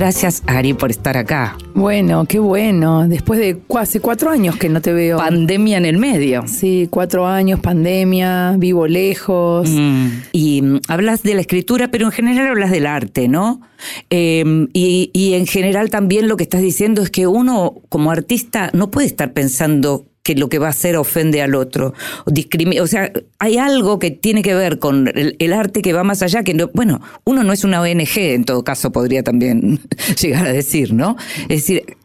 Gracias, 0.00 0.42
Ari, 0.46 0.72
por 0.72 0.90
estar 0.90 1.18
acá. 1.18 1.58
Bueno, 1.74 2.24
qué 2.24 2.38
bueno. 2.38 3.06
Después 3.06 3.38
de 3.38 3.60
hace 3.78 4.00
cuatro 4.00 4.30
años 4.30 4.56
que 4.56 4.70
no 4.70 4.80
te 4.80 4.94
veo. 4.94 5.18
Pandemia 5.18 5.76
en 5.76 5.84
el 5.84 5.98
medio. 5.98 6.48
sí, 6.48 6.88
cuatro 6.90 7.26
años, 7.26 7.60
pandemia, 7.60 8.54
vivo 8.56 8.86
lejos. 8.86 9.68
Mm. 9.68 10.06
Y 10.32 10.62
mm, 10.62 10.80
hablas 10.88 11.22
de 11.22 11.34
la 11.34 11.42
escritura, 11.42 11.90
pero 11.90 12.06
en 12.06 12.12
general 12.12 12.46
hablas 12.46 12.70
del 12.70 12.86
arte, 12.86 13.28
¿no? 13.28 13.60
Eh, 14.08 14.68
y, 14.72 15.10
y 15.12 15.34
en 15.34 15.46
general 15.46 15.90
también 15.90 16.28
lo 16.28 16.38
que 16.38 16.44
estás 16.44 16.62
diciendo 16.62 17.02
es 17.02 17.10
que 17.10 17.26
uno 17.26 17.74
como 17.90 18.10
artista 18.10 18.70
no 18.72 18.90
puede 18.90 19.06
estar 19.06 19.34
pensando 19.34 20.06
que 20.22 20.34
lo 20.34 20.48
que 20.48 20.58
va 20.58 20.68
a 20.68 20.70
hacer 20.70 20.96
ofende 20.96 21.42
al 21.42 21.54
otro. 21.54 21.94
O, 22.26 22.86
sea, 22.86 23.12
hay 23.38 23.58
algo 23.58 23.98
que 23.98 24.10
tiene 24.10 24.42
que 24.42 24.54
ver 24.54 24.78
con 24.78 25.08
el, 25.08 25.36
el 25.38 25.52
arte 25.52 25.82
que 25.82 25.92
va 25.92 26.04
más 26.04 26.22
allá, 26.22 26.42
que 26.42 26.54
no, 26.54 26.70
bueno, 26.74 27.00
uno 27.24 27.42
no 27.42 27.52
es 27.52 27.64
una 27.64 27.80
ONG, 27.80 28.18
en 28.18 28.44
todo 28.44 28.62
caso 28.62 28.92
podría 28.92 29.22
también 29.22 29.80
llegar 30.20 30.46
a 30.46 30.52
decir, 30.52 30.92
¿no? 30.92 31.16
Es 31.42 31.66
decir, 31.66 31.96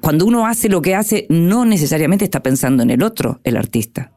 cuando 0.00 0.26
uno 0.26 0.46
hace 0.46 0.68
lo 0.68 0.82
que 0.82 0.94
hace, 0.94 1.26
no 1.28 1.64
necesariamente 1.64 2.24
está 2.24 2.42
pensando 2.42 2.82
en 2.82 2.90
el 2.90 3.02
otro, 3.02 3.40
el 3.44 3.56
artista. 3.56 4.13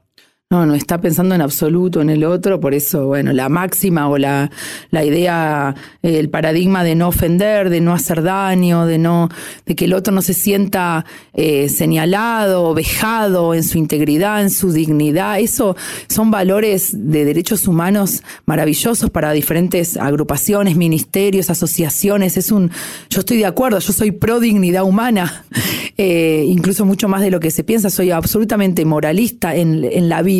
No, 0.49 0.65
no 0.65 0.75
está 0.75 1.01
pensando 1.01 1.35
en 1.35 1.41
absoluto 1.41 1.99
en 1.99 2.09
el 2.09 2.23
otro, 2.23 2.61
por 2.61 2.73
eso, 2.73 3.07
bueno, 3.07 3.33
la 3.33 3.49
máxima 3.49 4.07
o 4.07 4.17
la, 4.17 4.49
la 4.91 5.03
idea, 5.03 5.75
eh, 6.01 6.19
el 6.19 6.29
paradigma 6.29 6.85
de 6.85 6.95
no 6.95 7.09
ofender, 7.09 7.69
de 7.69 7.81
no 7.81 7.93
hacer 7.93 8.23
daño, 8.23 8.85
de 8.85 8.97
no, 8.97 9.27
de 9.65 9.75
que 9.75 9.83
el 9.83 9.93
otro 9.93 10.13
no 10.13 10.21
se 10.21 10.33
sienta 10.33 11.03
eh, 11.33 11.67
señalado, 11.67 12.73
vejado 12.73 13.55
en 13.55 13.63
su 13.65 13.77
integridad, 13.77 14.41
en 14.41 14.49
su 14.49 14.71
dignidad, 14.71 15.37
eso 15.41 15.75
son 16.07 16.31
valores 16.31 16.91
de 16.93 17.25
derechos 17.25 17.67
humanos 17.67 18.23
maravillosos 18.45 19.09
para 19.09 19.33
diferentes 19.33 19.97
agrupaciones, 19.97 20.77
ministerios, 20.77 21.49
asociaciones. 21.49 22.37
Es 22.37 22.53
un, 22.53 22.71
yo 23.09 23.19
estoy 23.19 23.35
de 23.35 23.47
acuerdo, 23.47 23.79
yo 23.79 23.91
soy 23.91 24.11
pro 24.11 24.39
dignidad 24.39 24.85
humana, 24.85 25.43
eh, 25.97 26.45
incluso 26.47 26.85
mucho 26.85 27.09
más 27.09 27.19
de 27.19 27.31
lo 27.31 27.41
que 27.41 27.51
se 27.51 27.65
piensa, 27.65 27.89
soy 27.89 28.11
absolutamente 28.11 28.85
moralista 28.85 29.53
en, 29.53 29.83
en 29.83 30.07
la 30.07 30.21
vida 30.21 30.36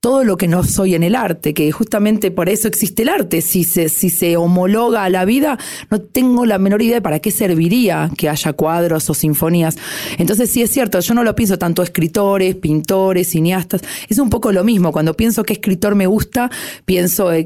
todo 0.00 0.22
lo 0.22 0.36
que 0.36 0.46
no 0.46 0.62
soy 0.62 0.94
en 0.94 1.02
el 1.02 1.16
arte, 1.16 1.54
que 1.54 1.72
justamente 1.72 2.30
por 2.30 2.48
eso 2.48 2.68
existe 2.68 3.02
el 3.02 3.08
arte. 3.08 3.40
Si 3.40 3.64
se, 3.64 3.88
si 3.88 4.10
se 4.10 4.36
homologa 4.36 5.02
a 5.02 5.10
la 5.10 5.24
vida, 5.24 5.58
no 5.90 6.00
tengo 6.00 6.46
la 6.46 6.58
menor 6.58 6.82
idea 6.82 6.96
de 6.96 7.02
para 7.02 7.18
qué 7.18 7.32
serviría 7.32 8.08
que 8.16 8.28
haya 8.28 8.52
cuadros 8.52 9.10
o 9.10 9.14
sinfonías. 9.14 9.76
Entonces 10.18 10.52
sí 10.52 10.62
es 10.62 10.70
cierto, 10.70 11.00
yo 11.00 11.14
no 11.14 11.24
lo 11.24 11.34
pienso 11.34 11.58
tanto 11.58 11.82
escritores, 11.82 12.54
pintores, 12.54 13.30
cineastas. 13.30 13.82
Es 14.08 14.20
un 14.20 14.30
poco 14.30 14.52
lo 14.52 14.62
mismo. 14.62 14.92
Cuando 14.92 15.14
pienso 15.14 15.42
que 15.42 15.54
escritor 15.54 15.96
me 15.96 16.06
gusta, 16.06 16.48
pienso 16.84 17.32
en, 17.32 17.44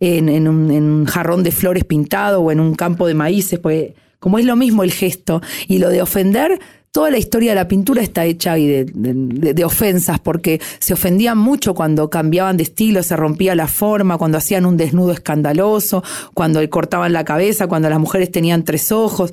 en, 0.00 0.48
un, 0.48 0.70
en 0.72 0.82
un 0.82 1.04
jarrón 1.06 1.44
de 1.44 1.52
flores 1.52 1.84
pintado 1.84 2.40
o 2.40 2.50
en 2.50 2.58
un 2.58 2.74
campo 2.74 3.06
de 3.06 3.14
maíces, 3.14 3.60
pues 3.60 3.92
como 4.18 4.38
es 4.38 4.44
lo 4.44 4.56
mismo 4.56 4.82
el 4.82 4.92
gesto. 4.92 5.40
Y 5.68 5.78
lo 5.78 5.88
de 5.88 6.02
ofender 6.02 6.58
toda 6.92 7.10
la 7.10 7.16
historia 7.18 7.52
de 7.52 7.56
la 7.56 7.68
pintura 7.68 8.02
está 8.02 8.26
hecha 8.26 8.54
de, 8.54 9.64
ofensas, 9.64 10.20
porque 10.20 10.60
se 10.78 10.92
ofendían 10.92 11.38
mucho 11.38 11.74
cuando 11.74 12.10
cambiaban 12.10 12.58
de 12.58 12.64
estilo, 12.64 13.02
se 13.02 13.16
rompía 13.16 13.54
la 13.54 13.66
forma, 13.66 14.18
cuando 14.18 14.38
hacían 14.38 14.66
un 14.66 14.76
desnudo 14.76 15.12
escandaloso, 15.12 16.04
cuando 16.34 16.68
cortaban 16.68 17.14
la 17.14 17.24
cabeza, 17.24 17.66
cuando 17.66 17.88
las 17.88 17.98
mujeres 17.98 18.30
tenían 18.30 18.64
tres 18.64 18.92
ojos. 18.92 19.32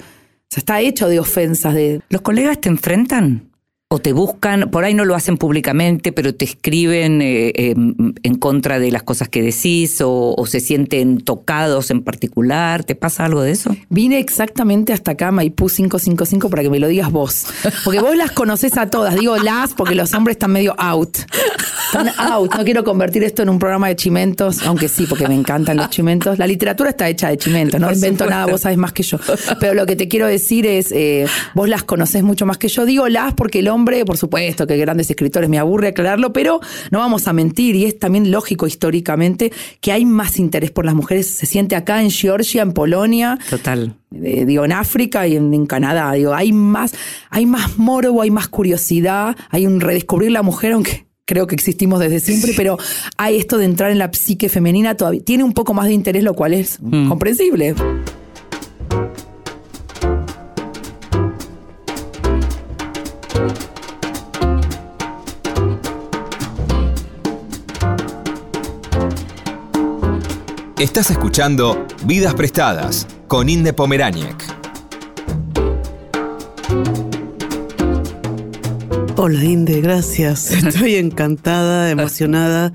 Está 0.56 0.80
hecho 0.80 1.08
de 1.10 1.20
ofensas. 1.20 1.76
¿Los 2.10 2.22
colegas 2.22 2.60
te 2.60 2.70
enfrentan? 2.70 3.49
O 3.92 3.98
te 3.98 4.14
buscan, 4.14 4.70
por 4.70 4.84
ahí 4.84 4.94
no 4.94 5.04
lo 5.04 5.16
hacen 5.16 5.40
públicamente, 5.40 6.12
pero 6.12 6.36
te 6.36 6.46
escriben 6.46 7.24
eh, 7.24 7.52
em, 7.56 8.14
en 8.22 8.36
contra 8.36 8.78
de 8.78 8.92
las 8.92 9.02
cosas 9.02 9.30
que 9.30 9.42
decís 9.42 10.00
o, 10.06 10.36
se 10.46 10.60
sienten 10.60 11.22
tocados 11.22 11.90
en 11.90 12.04
particular. 12.04 12.84
¿Te 12.84 12.94
pasa 12.94 13.26
algo 13.26 13.42
de 13.42 13.50
eso? 13.50 13.76
Vine 13.90 14.20
exactamente 14.20 14.94
hasta 14.94 15.14
acá, 15.14 15.32
Maipú 15.32 15.70
555, 15.70 16.52
para 16.52 16.62
que 16.62 16.70
me 16.70 16.78
lo 16.78 16.88
digas 16.88 17.12
vos. 17.12 17.48
Porque 17.84 18.00
vos 18.00 18.16
las 18.16 18.30
conoces 18.30 18.78
a 18.78 18.92
todas. 18.92 19.16
Digo 19.16 19.38
las 19.38 19.74
porque 19.74 19.96
los 19.96 20.14
hombres 20.14 20.36
están 20.36 20.52
medio 20.52 20.76
out. 20.78 21.18
Están 21.88 22.10
out. 22.20 22.54
No 22.54 22.64
quiero 22.64 22.84
convertir 22.84 23.24
esto 23.24 23.42
en 23.42 23.50
un 23.50 23.58
programa 23.58 23.88
de 23.88 23.96
chimentos, 23.96 24.62
aunque 24.68 24.88
sí, 24.88 25.08
porque 25.08 25.28
me 25.28 25.34
encantan 25.34 25.78
los 25.78 25.90
chimentos. 25.90 26.38
La 26.38 26.46
literatura 26.46 26.92
está 26.92 27.10
hecha 27.10 27.30
de 27.30 27.38
chimentos, 27.38 27.80
no 27.80 27.92
invento 27.92 28.28
nada, 28.28 28.46
vos 28.46 28.62
sabes 28.62 28.78
más 28.78 28.94
que 28.94 29.02
yo. 29.02 29.18
Pero 29.60 29.74
lo 29.74 29.88
que 29.88 29.96
te 29.96 30.08
quiero 30.08 30.28
decir 30.28 30.68
es, 30.68 30.92
eh, 30.92 31.26
vos 31.56 31.68
las 31.68 31.82
conocés 31.82 32.22
mucho 32.22 32.46
más 32.46 32.60
que 32.60 32.68
yo. 32.68 32.86
Digo 32.86 33.10
las 33.10 33.34
porque 33.34 33.60
el 33.60 33.68
hombre 33.68 33.79
por 34.06 34.18
supuesto 34.18 34.68
que 34.68 34.78
grandes 34.78 35.10
escritores, 35.10 35.50
me 35.50 35.60
aburre 35.60 35.90
aclararlo, 35.90 36.34
pero 36.34 36.60
no 36.92 37.00
vamos 37.00 37.28
a 37.28 37.34
mentir, 37.34 37.76
y 37.76 37.86
es 37.86 37.98
también 37.98 38.32
lógico 38.32 38.68
históricamente 38.68 39.52
que 39.82 39.92
hay 39.92 40.06
más 40.06 40.40
interés 40.40 40.72
por 40.72 40.86
las 40.86 40.96
mujeres. 40.96 41.28
Se 41.28 41.46
siente 41.46 41.76
acá 41.76 42.02
en 42.02 42.12
Georgia, 42.12 42.62
en 42.62 42.74
Polonia. 42.74 43.38
Total. 43.50 43.96
Eh, 44.14 44.46
digo, 44.46 44.66
en 44.66 44.72
África 44.72 45.28
y 45.28 45.36
en, 45.36 45.66
Canadá. 45.66 46.14
Digo, 46.14 46.34
hay 46.34 46.52
más, 46.52 46.94
hay 47.30 47.46
más 47.46 47.78
morbo, 47.78 48.22
hay 48.22 48.32
más 48.32 48.48
curiosidad, 48.48 49.36
hay 49.50 49.66
un 49.66 49.82
redescubrir 49.82 50.32
la 50.32 50.42
mujer, 50.42 50.74
aunque 50.74 51.06
creo 51.26 51.46
que 51.46 51.56
existimos 51.56 52.00
desde 52.00 52.20
siempre, 52.20 52.54
pero 52.58 52.78
hay 53.18 53.38
esto 53.38 53.58
de 53.58 53.66
entrar 53.66 53.92
en 53.92 54.00
la 54.00 54.12
psique 54.12 54.50
femenina 54.50 54.96
todavía. 54.96 55.22
Tiene 55.24 55.44
un 55.44 55.54
poco 55.54 55.74
más 55.74 55.86
de 55.86 55.94
interés, 55.94 56.24
lo 56.24 56.34
cual 56.34 56.54
es 56.54 56.80
mm. 56.82 57.08
comprensible. 57.08 57.76
Estás 70.80 71.12
escuchando 71.12 71.86
Vidas 72.06 72.34
Prestadas 72.36 73.06
con 73.28 73.50
Inde 73.50 73.74
Pomeráñez. 73.74 74.34
Hola 79.18 79.44
Inde, 79.44 79.82
gracias. 79.82 80.52
Estoy 80.66 80.96
encantada, 80.96 81.92
emocionada. 81.92 82.72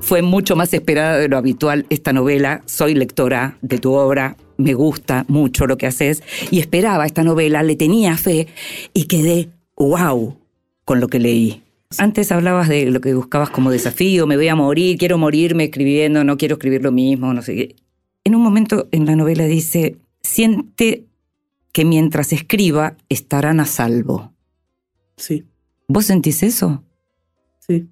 Fue 0.00 0.22
mucho 0.22 0.54
más 0.54 0.72
esperada 0.72 1.18
de 1.18 1.26
lo 1.26 1.36
habitual 1.36 1.84
esta 1.90 2.12
novela. 2.12 2.62
Soy 2.66 2.94
lectora 2.94 3.58
de 3.60 3.78
tu 3.78 3.92
obra, 3.92 4.36
me 4.56 4.74
gusta 4.74 5.24
mucho 5.26 5.66
lo 5.66 5.76
que 5.76 5.88
haces 5.88 6.22
y 6.52 6.60
esperaba 6.60 7.06
esta 7.06 7.24
novela, 7.24 7.64
le 7.64 7.74
tenía 7.74 8.16
fe 8.18 8.46
y 8.94 9.06
quedé 9.06 9.50
wow 9.76 10.38
con 10.84 11.00
lo 11.00 11.08
que 11.08 11.18
leí. 11.18 11.60
Antes 11.98 12.32
hablabas 12.32 12.68
de 12.68 12.90
lo 12.90 13.00
que 13.00 13.14
buscabas 13.14 13.50
como 13.50 13.70
desafío, 13.70 14.26
me 14.26 14.36
voy 14.36 14.48
a 14.48 14.54
morir, 14.54 14.98
quiero 14.98 15.18
morirme 15.18 15.64
escribiendo, 15.64 16.24
no 16.24 16.36
quiero 16.36 16.54
escribir 16.54 16.82
lo 16.82 16.92
mismo, 16.92 17.32
no 17.32 17.42
sé 17.42 17.54
qué. 17.54 17.76
En 18.24 18.34
un 18.34 18.42
momento 18.42 18.88
en 18.92 19.06
la 19.06 19.16
novela 19.16 19.44
dice, 19.44 19.98
siente 20.22 21.06
que 21.72 21.84
mientras 21.84 22.32
escriba 22.32 22.96
estarán 23.08 23.60
a 23.60 23.64
salvo. 23.64 24.32
Sí. 25.16 25.46
¿Vos 25.88 26.06
sentís 26.06 26.42
eso? 26.42 26.84
Sí, 27.58 27.88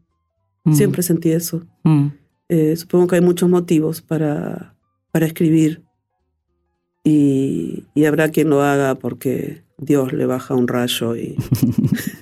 mm. 0.65 0.75
siempre 0.75 1.03
sentí 1.03 1.33
eso. 1.33 1.67
Mm. 1.85 2.09
Eh, 2.49 2.77
supongo 2.77 3.09
que 3.09 3.17
hay 3.17 3.23
muchos 3.23 3.49
motivos 3.49 4.03
para, 4.03 4.77
para 5.13 5.27
escribir 5.27 5.83
y, 7.05 7.85
y 7.95 8.05
habrá 8.05 8.31
quien 8.31 8.51
lo 8.51 8.63
haga 8.63 8.97
porque 8.97 9.63
Dios 9.79 10.13
le 10.13 10.27
baja 10.27 10.55
un 10.55 10.69
rayo 10.69 11.17
y 11.17 11.37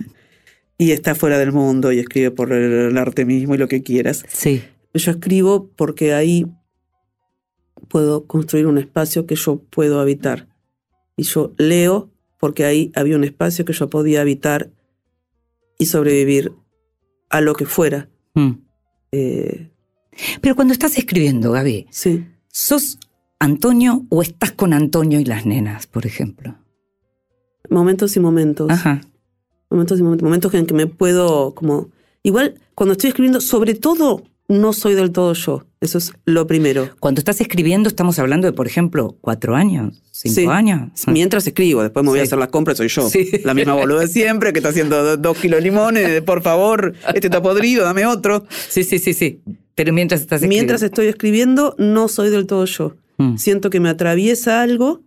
y 0.79 0.93
está 0.93 1.17
fuera 1.17 1.39
del 1.39 1.53
mundo 1.53 1.91
y 1.91 1.99
escribe 1.99 2.31
por 2.31 2.53
el, 2.53 2.97
arte 2.97 3.25
mismo 3.25 3.57
y 3.57 3.59
lo 3.59 3.67
que 3.67 3.83
quieras. 3.83 4.25
Sí. 4.29 4.63
Yo 4.95 5.11
escribo 5.11 5.69
porque 5.75 6.15
ahí 6.15 6.47
puedo 7.89 8.27
construir 8.27 8.69
un 8.69 8.79
espacio 8.79 9.27
que 9.27 9.35
yo 9.35 9.61
puedo 9.71 10.01
habitar. 10.01 10.47
Y 11.17 11.25
yo 11.25 11.53
leo 11.59 12.11
porque 12.39 12.65
ahí 12.65 12.93
había 12.95 13.17
un 13.17 13.25
espacio 13.25 13.65
que 13.65 13.73
yo 13.73 13.91
podía 13.91 14.21
habitar 14.21 14.71
y 15.79 15.87
sobrevivir 15.87 16.53
a 17.29 17.41
lo 17.41 17.55
que 17.55 17.67
fuera. 17.67 18.09
Mm. 18.35 18.53
Eh, 19.11 19.71
Pero 20.41 20.55
cuando 20.55 20.73
estás 20.73 20.97
escribiendo, 20.97 21.51
Gaby, 21.51 21.89
sí. 21.91 22.25
¿sos 22.47 23.01
Antonio 23.41 24.07
o 24.11 24.23
estás 24.23 24.53
con 24.53 24.73
Antonio 24.73 25.19
y 25.19 25.25
las 25.25 25.45
nenas, 25.45 25.89
por 25.89 26.07
ejemplo? 26.07 26.57
Momentos 27.69 28.17
y 28.17 28.21
momentos. 28.21 28.71
Ajá 28.71 29.01
momentos 29.71 29.99
y 30.01 30.03
momentos, 30.03 30.55
en 30.55 30.67
que 30.67 30.75
me 30.75 30.87
puedo 30.87 31.55
como... 31.55 31.91
Igual, 32.23 32.55
cuando 32.75 32.93
estoy 32.93 33.09
escribiendo, 33.09 33.41
sobre 33.41 33.75
todo, 33.75 34.23
no 34.49 34.73
soy 34.73 34.95
del 34.95 35.13
todo 35.13 35.35
yo. 35.35 35.65
Eso 35.81 35.99
es 35.99 36.13
lo 36.25 36.47
primero. 36.47 36.91
Cuando 36.99 37.21
estás 37.21 37.41
escribiendo, 37.41 37.89
estamos 37.89 38.19
hablando 38.19 38.47
de, 38.47 38.53
por 38.53 38.67
ejemplo, 38.67 39.17
cuatro 39.21 39.55
años, 39.55 40.03
cinco 40.11 40.51
años. 40.51 40.91
Mientras 41.07 41.47
escribo, 41.47 41.83
después 41.83 42.05
me 42.05 42.11
voy 42.11 42.21
a 42.21 42.23
hacer 42.25 42.39
las 42.39 42.49
compras, 42.49 42.79
soy 42.79 42.89
yo. 42.89 43.09
La 43.45 43.55
misma 43.55 43.75
boluda 43.75 44.01
de 44.01 44.09
siempre, 44.09 44.53
que 44.53 44.59
está 44.59 44.71
haciendo 44.71 45.17
dos 45.17 45.39
kilos 45.39 45.59
de 45.59 45.71
limones, 45.71 46.23
por 46.23 46.43
favor, 46.43 46.95
este 47.15 47.29
está 47.29 47.41
podrido, 47.41 47.85
dame 47.85 48.07
otro. 48.07 48.47
Sí, 48.69 48.83
sí, 48.83 48.99
sí, 48.99 49.15
sí. 49.15 49.43
Pero 49.77 49.93
mientras 49.93 50.21
estás 50.21 50.43
escribiendo. 50.43 50.73
Mientras 50.73 50.83
estoy 50.83 51.07
escribiendo, 51.07 51.77
no 51.79 52.09
soy 52.09 52.31
del 52.31 52.47
todo 52.47 52.65
yo. 52.65 52.97
Mm. 53.19 53.37
Siento 53.37 53.71
que 53.71 53.79
me 53.79 53.89
atraviesa 53.89 54.63
algo 54.63 55.03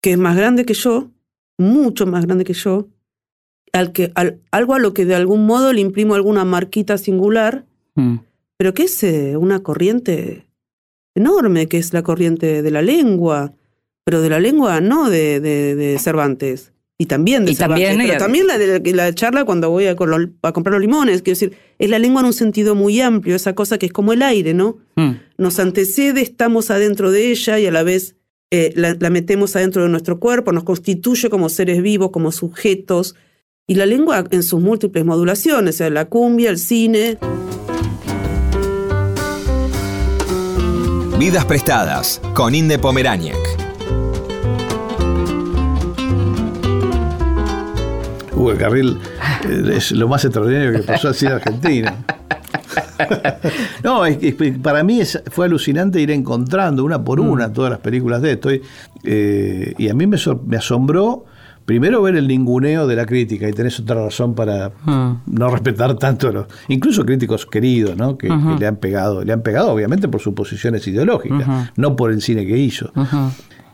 que 0.00 0.12
es 0.12 0.18
más 0.18 0.36
grande 0.36 0.64
que 0.64 0.74
yo, 0.74 1.10
mucho 1.58 2.06
más 2.06 2.26
grande 2.26 2.44
que 2.44 2.54
yo, 2.54 2.88
al 3.72 3.92
que, 3.92 4.12
algo 4.50 4.74
a 4.74 4.78
lo 4.78 4.94
que 4.94 5.04
de 5.04 5.14
algún 5.14 5.46
modo 5.46 5.72
le 5.72 5.80
imprimo 5.80 6.14
alguna 6.14 6.44
marquita 6.44 6.96
singular, 6.98 7.66
mm. 7.94 8.16
pero 8.56 8.74
que 8.74 8.84
es 8.84 9.02
eh, 9.02 9.36
una 9.36 9.62
corriente 9.62 10.46
enorme, 11.14 11.68
que 11.68 11.78
es 11.78 11.92
la 11.92 12.02
corriente 12.02 12.62
de 12.62 12.70
la 12.70 12.82
lengua, 12.82 13.52
pero 14.04 14.22
de 14.22 14.30
la 14.30 14.40
lengua 14.40 14.80
no 14.80 15.10
de, 15.10 15.40
de, 15.40 15.98
Cervantes. 15.98 16.72
Y 17.00 17.06
también 17.06 17.44
de 17.44 17.54
Cervantes, 17.54 17.88
también, 17.88 18.08
pero 18.08 18.18
también 18.18 18.46
la 18.46 18.58
de 18.58 18.92
la 18.92 19.14
charla 19.14 19.44
cuando 19.44 19.70
voy 19.70 19.86
a, 19.86 19.92
a, 19.92 20.52
comprar 20.52 20.72
los 20.72 20.80
limones. 20.80 21.22
Quiero 21.22 21.38
decir, 21.38 21.56
es 21.78 21.90
la 21.90 21.98
lengua 21.98 22.22
en 22.22 22.28
un 22.28 22.32
sentido 22.32 22.74
muy 22.74 23.00
amplio, 23.00 23.36
esa 23.36 23.54
cosa 23.54 23.78
que 23.78 23.86
es 23.86 23.92
como 23.92 24.12
el 24.12 24.22
aire, 24.22 24.54
¿no? 24.54 24.78
Mm. 24.96 25.12
Nos 25.36 25.58
antecede, 25.58 26.22
estamos 26.22 26.70
adentro 26.70 27.10
de 27.10 27.30
ella 27.30 27.58
y 27.58 27.66
a 27.66 27.70
la 27.70 27.82
vez 27.82 28.16
eh, 28.50 28.72
la, 28.76 29.10
metemos 29.10 29.54
adentro 29.56 29.82
de 29.82 29.90
nuestro 29.90 30.18
cuerpo, 30.18 30.52
nos 30.52 30.64
constituye 30.64 31.28
como 31.28 31.48
seres 31.48 31.82
vivos, 31.82 32.10
como 32.10 32.32
sujetos. 32.32 33.14
Y 33.66 33.74
la 33.74 33.84
lengua 33.84 34.24
en 34.30 34.42
sus 34.42 34.60
múltiples 34.60 35.04
modulaciones, 35.04 35.76
sea, 35.76 35.90
la 35.90 36.06
cumbia, 36.06 36.48
el 36.48 36.58
cine. 36.58 37.18
Vidas 41.18 41.44
prestadas 41.44 42.22
con 42.32 42.54
Inde 42.54 42.78
Pomeráñez. 42.78 43.36
Hugo 48.32 48.56
Carril 48.56 48.98
eh, 49.46 49.76
es 49.76 49.92
lo 49.92 50.08
más 50.08 50.24
extraordinario 50.24 50.72
que 50.72 50.78
pasó 50.84 51.08
así 51.08 51.26
en 51.26 51.32
Argentina. 51.32 52.04
no, 53.84 54.04
es, 54.06 54.18
para 54.62 54.82
mí 54.82 55.00
es- 55.00 55.22
fue 55.30 55.46
alucinante 55.46 56.00
ir 56.00 56.10
encontrando 56.10 56.84
una 56.84 57.02
por 57.02 57.20
una 57.20 57.52
todas 57.52 57.70
las 57.70 57.80
películas 57.80 58.22
de 58.22 58.32
esto. 58.32 58.52
Y, 58.52 58.62
eh, 59.04 59.74
y 59.78 59.88
a 59.88 59.94
mí 59.94 60.06
me, 60.06 60.16
me 60.46 60.56
asombró 60.56 61.24
primero 61.64 62.00
ver 62.00 62.16
el 62.16 62.26
ninguneo 62.26 62.86
de 62.86 62.96
la 62.96 63.04
crítica, 63.04 63.46
y 63.46 63.52
tenés 63.52 63.78
otra 63.78 64.02
razón 64.02 64.34
para 64.34 64.72
no 65.26 65.50
respetar 65.50 65.94
tanto 65.98 66.28
a 66.28 66.32
los, 66.32 66.46
incluso 66.68 67.04
críticos 67.04 67.44
queridos, 67.44 67.94
¿no? 67.94 68.16
Que, 68.16 68.28
le 68.58 68.66
han 68.66 68.76
pegado, 68.76 69.22
le 69.22 69.34
han 69.34 69.42
pegado 69.42 69.70
obviamente 69.72 70.08
por 70.08 70.20
sus 70.22 70.32
posiciones 70.32 70.86
ideológicas, 70.88 71.70
no 71.76 71.94
por 71.94 72.10
el 72.10 72.22
cine 72.22 72.46
que 72.46 72.56
hizo. 72.56 72.90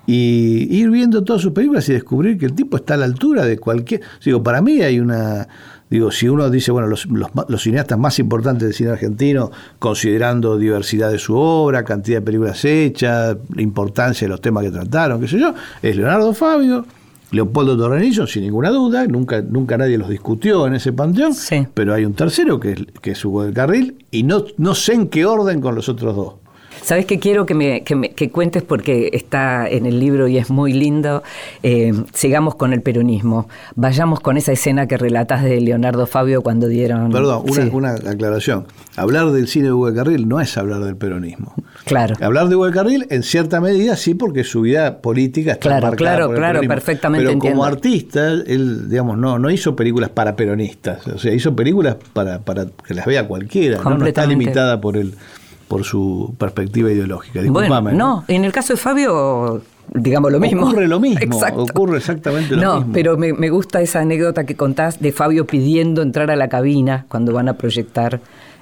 Y 0.07 0.67
ir 0.77 0.91
viendo 0.91 1.25
todas 1.25 1.41
sus 1.41 1.53
películas 1.53 1.89
y 1.89 1.93
descubrir 1.95 2.37
que 2.37 2.45
el 2.47 2.53
tipo 2.55 2.77
está 2.77 2.95
a 2.95 2.97
la 2.99 3.07
altura 3.07 3.47
de 3.47 3.59
cualquier. 3.59 4.03
Digo, 4.25 4.43
para 4.43 4.61
mí 4.61 4.83
hay 4.83 5.01
una. 5.01 5.49
Digo, 5.95 6.11
si 6.11 6.29
uno 6.29 6.51
dice, 6.51 6.73
bueno, 6.73 6.89
los, 6.89 7.07
los 7.07 7.63
cineastas 7.63 7.97
más 7.97 8.19
importantes 8.19 8.67
del 8.67 8.75
cine 8.75 8.91
argentino, 8.91 9.53
considerando 9.79 10.59
diversidad 10.59 11.13
de 11.13 11.21
su 11.21 11.37
obra, 11.37 11.85
cantidad 11.85 12.19
de 12.19 12.23
películas 12.23 12.65
hechas, 12.65 13.37
la 13.55 13.63
importancia 13.63 14.25
de 14.27 14.31
los 14.31 14.41
temas 14.41 14.65
que 14.65 14.73
trataron, 14.73 15.21
qué 15.21 15.29
sé 15.29 15.39
yo, 15.39 15.55
es 15.81 15.95
Leonardo 15.95 16.35
Fabio, 16.35 16.85
Leopoldo 17.31 17.77
Torrenillo, 17.77 18.27
sin 18.27 18.43
ninguna 18.43 18.71
duda, 18.71 19.07
nunca, 19.07 19.41
nunca 19.41 19.79
nadie 19.79 19.97
los 19.97 20.09
discutió 20.09 20.67
en 20.67 20.75
ese 20.75 20.93
panteón, 20.93 21.33
pero 21.75 21.95
hay 21.95 22.05
un 22.05 22.15
tercero 22.15 22.59
que 22.59 22.73
es, 22.73 22.79
que 23.01 23.13
es 23.13 23.25
Hugo 23.25 23.45
del 23.45 23.55
Carril, 23.55 24.05
y 24.11 24.25
no, 24.25 24.47
no 24.57 24.75
sé 24.75 24.95
en 24.95 25.07
qué 25.07 25.25
orden 25.25 25.61
con 25.61 25.77
los 25.77 25.89
otros 25.89 26.17
dos. 26.17 26.35
¿Sabes 26.85 27.07
qué 27.07 27.19
quiero 27.19 27.47
que 27.47 27.55
me, 27.55 27.83
que 27.83 27.97
me- 27.97 28.11
que 28.11 28.31
cuentes 28.31 28.63
porque 28.63 29.09
está 29.15 29.67
en 29.69 29.87
el 29.87 29.99
libro 29.99 30.29
y 30.29 30.37
es 30.37 30.51
muy 30.51 30.73
lindo? 30.75 31.23
Eh, 31.63 31.95
sigamos 32.13 32.57
con 32.57 32.75
el 32.75 32.83
peronismo. 32.83 33.49
Vayamos 33.75 34.21
con 34.21 34.37
esa 34.37 34.53
escena 34.53 34.87
que 34.87 34.99
relatas 34.99 35.43
de 35.43 35.61
Leonardo 35.63 36.07
Fabio 36.07 36.43
cuando 36.43 36.69
dieron. 36.69 37.11
Perdón, 37.11 37.43
una, 37.49 37.63
Sí, 37.65 37.71
una 37.73 37.91
aclaración. 37.95 38.67
Hablar 38.97 39.31
del 39.33 39.49
cine 39.49 39.67
de 39.67 39.73
Hugo 39.73 39.91
de 39.91 39.97
Carril 39.97 40.29
no 40.29 40.41
es 40.43 40.57
hablar 40.59 40.81
del 40.85 40.97
peronismo. 40.97 41.55
Claro. 41.87 42.15
Hablar 42.21 42.49
de 42.49 42.57
Hugo 42.57 42.67
de 42.67 42.73
Carril, 42.73 43.07
en 43.09 43.23
cierta 43.23 43.61
medida, 43.63 43.97
sí, 43.97 44.15
porque 44.15 44.45
su 44.45 44.61
vida 44.61 44.99
política 45.01 45.53
está 45.53 45.63
Claro, 45.71 45.87
marcada 45.87 45.97
claro, 46.11 46.27
por 46.27 46.35
el 46.35 46.39
claro, 46.41 46.53
peronismo. 46.61 46.75
perfectamente 46.75 47.23
Pero 47.25 47.33
entiendo. 47.33 47.57
como 47.61 47.65
artista, 47.65 48.29
él, 48.29 48.91
digamos, 48.91 49.17
no, 49.17 49.39
no 49.39 49.51
hizo 49.51 49.75
películas 49.75 50.11
para 50.11 50.37
peronistas. 50.37 51.07
O 51.09 51.19
sea, 51.19 51.33
hizo 51.33 51.57
películas 51.57 51.97
para, 52.13 52.41
para 52.41 52.67
que 52.87 52.93
las 52.95 53.07
vea 53.07 53.27
cualquiera. 53.27 53.81
¿no? 53.83 53.97
No 53.97 54.07
está 54.07 54.27
limitada 54.27 54.81
por 54.81 54.97
el 54.99 55.15
por 55.75 55.83
su 55.83 56.37
perspectiva 56.39 56.93
ideológica. 56.93 57.41
Bueno, 57.41 57.59
Disculpame. 57.63 57.93
no, 57.95 58.25
en 58.29 58.45
el 58.45 58.53
caso 58.53 58.75
de 58.75 58.77
Fabio, 58.77 59.61
digamos 59.93 60.31
lo 60.31 60.39
mismo. 60.39 60.69
Ocurre 60.69 60.87
lo 60.87 61.01
mismo, 61.01 61.19
Exacto. 61.21 61.63
ocurre 61.65 61.99
exactamente 61.99 62.55
lo 62.55 62.63
no, 62.63 62.77
mismo. 62.77 62.93
pero 62.93 63.17
me, 63.19 63.33
me 63.33 63.51
gusta 63.51 63.81
esa 63.81 63.99
anécdota 64.03 64.45
que 64.45 64.55
contás 64.55 65.01
de 65.01 65.11
Fabio 65.11 65.49
pidiendo 65.49 66.01
entrar 66.03 66.31
a 66.31 66.37
la 66.37 66.47
cabina 66.49 67.07
cuando 67.09 67.33
van 67.33 67.49
a 67.49 67.55
proyectar. 67.55 68.21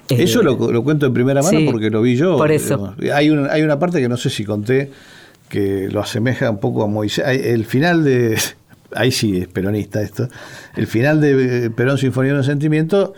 eh, 0.09 0.23
Eso 0.23 0.41
lo, 0.41 0.55
lo 0.71 0.83
cuento 0.83 1.05
en 1.05 1.13
primera 1.13 1.43
mano 1.43 1.55
sí, 1.59 1.67
porque 1.69 1.91
lo 1.91 2.01
vi 2.01 2.15
yo. 2.15 2.35
por 2.35 2.51
eso. 2.51 2.95
Hay, 3.13 3.29
una, 3.29 3.51
hay 3.53 3.61
una 3.61 3.77
parte 3.77 4.01
que 4.01 4.09
no 4.09 4.17
sé 4.17 4.31
si 4.31 4.43
conté 4.43 4.89
que 5.49 5.89
lo 5.91 5.99
asemeja 5.99 6.49
un 6.49 6.59
poco 6.59 6.83
a 6.83 6.87
Moisés. 6.87 7.23
El 7.27 7.65
final 7.65 8.03
de. 8.03 8.39
Ahí 8.95 9.11
sí 9.11 9.37
es 9.37 9.47
peronista 9.47 10.01
esto. 10.01 10.29
El 10.75 10.87
final 10.87 11.21
de 11.21 11.65
eh, 11.65 11.69
Perón 11.69 11.99
Sinfonía 11.99 12.31
de 12.33 12.39
un 12.39 12.43
Sentimiento. 12.43 13.13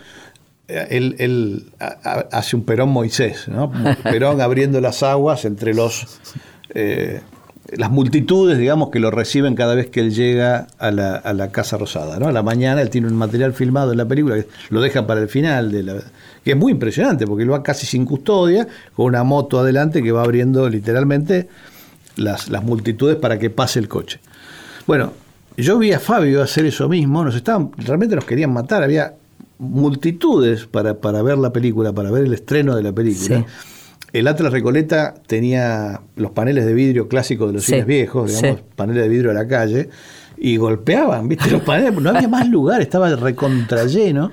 Él, 0.68 1.14
él 1.18 1.66
ha- 1.78 1.96
ha- 2.04 2.26
hace 2.32 2.56
un 2.56 2.64
Perón 2.64 2.88
Moisés, 2.90 3.46
¿no? 3.48 3.70
Perón 4.02 4.40
abriendo 4.40 4.80
las 4.80 5.02
aguas 5.02 5.44
entre 5.44 5.74
los 5.74 6.18
eh, 6.74 7.20
las 7.72 7.90
multitudes, 7.90 8.58
digamos, 8.58 8.90
que 8.90 9.00
lo 9.00 9.10
reciben 9.10 9.56
cada 9.56 9.74
vez 9.74 9.88
que 9.90 9.98
él 10.00 10.14
llega 10.14 10.68
a 10.78 10.90
la, 10.92 11.16
a 11.16 11.32
la 11.32 11.50
Casa 11.50 11.76
Rosada, 11.76 12.18
¿no? 12.20 12.28
A 12.28 12.32
la 12.32 12.42
mañana 12.44 12.80
él 12.80 12.90
tiene 12.90 13.08
un 13.08 13.14
material 13.16 13.52
filmado 13.54 13.90
en 13.90 13.98
la 13.98 14.04
película 14.06 14.36
que 14.36 14.46
lo 14.70 14.80
deja 14.80 15.04
para 15.06 15.20
el 15.20 15.28
final, 15.28 15.72
de 15.72 15.82
la, 15.82 15.94
que 16.44 16.52
es 16.52 16.56
muy 16.56 16.70
impresionante, 16.72 17.26
porque 17.26 17.42
él 17.42 17.52
va 17.52 17.64
casi 17.64 17.84
sin 17.86 18.04
custodia, 18.04 18.68
con 18.94 19.06
una 19.06 19.24
moto 19.24 19.58
adelante 19.58 20.00
que 20.00 20.12
va 20.12 20.22
abriendo 20.22 20.68
literalmente 20.68 21.48
las, 22.16 22.48
las 22.50 22.62
multitudes 22.62 23.16
para 23.16 23.36
que 23.38 23.50
pase 23.50 23.80
el 23.80 23.88
coche. 23.88 24.20
Bueno, 24.86 25.12
yo 25.56 25.76
vi 25.78 25.92
a 25.92 25.98
Fabio 25.98 26.42
hacer 26.42 26.66
eso 26.66 26.88
mismo, 26.88 27.24
nos 27.24 27.34
estaban, 27.34 27.70
realmente 27.78 28.14
nos 28.14 28.24
querían 28.26 28.52
matar, 28.52 28.84
había 28.84 29.14
multitudes 29.58 30.66
para, 30.66 31.00
para 31.00 31.22
ver 31.22 31.38
la 31.38 31.52
película, 31.52 31.92
para 31.92 32.10
ver 32.10 32.24
el 32.24 32.34
estreno 32.34 32.76
de 32.76 32.82
la 32.82 32.92
película. 32.92 33.38
Sí. 33.38 33.44
El 34.12 34.28
Atlas 34.28 34.52
Recoleta 34.52 35.14
tenía 35.26 36.00
los 36.16 36.30
paneles 36.30 36.64
de 36.64 36.72
vidrio 36.74 37.08
clásicos 37.08 37.48
de 37.48 37.54
los 37.54 37.64
Sí, 37.64 37.72
cines 37.72 37.86
viejos, 37.86 38.34
digamos, 38.34 38.60
sí. 38.60 38.64
paneles 38.74 39.02
de 39.02 39.08
vidrio 39.08 39.28
de 39.30 39.34
la 39.34 39.46
calle, 39.46 39.88
y 40.38 40.56
golpeaban, 40.56 41.28
¿viste? 41.28 41.50
Los 41.50 41.62
paneles, 41.62 42.00
no 42.00 42.10
había 42.10 42.28
más 42.28 42.48
lugar, 42.48 42.80
estaba 42.80 43.14
recontra 43.16 43.84
lleno. 43.84 44.32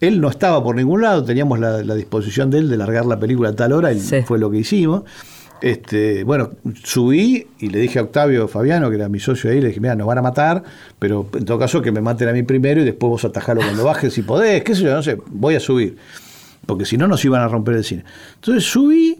Él 0.00 0.20
no 0.20 0.28
estaba 0.28 0.62
por 0.62 0.76
ningún 0.76 1.02
lado, 1.02 1.24
teníamos 1.24 1.58
la, 1.58 1.82
la 1.82 1.94
disposición 1.94 2.50
de 2.50 2.58
él 2.58 2.68
de 2.68 2.76
largar 2.76 3.06
la 3.06 3.18
película 3.18 3.48
a 3.48 3.52
tal 3.54 3.72
hora, 3.72 3.92
y 3.92 4.00
fue 4.00 4.38
lo 4.38 4.50
que 4.50 4.58
hicimos. 4.58 5.02
Este, 5.60 6.22
bueno, 6.24 6.50
subí 6.84 7.46
y 7.58 7.68
le 7.68 7.80
dije 7.80 7.98
a 7.98 8.02
Octavio 8.02 8.46
Fabiano, 8.48 8.88
que 8.90 8.96
era 8.96 9.08
mi 9.08 9.18
socio 9.18 9.50
ahí, 9.50 9.60
le 9.60 9.68
dije, 9.68 9.80
mira, 9.80 9.96
nos 9.96 10.06
van 10.06 10.18
a 10.18 10.22
matar, 10.22 10.62
pero 10.98 11.28
en 11.34 11.44
todo 11.44 11.58
caso 11.58 11.82
que 11.82 11.90
me 11.90 12.00
maten 12.00 12.28
a 12.28 12.32
mí 12.32 12.42
primero 12.44 12.80
y 12.80 12.84
después 12.84 13.10
vos 13.10 13.24
atajalo 13.24 13.60
cuando 13.60 13.84
bajes 13.92 14.12
si 14.14 14.22
podés, 14.22 14.62
qué 14.62 14.74
sé 14.74 14.82
yo, 14.82 14.94
no 14.94 15.02
sé, 15.02 15.18
voy 15.30 15.56
a 15.56 15.60
subir. 15.60 15.96
Porque 16.66 16.84
si 16.84 16.96
no 16.96 17.08
nos 17.08 17.24
iban 17.24 17.40
a 17.42 17.48
romper 17.48 17.74
el 17.76 17.84
cine. 17.84 18.04
Entonces 18.36 18.64
subí 18.64 19.18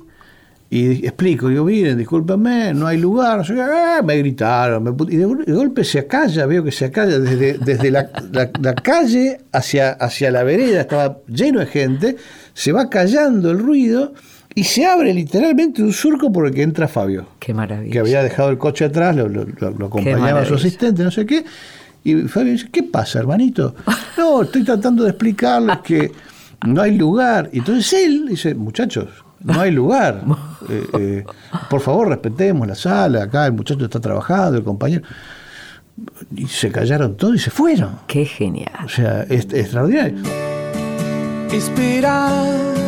y 0.71 1.07
explico, 1.07 1.49
digo, 1.49 1.65
miren, 1.65 1.97
discúlpenme, 1.97 2.75
no 2.75 2.87
hay 2.87 2.99
lugar, 2.99 3.39
no 3.39 3.45
sé 3.45 3.55
qué, 3.55 3.63
ah, 3.63 4.03
me 4.05 4.17
gritaron, 4.19 4.83
me 4.85 4.91
y 5.13 5.17
de, 5.17 5.27
de 5.47 5.53
golpe 5.55 5.83
se 5.83 5.99
acalla, 5.99 6.45
veo 6.45 6.63
que 6.63 6.71
se 6.71 6.85
acalla 6.85 7.19
desde, 7.19 7.55
desde 7.57 7.91
la, 7.91 8.11
la- 8.33 8.51
la 8.61 8.75
calle 8.75 9.41
hacia, 9.51 9.93
hacia 9.93 10.31
la 10.31 10.43
vereda, 10.43 10.83
estaba 10.83 11.19
lleno 11.27 11.61
de 11.61 11.67
gente, 11.67 12.17
se 12.53 12.71
va 12.73 12.91
callando 12.91 13.51
el 13.51 13.59
ruido 13.61 14.13
y 14.59 14.65
se 14.65 14.87
abre 14.87 15.13
literalmente 15.15 15.83
un 15.83 15.93
surco 15.93 16.31
por 16.33 16.47
el 16.47 16.55
que 16.55 16.63
entra 16.63 16.89
Fabio. 16.89 17.27
Qué 17.39 17.53
maravilla. 17.55 17.93
Que 17.93 17.99
había 17.99 18.23
dejado 18.23 18.51
el 18.51 18.59
coche 18.59 18.85
atrás, 18.87 19.15
lo, 19.17 19.29
lo- 19.29 19.45
lo- 19.45 19.71
lo 19.71 19.87
acompañaba 19.87 20.19
su 20.19 20.23
maravilla. 20.35 20.57
asistente, 20.57 21.03
no 21.05 21.11
sé 21.11 21.27
qué. 21.27 21.45
Y 22.05 22.15
Fabio 22.29 22.53
dice, 22.53 22.69
¿qué 22.73 22.83
pasa, 22.83 23.19
hermanito? 23.19 23.75
No, 24.19 24.43
estoy 24.43 24.65
tratando 24.65 25.05
de 25.05 25.11
explicarles 25.11 25.79
que 25.79 26.11
no 26.67 26.83
hay 26.83 26.97
lugar. 26.99 27.51
Y 27.53 27.59
entonces 27.59 27.93
él 28.05 28.27
dice, 28.29 28.55
muchachos, 28.55 29.07
no 29.41 29.61
hay 29.61 29.71
lugar. 29.71 30.23
Eh, 30.71 30.85
eh, 30.99 31.25
por 31.71 31.81
favor, 31.81 32.09
respetemos 32.09 32.67
la 32.69 32.75
sala, 32.75 33.23
acá 33.23 33.47
el 33.47 33.53
muchacho 33.53 33.85
está 33.87 34.01
trabajando, 34.01 34.59
el 34.59 34.65
compañero. 34.65 35.03
Y 36.37 36.47
se 36.47 36.71
callaron 36.71 37.17
todos 37.17 37.37
y 37.37 37.39
se 37.39 37.51
fueron. 37.51 38.01
Qué 38.07 38.27
genial. 38.27 38.73
O 38.85 38.89
sea, 38.89 39.23
es, 39.23 39.47
es 39.47 39.55
extraordinario. 39.55 40.19
Inspirar. 41.53 42.88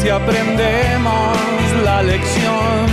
Si 0.00 0.08
aprendemos 0.08 1.36
la 1.84 2.02
lección, 2.02 2.86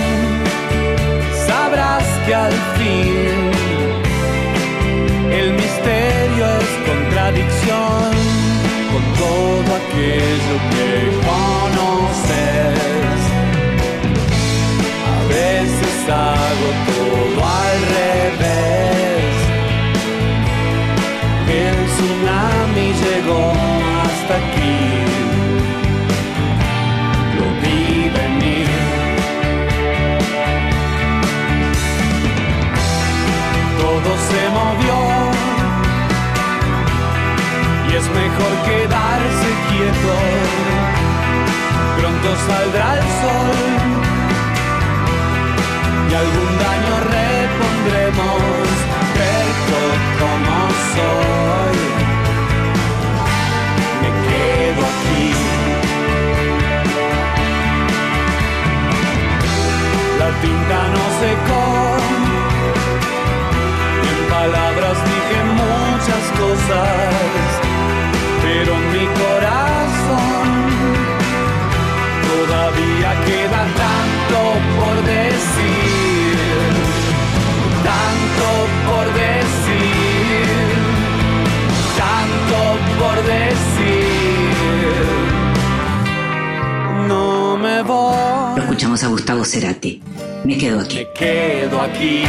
sabrás 1.48 2.04
que 2.26 2.36
al 2.36 2.52
fin 2.78 3.52
el 5.32 5.54
misterio 5.54 6.46
es 6.62 6.72
contradicción 6.90 8.12
con 8.92 9.04
todo 9.24 9.70
aquello 9.82 10.56
que 10.74 10.92
conoces. 11.30 12.78
A 15.14 15.20
veces 15.30 15.96
hago 16.10 16.70
todo 16.88 17.07
mejor 38.38 38.56
quedarse 38.66 39.50
quieto. 39.70 40.14
Pronto 41.98 42.30
saldrá 42.48 42.88
el 42.94 43.02
sol 43.22 43.58
y 46.10 46.14
algún 46.14 46.52
daño 46.64 46.94
repondremos, 47.18 48.68
pero 49.18 49.80
como 50.20 50.56
soy, 50.94 51.80
me 54.02 54.10
quedo 54.28 54.82
aquí. 54.94 55.28
La 60.20 60.30
tinta 60.42 60.80
no 60.94 61.04
secó, 61.22 61.66
en 64.10 64.20
palabras 64.30 64.98
dije 65.10 65.40
muchas 65.62 66.26
cosas, 66.40 67.37
escuchamos 88.98 89.04
a 89.04 89.08
Gustavo 89.08 89.46
Cerati. 89.46 90.02
Me 90.44 90.58
quedo 90.58 90.80
aquí. 90.80 90.96
me 90.98 91.14
quedo 91.14 91.82
aquí. 91.82 92.24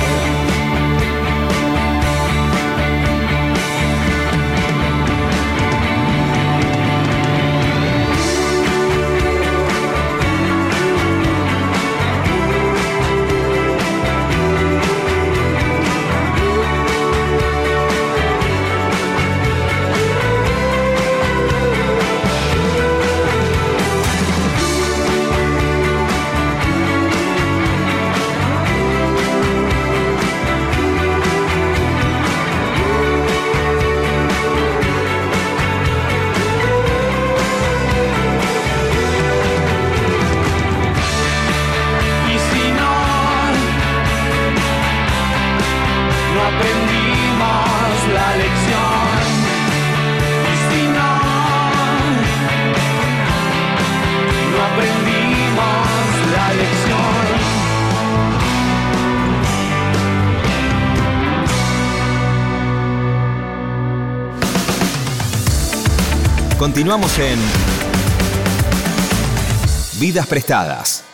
Continuamos 66.89 67.19
en 67.19 67.39
Vidas 70.01 70.27
Prestadas. 70.27 71.05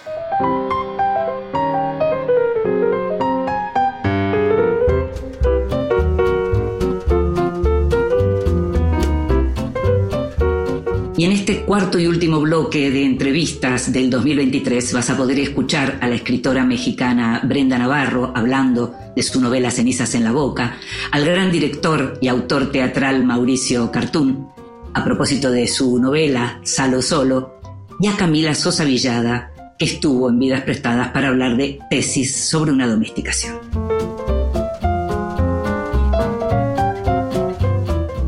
Y 11.16 11.24
en 11.24 11.32
este 11.32 11.64
cuarto 11.64 11.98
y 11.98 12.06
último 12.06 12.38
bloque 12.38 12.92
de 12.92 13.04
entrevistas 13.04 13.92
del 13.92 14.10
2023 14.10 14.92
vas 14.92 15.10
a 15.10 15.16
poder 15.16 15.40
escuchar 15.40 15.98
a 16.00 16.06
la 16.06 16.14
escritora 16.14 16.64
mexicana 16.64 17.40
Brenda 17.42 17.78
Navarro 17.78 18.32
hablando 18.36 18.94
de 19.16 19.22
su 19.24 19.40
novela 19.40 19.72
Cenizas 19.72 20.14
en 20.14 20.22
la 20.22 20.30
Boca, 20.30 20.76
al 21.10 21.24
gran 21.24 21.50
director 21.50 22.16
y 22.20 22.28
autor 22.28 22.70
teatral 22.70 23.24
Mauricio 23.24 23.90
Cartún, 23.90 24.53
a 24.94 25.04
propósito 25.04 25.50
de 25.50 25.66
su 25.66 25.98
novela 25.98 26.60
Salo 26.62 27.02
Solo, 27.02 27.60
y 28.00 28.06
a 28.06 28.16
Camila 28.16 28.54
Sosa 28.54 28.84
Villada, 28.84 29.52
que 29.78 29.84
estuvo 29.84 30.28
en 30.28 30.38
Vidas 30.38 30.62
Prestadas 30.62 31.08
para 31.08 31.28
hablar 31.28 31.56
de 31.56 31.80
tesis 31.90 32.48
sobre 32.48 32.70
una 32.72 32.86
domesticación. 32.86 33.58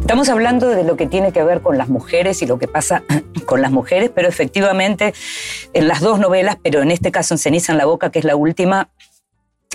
Estamos 0.01 0.29
hablando 0.29 0.69
de 0.69 0.85
lo 0.85 0.97
que 0.97 1.07
tiene 1.07 1.33
que 1.33 1.43
ver 1.43 1.63
con 1.63 1.79
las 1.79 1.89
mujeres 1.89 2.43
y 2.43 2.47
lo 2.47 2.59
que 2.59 2.69
pasa 2.69 3.03
con 3.45 3.61
las 3.61 3.71
mujeres, 3.71 4.11
pero 4.15 4.29
efectivamente 4.29 5.15
en 5.73 5.89
las 5.89 6.01
dos 6.01 6.19
novelas, 6.19 6.59
pero 6.63 6.83
en 6.83 6.91
este 6.91 7.11
caso 7.11 7.35
en 7.35 7.39
Ceniza 7.39 7.73
en 7.73 7.79
la 7.79 7.87
Boca, 7.87 8.11
que 8.11 8.19
es 8.19 8.25
la 8.25 8.37
última, 8.37 8.91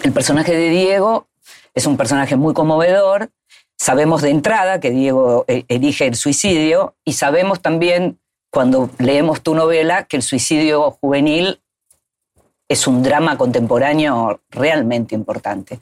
el 0.04 0.12
personaje 0.12 0.56
de 0.56 0.70
Diego 0.70 1.28
es 1.74 1.86
un 1.86 1.98
personaje 1.98 2.36
muy 2.36 2.54
conmovedor. 2.54 3.30
Sabemos 3.82 4.22
de 4.22 4.30
entrada 4.30 4.80
que 4.80 4.92
Diego 4.92 5.44
eh, 5.48 5.66
elige 5.68 6.06
el 6.06 6.14
suicidio 6.14 6.94
y 7.04 7.14
sabemos 7.14 7.64
también 7.64 8.20
cuando 8.52 8.92
leemos 9.00 9.42
tu 9.42 9.56
novela 9.56 10.04
que 10.04 10.18
el 10.18 10.22
suicidio 10.22 10.92
juvenil 11.02 11.60
es 12.70 12.86
un 12.86 13.02
drama 13.02 13.40
contemporáneo 13.40 14.40
realmente 14.52 15.16
importante. 15.16 15.80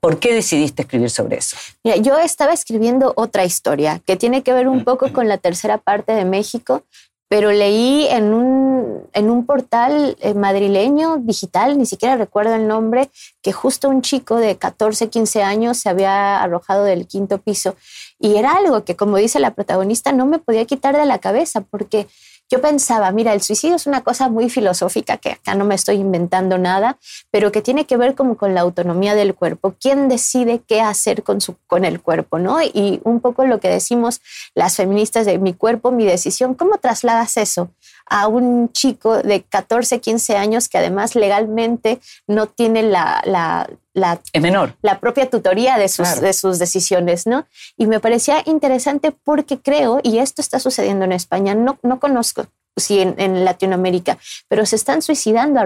¿Por 0.00 0.18
qué 0.18 0.34
decidiste 0.34 0.82
escribir 0.82 1.08
sobre 1.08 1.36
eso? 1.36 1.56
Mira, 1.84 1.98
yo 1.98 2.18
estaba 2.18 2.52
escribiendo 2.52 3.12
otra 3.14 3.44
historia 3.44 4.02
que 4.04 4.16
tiene 4.16 4.42
que 4.42 4.52
ver 4.52 4.66
un 4.66 4.82
poco 4.82 5.12
con 5.12 5.28
la 5.28 5.38
tercera 5.38 5.78
parte 5.78 6.14
de 6.14 6.24
México, 6.24 6.82
pero 7.28 7.50
leí 7.50 8.06
en 8.08 8.32
un, 8.32 9.02
en 9.12 9.30
un 9.30 9.46
portal 9.46 10.16
eh, 10.20 10.34
madrileño 10.34 11.16
digital, 11.18 11.76
ni 11.76 11.86
siquiera 11.86 12.16
recuerdo 12.16 12.54
el 12.54 12.68
nombre, 12.68 13.10
que 13.42 13.52
justo 13.52 13.88
un 13.88 14.02
chico 14.02 14.36
de 14.36 14.56
14, 14.56 15.08
15 15.08 15.42
años 15.42 15.76
se 15.78 15.88
había 15.88 16.40
arrojado 16.42 16.84
del 16.84 17.06
quinto 17.06 17.38
piso. 17.38 17.74
Y 18.18 18.36
era 18.36 18.52
algo 18.52 18.84
que, 18.84 18.94
como 18.94 19.16
dice 19.16 19.40
la 19.40 19.54
protagonista, 19.54 20.12
no 20.12 20.26
me 20.26 20.38
podía 20.38 20.64
quitar 20.66 20.96
de 20.96 21.04
la 21.04 21.18
cabeza, 21.18 21.62
porque 21.62 22.06
yo 22.50 22.60
pensaba, 22.60 23.10
mira, 23.10 23.32
el 23.32 23.42
suicidio 23.42 23.76
es 23.76 23.86
una 23.86 24.02
cosa 24.02 24.28
muy 24.28 24.48
filosófica, 24.48 25.16
que 25.16 25.32
acá 25.32 25.54
no 25.54 25.64
me 25.64 25.74
estoy 25.74 25.96
inventando 25.96 26.58
nada, 26.58 26.98
pero 27.30 27.50
que 27.50 27.62
tiene 27.62 27.86
que 27.86 27.96
ver 27.96 28.14
como 28.14 28.36
con 28.36 28.54
la 28.54 28.60
autonomía 28.60 29.14
del 29.14 29.34
cuerpo. 29.34 29.74
¿Quién 29.80 30.08
decide 30.08 30.62
qué 30.66 30.80
hacer 30.80 31.22
con, 31.22 31.40
su, 31.40 31.56
con 31.66 31.84
el 31.84 32.00
cuerpo? 32.00 32.38
¿no? 32.38 32.62
Y 32.62 33.00
un 33.04 33.20
poco 33.20 33.44
lo 33.46 33.58
que 33.58 33.68
decimos 33.68 34.20
las 34.54 34.76
feministas 34.76 35.26
de 35.26 35.38
mi 35.38 35.54
cuerpo, 35.54 35.90
mi 35.90 36.04
decisión, 36.04 36.54
¿cómo 36.54 36.78
trasladas 36.78 37.36
eso 37.36 37.70
a 38.08 38.28
un 38.28 38.70
chico 38.72 39.18
de 39.18 39.42
14, 39.42 40.00
15 40.00 40.36
años 40.36 40.68
que 40.68 40.78
además 40.78 41.14
legalmente 41.14 42.00
no 42.26 42.46
tiene 42.46 42.82
la, 42.82 43.22
la, 43.26 43.68
la, 43.94 44.20
Es 44.32 44.40
menor. 44.42 44.76
la 44.82 45.00
propia 45.00 45.28
tutoría 45.28 45.76
de 45.78 45.88
sus, 45.88 46.06
Claro. 46.08 46.20
de 46.22 46.32
sus 46.32 46.58
decisiones, 46.58 47.26
¿no? 47.26 47.46
Y 47.76 47.86
me 47.86 47.98
parecía 48.00 48.42
interesante 48.46 49.10
porque 49.12 49.58
creo, 49.60 50.00
y 50.02 50.18
esto 50.18 50.40
está 50.40 50.58
sucediendo 50.60 51.04
en 51.04 51.12
España, 51.12 51.54
no, 51.54 51.78
no 51.82 51.98
conozco 52.00 52.46
si 52.76 53.00
en, 53.00 53.14
en 53.18 53.44
Latinoamérica, 53.44 54.18
pero 54.48 54.66
se 54.66 54.76
están 54.76 55.02
suicidando, 55.02 55.60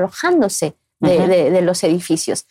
de, 1.01 1.27
de- 1.27 1.51
de 1.51 1.61
los 1.63 1.83
edificios. 1.85 2.47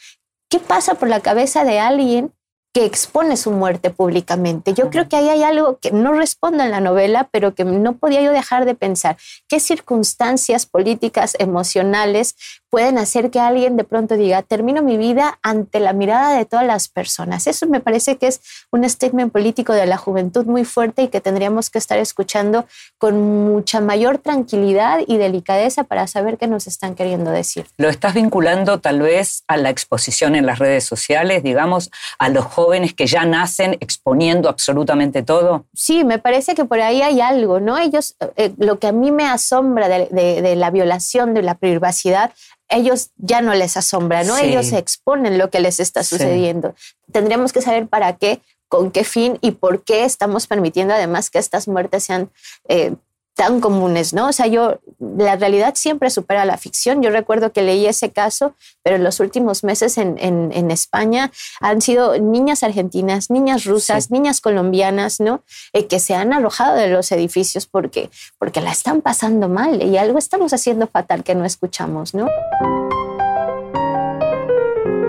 ¿Qué 0.49 0.59
pasa 0.59 0.95
por 0.95 1.07
la 1.07 1.21
cabeza 1.21 1.63
de 1.63 1.79
alguien 1.79 2.33
que 2.73 2.85
expone 2.85 3.37
su 3.37 3.51
muerte 3.51 3.89
públicamente? 3.89 4.73
Yo 4.73 4.89
creo 4.89 5.09
que 5.09 5.15
ahí 5.15 5.29
hay 5.29 5.43
algo 5.43 5.79
que 5.79 5.91
no 5.91 6.13
respondo 6.13 6.63
en 6.63 6.71
la 6.71 6.79
novela, 6.79 7.29
pero 7.31 7.55
que 7.55 7.63
no 7.63 7.97
podía 7.97 8.21
yo 8.21 8.31
dejar 8.31 8.65
de 8.65 8.75
pensar. 8.75 9.17
¿Qué 9.47 9.59
circunstancias 9.59 10.65
políticas, 10.65 11.35
emocionales 11.39 12.35
pueden 12.69 12.97
hacer 12.97 13.31
que 13.31 13.39
alguien 13.39 13.77
de 13.77 13.83
pronto 13.83 14.15
diga, 14.15 14.41
termino 14.43 14.81
mi 14.83 14.97
vida 14.97 15.39
ante 15.41 15.79
la 15.79 15.93
mirada 15.93 16.37
de 16.37 16.45
todas 16.45 16.65
las 16.65 16.87
personas? 16.87 17.47
Eso 17.47 17.67
me 17.67 17.79
parece 17.79 18.17
que 18.17 18.27
es 18.27 18.41
un 18.71 18.87
statement 18.87 19.31
político 19.31 19.73
de 19.73 19.85
la 19.85 19.97
juventud 19.97 20.45
muy 20.45 20.65
fuerte 20.65 21.03
y 21.03 21.07
que 21.07 21.21
tendríamos 21.21 21.69
que 21.69 21.77
estar 21.79 21.97
escuchando 21.99 22.65
con 22.97 23.19
mucha 23.51 23.81
mayor 23.81 24.17
tranquilidad 24.19 24.99
y 25.07 25.17
delicadeza 25.17 25.83
para 25.83 26.07
saber 26.07 26.37
qué 26.37 26.47
nos 26.47 26.67
están 26.67 26.95
queriendo 26.95 27.31
decir. 27.31 27.65
¿Lo 27.77 27.89
estás 27.89 28.13
vinculando 28.13 28.79
tal 28.79 29.01
vez 29.01 29.43
a 29.47 29.57
la 29.57 29.69
exposición 29.69 30.35
en 30.35 30.45
las 30.45 30.59
redes 30.59 30.83
sociales, 30.83 31.43
digamos, 31.43 31.89
a 32.19 32.29
los 32.29 32.45
jóvenes 32.45 32.93
que 32.93 33.07
ya 33.07 33.25
nacen 33.25 33.77
exponiendo 33.79 34.47
absolutamente 34.49 35.23
todo? 35.23 35.65
Sí, 35.73 36.03
me 36.03 36.19
parece 36.19 36.55
que 36.55 36.65
por 36.65 36.79
ahí 36.81 37.01
hay 37.01 37.21
algo, 37.21 37.59
¿no? 37.59 37.77
Ellos, 37.77 38.15
eh, 38.35 38.53
lo 38.57 38.79
que 38.79 38.87
a 38.87 38.91
mí 38.91 39.11
me 39.11 39.25
asombra 39.25 39.87
de, 39.87 40.07
de- 40.11 40.41
de 40.41 40.55
la 40.55 40.69
violación 40.71 41.33
de 41.33 41.41
la 41.41 41.55
privacidad, 41.55 42.31
ellos 42.69 43.09
ya 43.17 43.41
no 43.41 43.53
les 43.53 43.75
asombra, 43.77 44.23
¿no? 44.23 44.35
Sí. 44.37 44.45
Ellos 44.45 44.67
se 44.67 44.77
exponen 44.77 45.37
lo 45.37 45.49
que 45.49 45.59
les 45.59 45.79
está 45.79 46.03
Sí. 46.03 46.09
sucediendo. 46.15 46.75
Tendríamos 47.11 47.51
que 47.51 47.61
saber 47.61 47.87
para 47.87 48.15
qué, 48.17 48.41
con 48.67 48.91
qué 48.91 49.03
fin 49.03 49.37
y 49.41 49.51
por 49.51 49.83
qué 49.83 50.05
estamos 50.05 50.45
permitiendo 50.47 50.93
además 50.93 51.29
que 51.29 51.39
estas 51.39 51.67
muertes 51.67 52.03
sean 52.03 52.29
eh, 52.67 52.93
tan 53.39 53.61
comunes, 53.61 54.13
¿no? 54.13 54.27
O 54.27 54.33
sea, 54.33 54.47
yo, 54.47 54.81
la 54.99 55.37
realidad 55.37 55.73
siempre 55.75 56.09
supera 56.09 56.43
la 56.43 56.57
ficción. 56.57 57.01
Yo 57.01 57.09
recuerdo 57.09 57.53
que 57.53 57.61
leí 57.61 57.85
ese 57.85 58.09
caso, 58.09 58.53
pero 58.83 58.97
en 58.97 59.03
los 59.05 59.21
últimos 59.21 59.63
meses 59.63 59.97
en, 59.97 60.17
en, 60.19 60.51
en 60.53 60.71
España 60.71 61.31
han 61.61 61.81
sido 61.81 62.19
niñas 62.19 62.63
argentinas, 62.63 63.29
niñas 63.29 63.63
rusas, 63.63 64.11
niñas 64.11 64.41
colombianas, 64.41 65.21
¿no? 65.21 65.41
Eh, 65.71 65.87
que 65.87 66.01
se 66.01 66.15
han 66.15 66.33
arrojado 66.33 66.75
de 66.75 66.89
los 66.89 67.13
edificios 67.13 67.65
porque, 67.65 68.09
porque 68.37 68.59
la 68.59 68.73
están 68.73 68.99
pasando 68.99 69.47
mal 69.47 69.81
y 69.83 69.95
algo 69.95 70.19
estamos 70.19 70.51
haciendo 70.51 70.87
fatal 70.87 71.23
que 71.23 71.33
no 71.33 71.45
escuchamos, 71.45 72.13
¿no? 72.13 72.27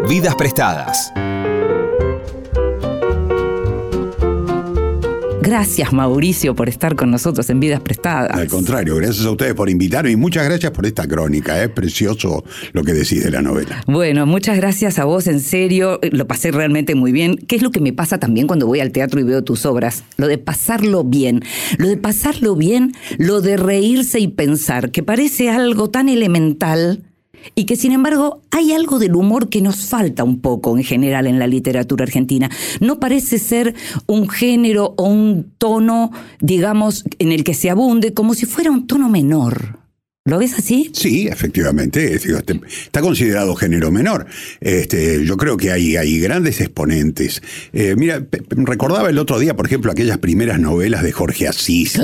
Vidas 0.06 0.36
prestadas. 0.36 1.12
Gracias, 5.50 5.92
Mauricio, 5.92 6.54
por 6.54 6.68
estar 6.68 6.94
con 6.94 7.10
nosotros 7.10 7.50
en 7.50 7.58
Vidas 7.58 7.80
Prestadas. 7.80 8.30
Al 8.38 8.46
contrario, 8.46 8.94
gracias 8.94 9.26
a 9.26 9.32
ustedes 9.32 9.54
por 9.54 9.68
invitarme 9.68 10.12
y 10.12 10.16
muchas 10.16 10.44
gracias 10.44 10.70
por 10.70 10.86
esta 10.86 11.08
crónica. 11.08 11.60
Es 11.60 11.70
precioso 11.70 12.44
lo 12.72 12.84
que 12.84 12.92
decís 12.92 13.24
de 13.24 13.32
la 13.32 13.42
novela. 13.42 13.82
Bueno, 13.88 14.26
muchas 14.26 14.56
gracias 14.56 15.00
a 15.00 15.06
vos, 15.06 15.26
en 15.26 15.40
serio, 15.40 15.98
lo 16.12 16.28
pasé 16.28 16.52
realmente 16.52 16.94
muy 16.94 17.10
bien. 17.10 17.36
¿Qué 17.36 17.56
es 17.56 17.62
lo 17.62 17.72
que 17.72 17.80
me 17.80 17.92
pasa 17.92 18.18
también 18.18 18.46
cuando 18.46 18.68
voy 18.68 18.78
al 18.78 18.92
teatro 18.92 19.18
y 19.18 19.24
veo 19.24 19.42
tus 19.42 19.66
obras? 19.66 20.04
Lo 20.18 20.28
de 20.28 20.38
pasarlo 20.38 21.02
bien, 21.02 21.42
lo 21.78 21.88
de 21.88 21.96
pasarlo 21.96 22.54
bien, 22.54 22.92
lo 23.18 23.40
de 23.40 23.56
reírse 23.56 24.20
y 24.20 24.28
pensar, 24.28 24.92
que 24.92 25.02
parece 25.02 25.50
algo 25.50 25.90
tan 25.90 26.08
elemental 26.08 27.09
y 27.54 27.64
que 27.64 27.76
sin 27.76 27.92
embargo 27.92 28.42
hay 28.50 28.72
algo 28.72 28.98
del 28.98 29.16
humor 29.16 29.48
que 29.48 29.60
nos 29.60 29.86
falta 29.86 30.24
un 30.24 30.40
poco 30.40 30.76
en 30.76 30.84
general 30.84 31.26
en 31.26 31.38
la 31.38 31.46
literatura 31.46 32.04
argentina. 32.04 32.50
No 32.80 33.00
parece 33.00 33.38
ser 33.38 33.74
un 34.06 34.28
género 34.28 34.94
o 34.96 35.04
un 35.04 35.52
tono, 35.58 36.10
digamos, 36.40 37.04
en 37.18 37.32
el 37.32 37.44
que 37.44 37.54
se 37.54 37.70
abunde 37.70 38.14
como 38.14 38.34
si 38.34 38.46
fuera 38.46 38.70
un 38.70 38.86
tono 38.86 39.08
menor. 39.08 39.79
¿Lo 40.26 40.38
ves 40.38 40.52
así? 40.52 40.90
Sí, 40.92 41.28
efectivamente. 41.28 42.12
este- 42.14 42.34
Está 42.84 43.00
considerado 43.00 43.54
género 43.56 43.90
menor. 43.90 44.26
Este, 44.60 45.24
yo 45.24 45.38
creo 45.38 45.56
que 45.56 45.72
hay, 45.72 45.96
hay 45.96 46.20
grandes 46.20 46.60
exponentes. 46.60 47.40
Eh, 47.72 47.94
mira, 47.96 48.22
recordaba 48.50 49.08
el 49.08 49.16
otro 49.16 49.38
día, 49.38 49.56
por 49.56 49.64
ejemplo, 49.64 49.90
aquellas 49.90 50.18
primeras 50.18 50.60
novelas 50.60 51.02
de 51.02 51.12
Jorge 51.12 51.48
Asís. 51.48 51.96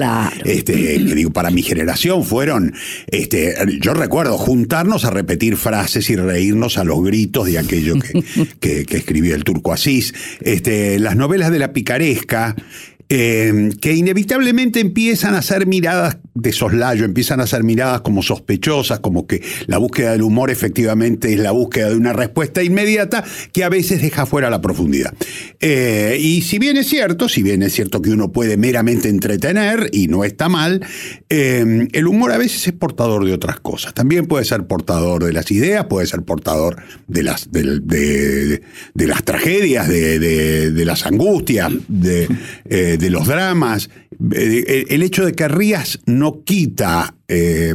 Este, 0.47 0.73
que 0.73 1.15
digo, 1.15 1.31
para 1.31 1.51
mi 1.51 1.63
generación 1.63 2.25
fueron. 2.25 2.73
Este, 3.09 3.55
yo 3.83 3.93
recuerdo 3.93 4.39
juntarnos 4.39 5.05
a 5.05 5.11
repetir 5.11 5.57
frases 5.59 6.09
y 6.09 6.17
reírnos 6.17 6.79
a 6.79 6.85
los 6.85 7.05
gritos 7.05 7.47
de 7.47 7.59
aquello 7.59 7.97
que, 8.01 8.25
que, 8.61 8.87
que 8.87 8.97
escribía 8.97 9.35
el 9.35 9.45
turco 9.45 9.75
Asís. 9.75 10.15
Este, 10.41 10.99
las 10.99 11.17
novelas 11.17 11.53
de 11.53 11.59
la 11.59 11.75
picaresca. 11.75 12.57
Eh, 13.09 13.71
que 13.81 13.95
inevitablemente 13.95 14.81
empiezan 14.81 15.35
a 15.35 15.43
ser 15.43 15.67
miradas 15.67 16.19
de 16.35 16.53
soslayo, 16.53 17.05
empiezan 17.05 17.41
a 17.41 17.47
ser 17.47 17.65
miradas 17.65 18.03
como 18.03 18.23
sospechosas, 18.23 19.01
como 19.01 19.27
que 19.27 19.43
la 19.67 19.79
búsqueda 19.79 20.13
del 20.13 20.23
humor 20.23 20.51
efectivamente 20.51 21.33
es 21.33 21.39
la 21.41 21.53
búsqueda 21.53 21.89
de 21.91 21.97
una 21.97 22.13
respuesta 22.13 22.63
inmediata 22.63 23.25
que 23.53 23.65
a 23.65 23.69
veces 23.69 24.03
deja 24.03 24.27
fuera 24.27 24.51
la 24.51 24.61
profundidad. 24.61 25.15
Eh, 25.61 26.19
y 26.21 26.43
si 26.43 26.59
bien 26.59 26.77
es 26.77 26.89
cierto, 26.89 27.29
si 27.29 27.43
bien 27.43 27.63
es 27.63 27.73
cierto 27.73 28.03
que 28.03 28.11
uno 28.11 28.33
puede 28.33 28.57
meramente 28.57 29.09
entretener, 29.09 29.89
y 29.93 30.09
no 30.09 30.25
está 30.25 30.49
mal, 30.49 30.85
eh, 31.29 31.89
el 31.93 32.07
humor 32.07 32.33
a 32.33 32.39
veces 32.39 32.67
es 32.67 32.73
portador 32.73 33.25
de 33.25 33.33
otras 33.33 33.61
cosas. 33.61 33.95
También 33.95 34.27
puede 34.27 34.45
ser 34.45 34.67
portador 34.67 35.25
de 35.25 35.33
las 35.33 35.51
ideas, 35.51 35.87
puede 35.87 36.07
ser 36.07 36.23
portador 36.23 36.77
de 37.07 37.23
las, 37.23 37.49
tragedias, 39.25 39.89
de, 39.89 40.83
las 40.85 41.07
angustias, 41.07 41.73
de, 41.89 42.29
eh, 42.97 42.99
de 42.99 43.11
los 43.11 43.27
dramas. 43.27 43.91
Eh, 44.33 44.87
el 44.89 45.03
hecho 45.03 45.25
de 45.25 45.33
que 45.33 45.49
rías 45.49 46.01
no 46.07 46.43
quita 46.45 47.15
eh, 47.29 47.75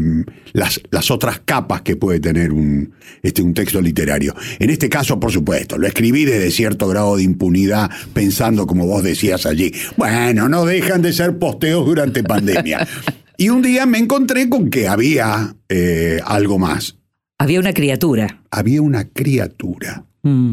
las, 0.53 0.81
las 0.91 1.11
otras 1.11 1.41
capas 1.43 1.81
que 1.81 1.95
puede 1.95 2.19
tener 2.19 2.51
un, 2.51 2.93
este, 3.21 3.41
un 3.41 3.53
texto 3.53 3.81
literario. 3.81 4.35
En 4.59 4.69
este 4.69 4.89
caso, 4.89 5.19
por 5.19 5.31
supuesto, 5.31 5.77
lo 5.77 5.87
escribí 5.87 6.25
desde 6.25 6.51
cierto 6.51 6.87
grado 6.87 7.17
de 7.17 7.23
impunidad, 7.23 7.89
pensando, 8.13 8.65
como 8.65 8.87
vos 8.87 9.03
decías 9.03 9.45
allí, 9.45 9.71
bueno, 9.97 10.49
no 10.49 10.65
dejan 10.65 11.01
de 11.01 11.13
ser 11.13 11.37
posteos 11.37 11.85
durante 11.85 12.23
pandemia. 12.23 12.87
Y 13.37 13.49
un 13.49 13.61
día 13.61 13.85
me 13.85 13.97
encontré 13.97 14.49
con 14.49 14.69
que 14.69 14.87
había 14.87 15.55
eh, 15.67 16.19
algo 16.25 16.59
más. 16.59 16.97
Había 17.39 17.59
una 17.59 17.73
criatura. 17.73 18.43
Había 18.51 18.83
una 18.83 19.09
criatura, 19.09 20.05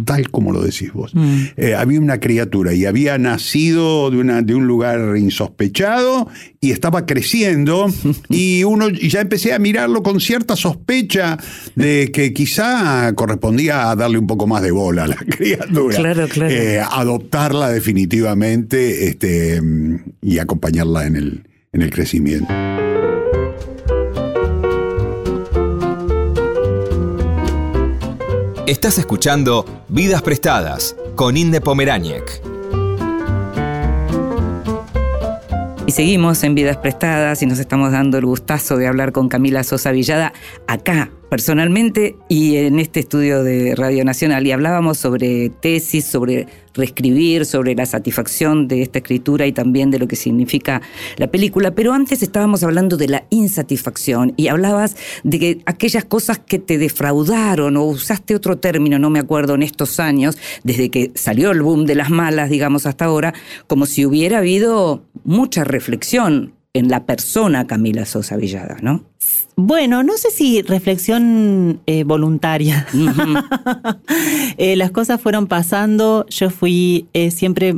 tal 0.05 0.31
como 0.31 0.53
lo 0.53 0.63
decís 0.63 0.93
vos. 0.93 1.15
Mm. 1.15 1.43
Eh, 1.57 1.75
había 1.75 2.01
una 2.01 2.21
criatura 2.21 2.73
y 2.73 2.87
había 2.87 3.19
nacido 3.19 4.11
de, 4.11 4.19
una, 4.19 4.41
de 4.41 4.55
un 4.55 4.67
lugar 4.67 5.17
insospechado 5.19 6.29
y 6.61 6.71
estaba 6.71 7.05
creciendo 7.05 7.87
y 8.31 8.65
uno 8.65 8.89
y 8.89 9.09
ya 9.09 9.21
empecé 9.21 9.53
a 9.53 9.59
mirarlo 9.59 10.03
con 10.03 10.21
cierta 10.21 10.57
sospecha 10.57 11.39
de 11.75 12.11
que 12.13 12.33
quizá 12.33 13.13
correspondía 13.15 13.91
a 13.91 13.97
darle 13.97 14.19
un 14.19 14.27
poco 14.27 14.47
más 14.47 14.63
de 14.63 14.71
bola 14.71 15.05
a 15.05 15.09
la 15.09 15.17
criatura. 15.29 15.97
Claro, 15.97 16.29
claro. 16.29 16.55
Eh, 16.55 16.81
adoptarla 16.81 17.69
definitivamente 17.69 19.09
este, 19.09 19.61
y 20.23 20.39
acompañarla 20.39 21.07
en 21.07 21.17
el, 21.17 21.49
en 21.73 21.83
el 21.83 21.91
crecimiento. 21.91 22.49
Estás 28.69 28.99
escuchando 28.99 29.65
Vidas 29.89 30.21
Prestadas 30.21 30.95
con 31.15 31.39
Inde 31.39 31.63
Pomeráñez. 31.63 32.43
Y 35.87 35.91
seguimos 35.91 36.45
en 36.45 36.55
Vidas 36.55 36.77
Prestadas 36.77 37.41
y 37.41 37.47
nos 37.47 37.61
estamos 37.61 37.93
dando 37.93 38.19
el 38.19 38.27
gustazo 38.27 38.77
de 38.77 38.87
hablar 38.87 39.13
con 39.13 39.31
Camila 39.31 39.65
Sosa 39.65 39.91
Villada 39.91 40.35
acá, 40.67 41.11
personalmente, 41.31 42.17
y 42.29 42.59
en 42.59 42.79
este 42.79 43.01
estudio 43.01 43.43
de 43.43 43.75
Radio 43.75 44.05
Nacional. 44.05 44.47
Y 44.47 44.53
hablábamos 44.53 44.99
sobre 44.99 45.49
tesis, 45.49 46.05
sobre 46.05 46.47
reescribir, 46.79 47.45
sobre 47.45 47.75
la 47.75 47.85
satisfacción 47.85 48.69
de 48.69 48.81
esta 48.83 49.01
escritura 49.01 49.47
y 49.47 49.53
también 49.53 49.91
de 49.91 49.99
lo 49.99 50.09
que 50.09 50.17
significa 50.17 50.81
la 51.17 51.27
película. 51.27 51.73
Pero 51.73 51.93
antes 51.93 52.23
estábamos 52.23 52.63
hablando 52.63 52.97
de 52.97 53.09
la 53.09 53.25
insatisfacción 53.31 54.33
y 54.37 54.49
hablabas 54.49 54.97
de 55.25 55.39
que 55.39 55.61
aquellas 55.67 56.05
cosas 56.05 56.39
que 56.39 56.59
te 56.59 56.79
defraudaron 56.79 57.77
o 57.77 57.85
usaste 57.85 58.35
otro 58.35 58.57
término, 58.57 58.99
no 58.99 59.11
me 59.11 59.19
acuerdo, 59.19 59.55
en 59.55 59.63
estos 59.63 60.01
años, 60.01 60.39
desde 60.65 60.89
que 60.89 61.11
salió 61.15 61.51
el 61.51 61.63
boom 61.63 61.85
de 61.85 61.95
las 61.95 62.11
malas, 62.11 62.49
digamos, 62.49 62.87
hasta 62.87 63.05
ahora, 63.05 63.35
como 63.67 63.87
si 63.87 64.07
hubiera 64.07 64.39
habido 64.39 65.03
mucha 65.25 65.65
reflexión 65.65 66.55
en 66.73 66.89
la 66.89 67.05
persona 67.05 67.67
Camila 67.67 68.07
Sosa 68.07 68.37
Villada, 68.37 68.77
¿no? 68.83 69.05
Bueno, 69.61 70.05
no 70.05 70.17
sé 70.17 70.31
si 70.31 70.63
reflexión 70.63 71.81
eh, 71.87 72.05
voluntaria. 72.05 72.87
Eh, 74.57 74.75
las 74.77 74.91
cosas 74.91 75.21
fueron 75.21 75.47
pasando, 75.47 76.27
yo 76.29 76.51
fui 76.51 77.07
eh, 77.13 77.31
siempre 77.31 77.77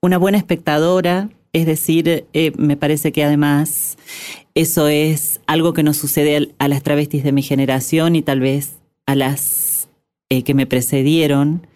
una 0.00 0.16
buena 0.16 0.38
espectadora, 0.38 1.28
es 1.52 1.66
decir, 1.66 2.24
me 2.56 2.78
parece 2.78 3.12
que 3.12 3.22
además 3.24 3.98
eso 4.54 4.88
es 4.88 5.40
algo 5.46 5.74
que 5.74 5.82
nos 5.82 5.98
sucede 5.98 6.54
a 6.58 6.68
las 6.68 6.82
travestis 6.82 7.24
de 7.24 7.32
mi 7.32 7.42
generación 7.42 8.16
y 8.16 8.22
tal 8.22 8.40
vez 8.40 8.76
a 9.04 9.14
las 9.14 9.88
que 10.30 10.54
me 10.54 10.66
precedieron, 10.66 11.66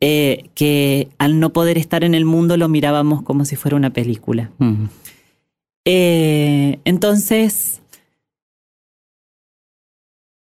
que 0.00 1.08
al 1.16 1.40
no 1.40 1.54
poder 1.54 1.78
estar 1.78 2.04
en 2.04 2.14
el 2.14 2.26
mundo 2.26 2.58
lo 2.58 2.68
mirábamos 2.68 3.22
como 3.22 3.46
si 3.46 3.56
fuera 3.56 3.78
una 3.78 3.90
película. 3.90 4.50
Entonces, 6.84 7.80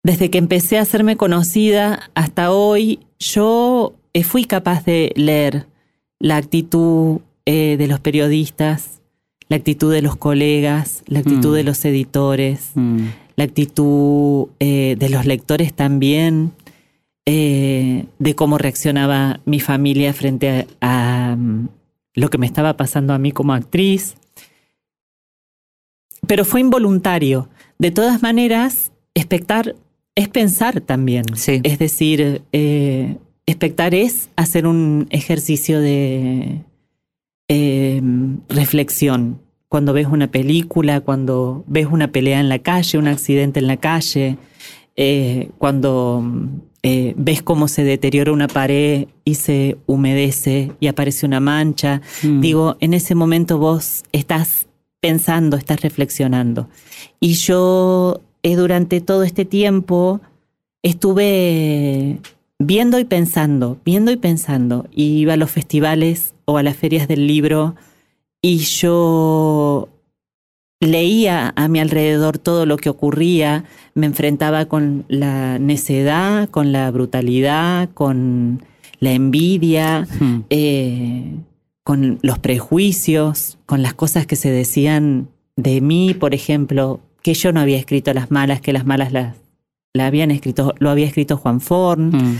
desde 0.07 0.29
que 0.29 0.37
empecé 0.37 0.77
a 0.77 0.83
hacerme 0.83 1.17
conocida 1.17 2.09
hasta 2.15 2.53
hoy, 2.53 3.01
yo 3.19 3.93
eh, 4.13 4.23
fui 4.23 4.45
capaz 4.45 4.85
de 4.85 5.11
leer 5.17 5.67
la 6.17 6.37
actitud 6.37 7.19
eh, 7.45 7.75
de 7.77 7.87
los 7.87 7.99
periodistas, 7.99 9.01
la 9.49 9.57
actitud 9.57 9.91
de 9.91 10.01
los 10.01 10.15
colegas, 10.15 11.03
la 11.07 11.19
actitud 11.19 11.51
Mm. 11.51 11.55
de 11.55 11.63
los 11.65 11.83
editores, 11.83 12.71
la 13.35 13.43
actitud 13.43 14.47
eh, 14.61 14.95
de 14.97 15.09
los 15.09 15.25
lectores 15.25 15.73
también, 15.73 16.53
eh, 17.25 18.05
de 18.17 18.33
cómo 18.33 18.57
reaccionaba 18.57 19.41
mi 19.43 19.59
familia 19.59 20.13
frente 20.13 20.67
a, 20.79 21.31
a, 21.31 21.35
mm, 21.35 21.67
lo 22.13 22.29
que 22.29 22.37
me 22.37 22.45
estaba 22.45 22.77
pasando 22.77 23.13
a 23.13 23.17
mí 23.17 23.33
como 23.33 23.51
actriz. 23.51 24.15
Pero 26.25 26.45
fue 26.45 26.61
involuntario. 26.61 27.49
De 27.77 27.91
todas 27.91 28.21
maneras, 28.21 28.93
expectar 29.13 29.75
es 30.17 30.27
pensar 30.29 30.81
también. 30.81 31.25
Es 31.63 31.77
decir, 31.77 32.41
eh, 32.51 33.17
expectar 33.45 33.93
es 33.93 34.29
hacer 34.35 34.65
un 34.65 35.05
ejercicio 35.11 35.79
de 35.79 36.63
eh, 37.47 38.01
reflexión. 38.49 39.39
Cuando 39.69 39.93
ves 39.93 40.07
una 40.07 40.31
película, 40.31 41.01
cuando 41.01 41.63
ves 41.67 41.85
una 41.85 42.11
pelea 42.11 42.39
en 42.39 42.49
la 42.49 42.57
calle, 42.57 42.97
un 42.97 43.07
accidente 43.07 43.59
en 43.59 43.67
la 43.67 43.77
calle, 43.77 44.37
eh, 44.95 45.51
cuando 45.59 46.23
eh, 46.81 47.13
ves 47.15 47.43
cómo 47.43 47.67
se 47.67 47.83
deteriora 47.83 48.31
una 48.31 48.47
pared 48.47 49.09
y 49.23 49.35
se 49.35 49.77
humedece 49.85 50.71
y 50.79 50.87
aparece 50.87 51.27
una 51.27 51.39
mancha. 51.39 52.01
Digo, 52.23 52.75
en 52.79 52.95
ese 52.95 53.13
momento 53.13 53.59
vos 53.59 54.03
estás 54.13 54.65
pensando, 54.99 55.57
estás 55.57 55.81
reflexionando. 55.81 56.69
Y 57.19 57.33
yo 57.33 58.21
eh, 58.47 58.55
durante 58.55 59.01
todo 59.01 59.23
este 59.23 59.43
tiempo 59.43 60.21
estuve 60.81 62.19
viendo 62.59 62.97
y 62.97 63.03
pensando, 63.03 63.77
viendo 63.83 64.09
y 64.11 64.15
pensando. 64.15 64.87
Y 64.91 65.19
iba 65.19 65.33
a 65.33 65.37
los 65.37 65.51
festivales 65.51 66.33
o 66.45 66.57
a 66.57 66.63
las 66.63 66.77
ferias 66.77 67.09
del 67.09 67.27
libro 67.27 67.75
y 68.41 68.59
yo 68.59 69.89
leía 70.79 71.51
a 71.57 71.67
mi 71.67 71.79
alrededor 71.79 72.37
todo 72.37 72.65
lo 72.65 72.77
que 72.77 72.89
ocurría, 72.89 73.65
me 73.95 74.05
enfrentaba 74.05 74.65
con 74.65 75.03
la 75.09 75.59
necedad, 75.59 76.49
con 76.49 76.71
la 76.71 76.89
brutalidad, 76.91 77.89
con 77.93 78.63
la 78.99 79.11
envidia, 79.11 80.07
eh, 80.49 81.35
con 81.83 82.19
los 82.21 82.39
prejuicios, 82.39 83.57
con 83.65 83.81
las 83.81 83.93
cosas 83.93 84.25
que 84.25 84.37
se 84.37 84.51
decían 84.51 85.27
de 85.57 85.81
mí, 85.81 86.13
por 86.13 86.33
ejemplo, 86.33 87.01
que 87.27 87.33
yo 87.33 87.51
no 87.51 87.59
había 87.59 87.75
escrito 87.77 88.13
las 88.13 88.31
malas, 88.31 88.61
que 88.61 88.71
las 88.71 88.85
malas 88.85 89.11
las, 89.11 89.35
la 89.93 90.07
habían 90.07 90.31
escrito, 90.31 90.73
lo 90.79 90.89
había 90.89 91.05
escrito 91.07 91.35
Juan 91.35 91.59
Forn. 91.59 92.39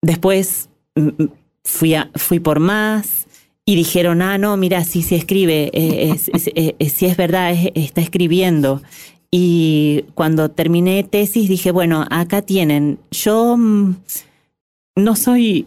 Después 0.00 0.70
mm, 0.96 1.00
mm, 1.22 1.28
fui, 1.62 1.92
a- 1.94 2.10
fui 2.14 2.40
por 2.40 2.58
más 2.58 3.26
y 3.66 3.76
dijeron, 3.76 4.22
ah, 4.22 4.38
no, 4.38 4.56
mira, 4.56 4.82
sí 4.84 5.02
se 5.02 5.16
escribe, 5.16 5.68
eh, 5.74 6.10
es- 6.10 6.30
es- 6.32 6.46
eh, 6.54 6.74
eh, 6.78 6.88
sí 6.88 7.04
es 7.04 7.18
verdad, 7.18 7.50
es- 7.52 7.70
está 7.74 8.00
escribiendo. 8.00 8.80
Y 9.30 10.06
cuando 10.14 10.50
terminé 10.50 11.02
tesis 11.04 11.46
dije, 11.50 11.70
bueno, 11.70 12.06
acá 12.08 12.40
tienen, 12.40 12.98
yo 13.10 13.58
mm, 13.58 13.94
no 14.96 15.16
soy 15.16 15.66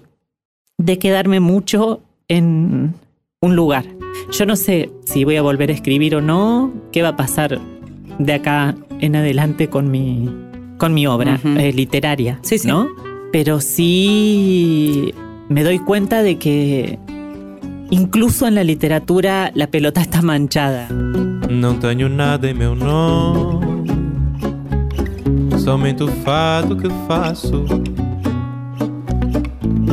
de 0.79 0.97
quedarme 0.97 1.39
mucho 1.39 2.01
en 2.27 2.95
un 3.39 3.55
lugar. 3.55 3.85
Yo 4.31 4.47
no 4.47 4.55
sé 4.55 4.89
si 5.05 5.25
voy 5.25 5.35
a 5.35 5.43
volver 5.43 5.69
a 5.69 5.73
escribir 5.73 6.15
o 6.15 6.21
no, 6.21 6.73
qué 6.91 7.03
va 7.03 7.09
a 7.09 7.15
pasar 7.15 7.59
de 8.25 8.33
acá 8.33 8.75
en 8.99 9.15
adelante 9.15 9.67
con 9.67 9.89
mi, 9.89 10.29
con 10.77 10.93
mi 10.93 11.07
obra 11.07 11.39
eh, 11.57 11.73
literaria, 11.73 12.39
¿no? 12.65 12.87
Pero 13.31 13.61
sí 13.61 15.13
me 15.49 15.63
doy 15.63 15.79
cuenta 15.79 16.21
de 16.21 16.37
que 16.37 16.99
incluso 17.89 18.47
en 18.47 18.55
la 18.55 18.63
literatura 18.63 19.51
la 19.53 19.67
pelota 19.67 20.01
está 20.01 20.21
manchada. 20.21 20.87
Não 21.49 21.77
tenho 21.79 22.07
nada 22.07 22.49
em 22.49 22.53
meu 22.53 22.75
nome, 22.75 23.65
somente 25.57 26.01
o 26.03 26.07
fado 26.07 26.77
que 26.77 26.87
faço. 27.07 27.65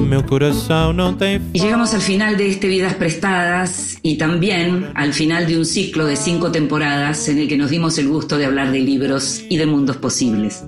Meu 0.08 0.22
coração 0.22 0.94
não 0.94 1.14
tem 1.14 1.38
Y 1.52 1.60
llegamos 1.60 1.92
al 1.92 2.00
final 2.00 2.34
de 2.34 2.48
este 2.48 2.66
Vidas 2.66 2.94
Prestadas 2.94 3.98
y 4.02 4.16
también 4.16 4.90
al 4.94 5.12
final 5.12 5.46
de 5.46 5.58
un 5.58 5.66
ciclo 5.66 6.06
de 6.06 6.16
cinco 6.16 6.50
temporadas 6.50 7.28
en 7.28 7.38
el 7.38 7.46
que 7.46 7.58
nos 7.58 7.68
dimos 7.68 7.98
el 7.98 8.08
gusto 8.08 8.38
de 8.38 8.46
hablar 8.46 8.72
de 8.72 8.80
libros 8.80 9.44
y 9.50 9.58
de 9.58 9.66
mundos 9.66 9.98
posibles. 9.98 10.64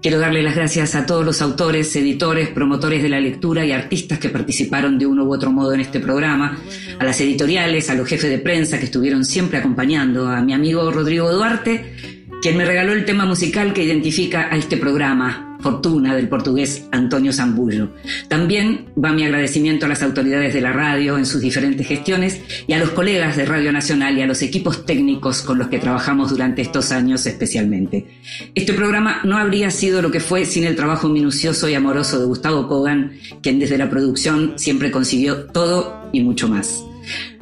Quiero 0.00 0.18
darle 0.18 0.42
las 0.42 0.54
gracias 0.54 0.94
a 0.94 1.04
todos 1.04 1.26
los 1.26 1.42
autores, 1.42 1.94
editores, 1.94 2.48
promotores 2.48 3.02
de 3.02 3.10
la 3.10 3.20
lectura 3.20 3.66
y 3.66 3.72
artistas 3.72 4.18
que 4.18 4.30
participaron 4.30 4.98
de 4.98 5.04
uno 5.04 5.24
u 5.24 5.34
otro 5.34 5.52
modo 5.52 5.74
en 5.74 5.80
este 5.80 6.00
programa, 6.00 6.58
a 6.98 7.04
las 7.04 7.20
editoriales, 7.20 7.90
a 7.90 7.94
los 7.94 8.08
jefes 8.08 8.30
de 8.30 8.38
prensa 8.38 8.78
que 8.78 8.86
estuvieron 8.86 9.26
siempre 9.26 9.58
acompañando, 9.58 10.26
a 10.28 10.40
mi 10.40 10.54
amigo 10.54 10.90
Rodrigo 10.90 11.30
Duarte, 11.30 11.96
quien 12.40 12.56
me 12.56 12.64
regaló 12.64 12.94
el 12.94 13.04
tema 13.04 13.26
musical 13.26 13.74
que 13.74 13.84
identifica 13.84 14.48
a 14.50 14.56
este 14.56 14.78
programa, 14.78 15.45
Fortuna, 15.66 16.14
del 16.14 16.28
portugués 16.28 16.86
Antonio 16.92 17.32
Zambullo. 17.32 17.88
También 18.28 18.86
va 18.96 19.12
mi 19.12 19.24
agradecimiento 19.24 19.86
a 19.86 19.88
las 19.88 20.00
autoridades 20.00 20.54
de 20.54 20.60
la 20.60 20.72
radio 20.72 21.18
en 21.18 21.26
sus 21.26 21.40
diferentes 21.40 21.84
gestiones 21.88 22.40
y 22.68 22.72
a 22.72 22.78
los 22.78 22.90
colegas 22.90 23.36
de 23.36 23.46
Radio 23.46 23.72
Nacional 23.72 24.16
y 24.16 24.22
a 24.22 24.28
los 24.28 24.42
equipos 24.42 24.86
técnicos 24.86 25.42
con 25.42 25.58
los 25.58 25.66
que 25.66 25.80
trabajamos 25.80 26.30
durante 26.30 26.62
estos 26.62 26.92
años 26.92 27.26
especialmente. 27.26 28.06
Este 28.54 28.74
programa 28.74 29.22
no 29.24 29.38
habría 29.38 29.72
sido 29.72 30.02
lo 30.02 30.12
que 30.12 30.20
fue 30.20 30.44
sin 30.44 30.62
el 30.62 30.76
trabajo 30.76 31.08
minucioso 31.08 31.68
y 31.68 31.74
amoroso 31.74 32.20
de 32.20 32.26
Gustavo 32.26 32.68
Kogan, 32.68 33.18
quien 33.42 33.58
desde 33.58 33.76
la 33.76 33.90
producción 33.90 34.52
siempre 34.54 34.92
consiguió 34.92 35.46
todo 35.46 36.08
y 36.12 36.20
mucho 36.20 36.46
más. 36.48 36.84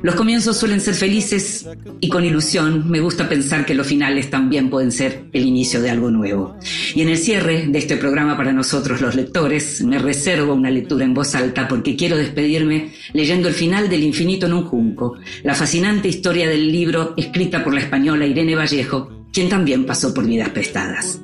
Los 0.03 0.15
comienzos 0.15 0.57
suelen 0.57 0.81
ser 0.81 0.95
felices 0.95 1.67
y 2.01 2.09
con 2.09 2.25
ilusión 2.25 2.91
me 2.91 3.01
gusta 3.01 3.29
pensar 3.29 3.65
que 3.65 3.75
los 3.75 3.87
finales 3.87 4.31
también 4.31 4.69
pueden 4.71 4.93
ser 4.93 5.25
el 5.33 5.45
inicio 5.47 5.81
de 5.81 5.91
algo 5.91 6.11
nuevo. 6.11 6.57
Y 6.95 7.03
en 7.03 7.09
el 7.09 7.19
cierre 7.19 7.67
de 7.67 7.79
este 7.79 7.97
programa 7.97 8.37
para 8.37 8.53
nosotros 8.53 9.01
los 9.01 9.15
lectores 9.15 9.83
me 9.83 9.99
reservo 9.99 10.55
una 10.55 10.71
lectura 10.71 11.05
en 11.05 11.15
voz 11.15 11.35
alta 11.35 11.67
porque 11.69 11.97
quiero 11.97 12.17
despedirme 12.17 12.93
leyendo 13.13 13.49
el 13.49 13.55
final 13.55 13.89
del 13.89 14.03
Infinito 14.03 14.47
en 14.47 14.55
un 14.55 14.65
Junco, 14.65 15.17
la 15.43 15.55
fascinante 15.55 16.09
historia 16.09 16.49
del 16.49 16.71
libro 16.71 17.15
escrita 17.17 17.65
por 17.65 17.75
la 17.75 17.81
española 17.81 18.27
Irene 18.27 18.57
Vallejo, 18.57 19.27
quien 19.33 19.49
también 19.49 19.85
pasó 19.87 20.13
por 20.13 20.27
vidas 20.27 20.51
prestadas. 20.51 21.21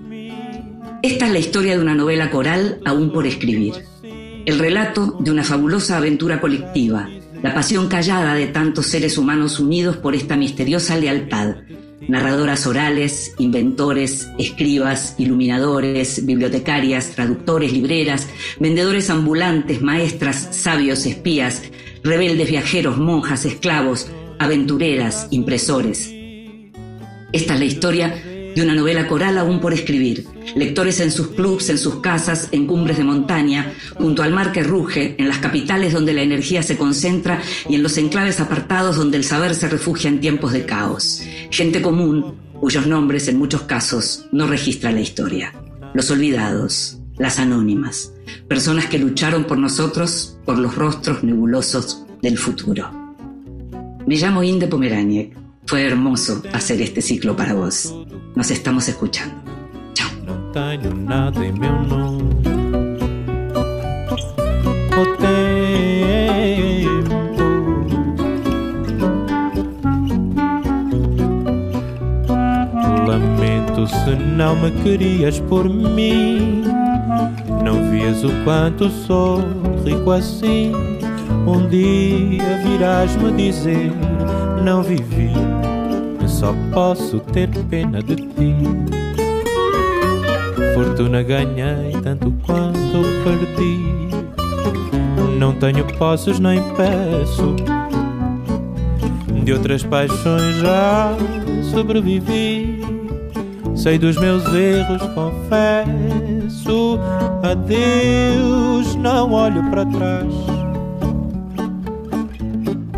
Esta 1.03 1.27
es 1.27 1.33
la 1.33 1.39
historia 1.39 1.77
de 1.77 1.83
una 1.83 1.95
novela 1.95 2.31
coral 2.31 2.81
aún 2.85 3.13
por 3.13 3.27
escribir. 3.27 3.73
El 4.45 4.59
relato 4.59 5.17
de 5.21 5.31
una 5.31 5.45
fabulosa 5.45 5.97
aventura 5.97 6.41
colectiva, 6.41 7.09
la 7.43 7.55
pasión 7.55 7.89
callada 7.89 8.35
de 8.35 8.47
tantos 8.49 8.87
seres 8.87 9.17
humanos 9.17 9.61
unidos 9.61 9.97
por 9.97 10.15
esta 10.15 10.37
misteriosa 10.37 10.97
lealtad. 10.97 11.57
Narradoras 12.07 12.67
orales, 12.67 13.35
inventores, 13.39 14.29
escribas, 14.39 15.15
iluminadores, 15.19 16.27
bibliotecarias, 16.27 17.11
traductores, 17.11 17.73
libreras, 17.73 18.29
vendedores 18.59 19.11
ambulantes, 19.11 19.81
maestras, 19.81 20.49
sabios, 20.51 21.07
espías, 21.07 21.63
rebeldes 22.03 22.51
viajeros, 22.51 22.99
monjas, 22.99 23.45
esclavos, 23.45 24.11
aventureras, 24.39 25.29
impresores. 25.31 26.11
Esta 27.33 27.55
es 27.55 27.61
la 27.61 27.65
historia 27.65 28.23
de 28.55 28.63
una 28.63 28.75
novela 28.75 29.07
coral 29.07 29.39
aún 29.39 29.61
por 29.61 29.73
escribir. 29.73 30.27
Lectores 30.57 31.01
en 31.01 31.11
sus 31.11 31.29
clubs, 31.29 31.69
en 31.69 31.79
sus 31.79 31.97
casas, 31.97 32.49
en 32.53 32.67
cumbres 32.67 32.99
de 32.99 33.05
montaña, 33.05 33.73
junto 33.95 34.23
al 34.23 34.33
mar 34.33 34.53
que 34.53 34.63
ruge, 34.63 35.15
en 35.19 35.29
las 35.29 35.39
capitales 35.39 35.93
donde 35.93 36.13
la 36.13 36.23
energía 36.23 36.63
se 36.63 36.77
concentra 36.77 37.43
y 37.69 37.75
en 37.75 37.83
los 37.83 37.97
enclaves 37.99 38.41
apartados 38.41 38.97
donde 38.97 39.17
el 39.17 39.25
saber 39.25 39.55
se 39.55 39.69
refugia 39.69 40.09
en 40.09 40.21
tiempos 40.21 40.53
de 40.53 40.65
caos. 40.65 41.23
Gente 41.51 41.83
común, 41.83 42.35
cuyos 42.61 42.87
nombres 42.87 43.29
en 43.29 43.39
muchos 43.39 43.63
casos 43.63 44.27
no 44.33 44.47
registra 44.47 44.93
la 44.93 45.01
historia. 45.01 45.53
Los 45.95 46.11
olvidados, 46.11 46.99
las 47.19 47.39
anónimas, 47.39 48.13
personas 48.49 48.87
que 48.87 48.99
lucharon 48.99 49.45
por 49.45 49.59
nosotros, 49.59 50.39
por 50.45 50.59
los 50.59 50.75
rostros 50.75 51.23
nebulosos 51.23 52.05
del 52.23 52.39
futuro. 52.39 52.91
Me 54.07 54.17
llamo 54.17 54.43
Inde 54.43 54.67
Pomeraniec. 54.67 55.37
Fue 55.67 55.85
hermoso 55.87 56.43
hacer 56.53 56.81
este 56.83 57.01
ciclo 57.01 57.37
para 57.37 57.55
vos. 57.55 57.95
Nos 58.35 58.51
estamos 58.51 58.89
escuchando. 58.89 59.35
Não 60.25 60.53
tenho 60.53 60.95
nada 60.95 61.45
em 61.45 61.53
meu 61.53 61.73
nome. 61.83 62.31
O 64.97 65.17
tempo 65.17 65.51
Lamento 73.07 73.87
se 73.87 74.15
não 74.37 74.57
me 74.57 74.71
querias 74.83 75.41
por 75.41 75.69
mim. 75.69 76.65
Não 77.65 77.91
vias 77.91 78.23
o 78.25 78.31
quanto 78.45 78.89
sou 78.89 79.41
rico 79.85 80.11
assim. 80.13 80.73
Um 81.47 81.69
dia 81.69 82.59
virás 82.65 83.17
me 83.17 83.33
dizer: 83.33 83.93
Não 84.63 84.83
vivi, 84.83 85.33
só 86.27 86.55
posso 86.73 87.20
ter 87.33 87.49
pena 87.69 88.03
de 88.03 88.17
ti. 88.17 88.55
Fortuna 90.75 91.23
ganhei 91.23 91.93
tanto 92.03 92.33
quanto 92.45 93.03
perdi. 93.25 93.91
Não 95.39 95.53
tenho 95.55 95.85
posses 95.97 96.39
nem 96.39 96.61
peço. 96.75 97.57
De 99.45 99.53
outras 99.53 99.83
paixões 99.83 100.57
já 100.57 101.15
sobrevivi. 101.73 102.81
Sei 103.75 103.99
dos 103.99 104.17
meus 104.19 104.45
erros, 104.53 105.03
confesso. 105.15 106.99
Adeus, 107.43 108.95
não 108.97 109.33
olho 109.33 109.71
para 109.71 109.87
trás. 109.87 110.33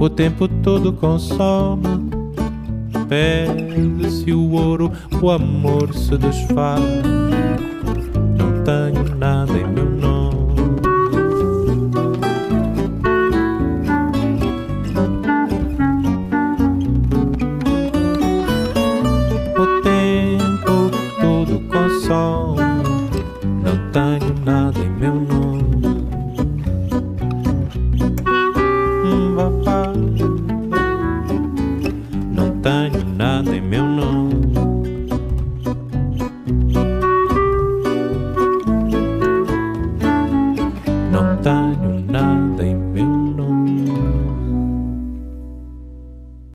O 0.01 0.09
tempo 0.09 0.49
todo 0.49 0.93
consome. 0.93 2.12
Perde-se 3.13 4.33
o 4.33 4.53
ouro, 4.53 4.91
o 5.21 5.31
amor 5.31 5.93
se 5.93 6.17
desfaz. 6.17 6.81
Não 8.39 8.65
tenho 8.65 9.15
nada 9.17 9.53
em 9.53 9.67
meu 9.67 9.85
nome. 9.85 10.12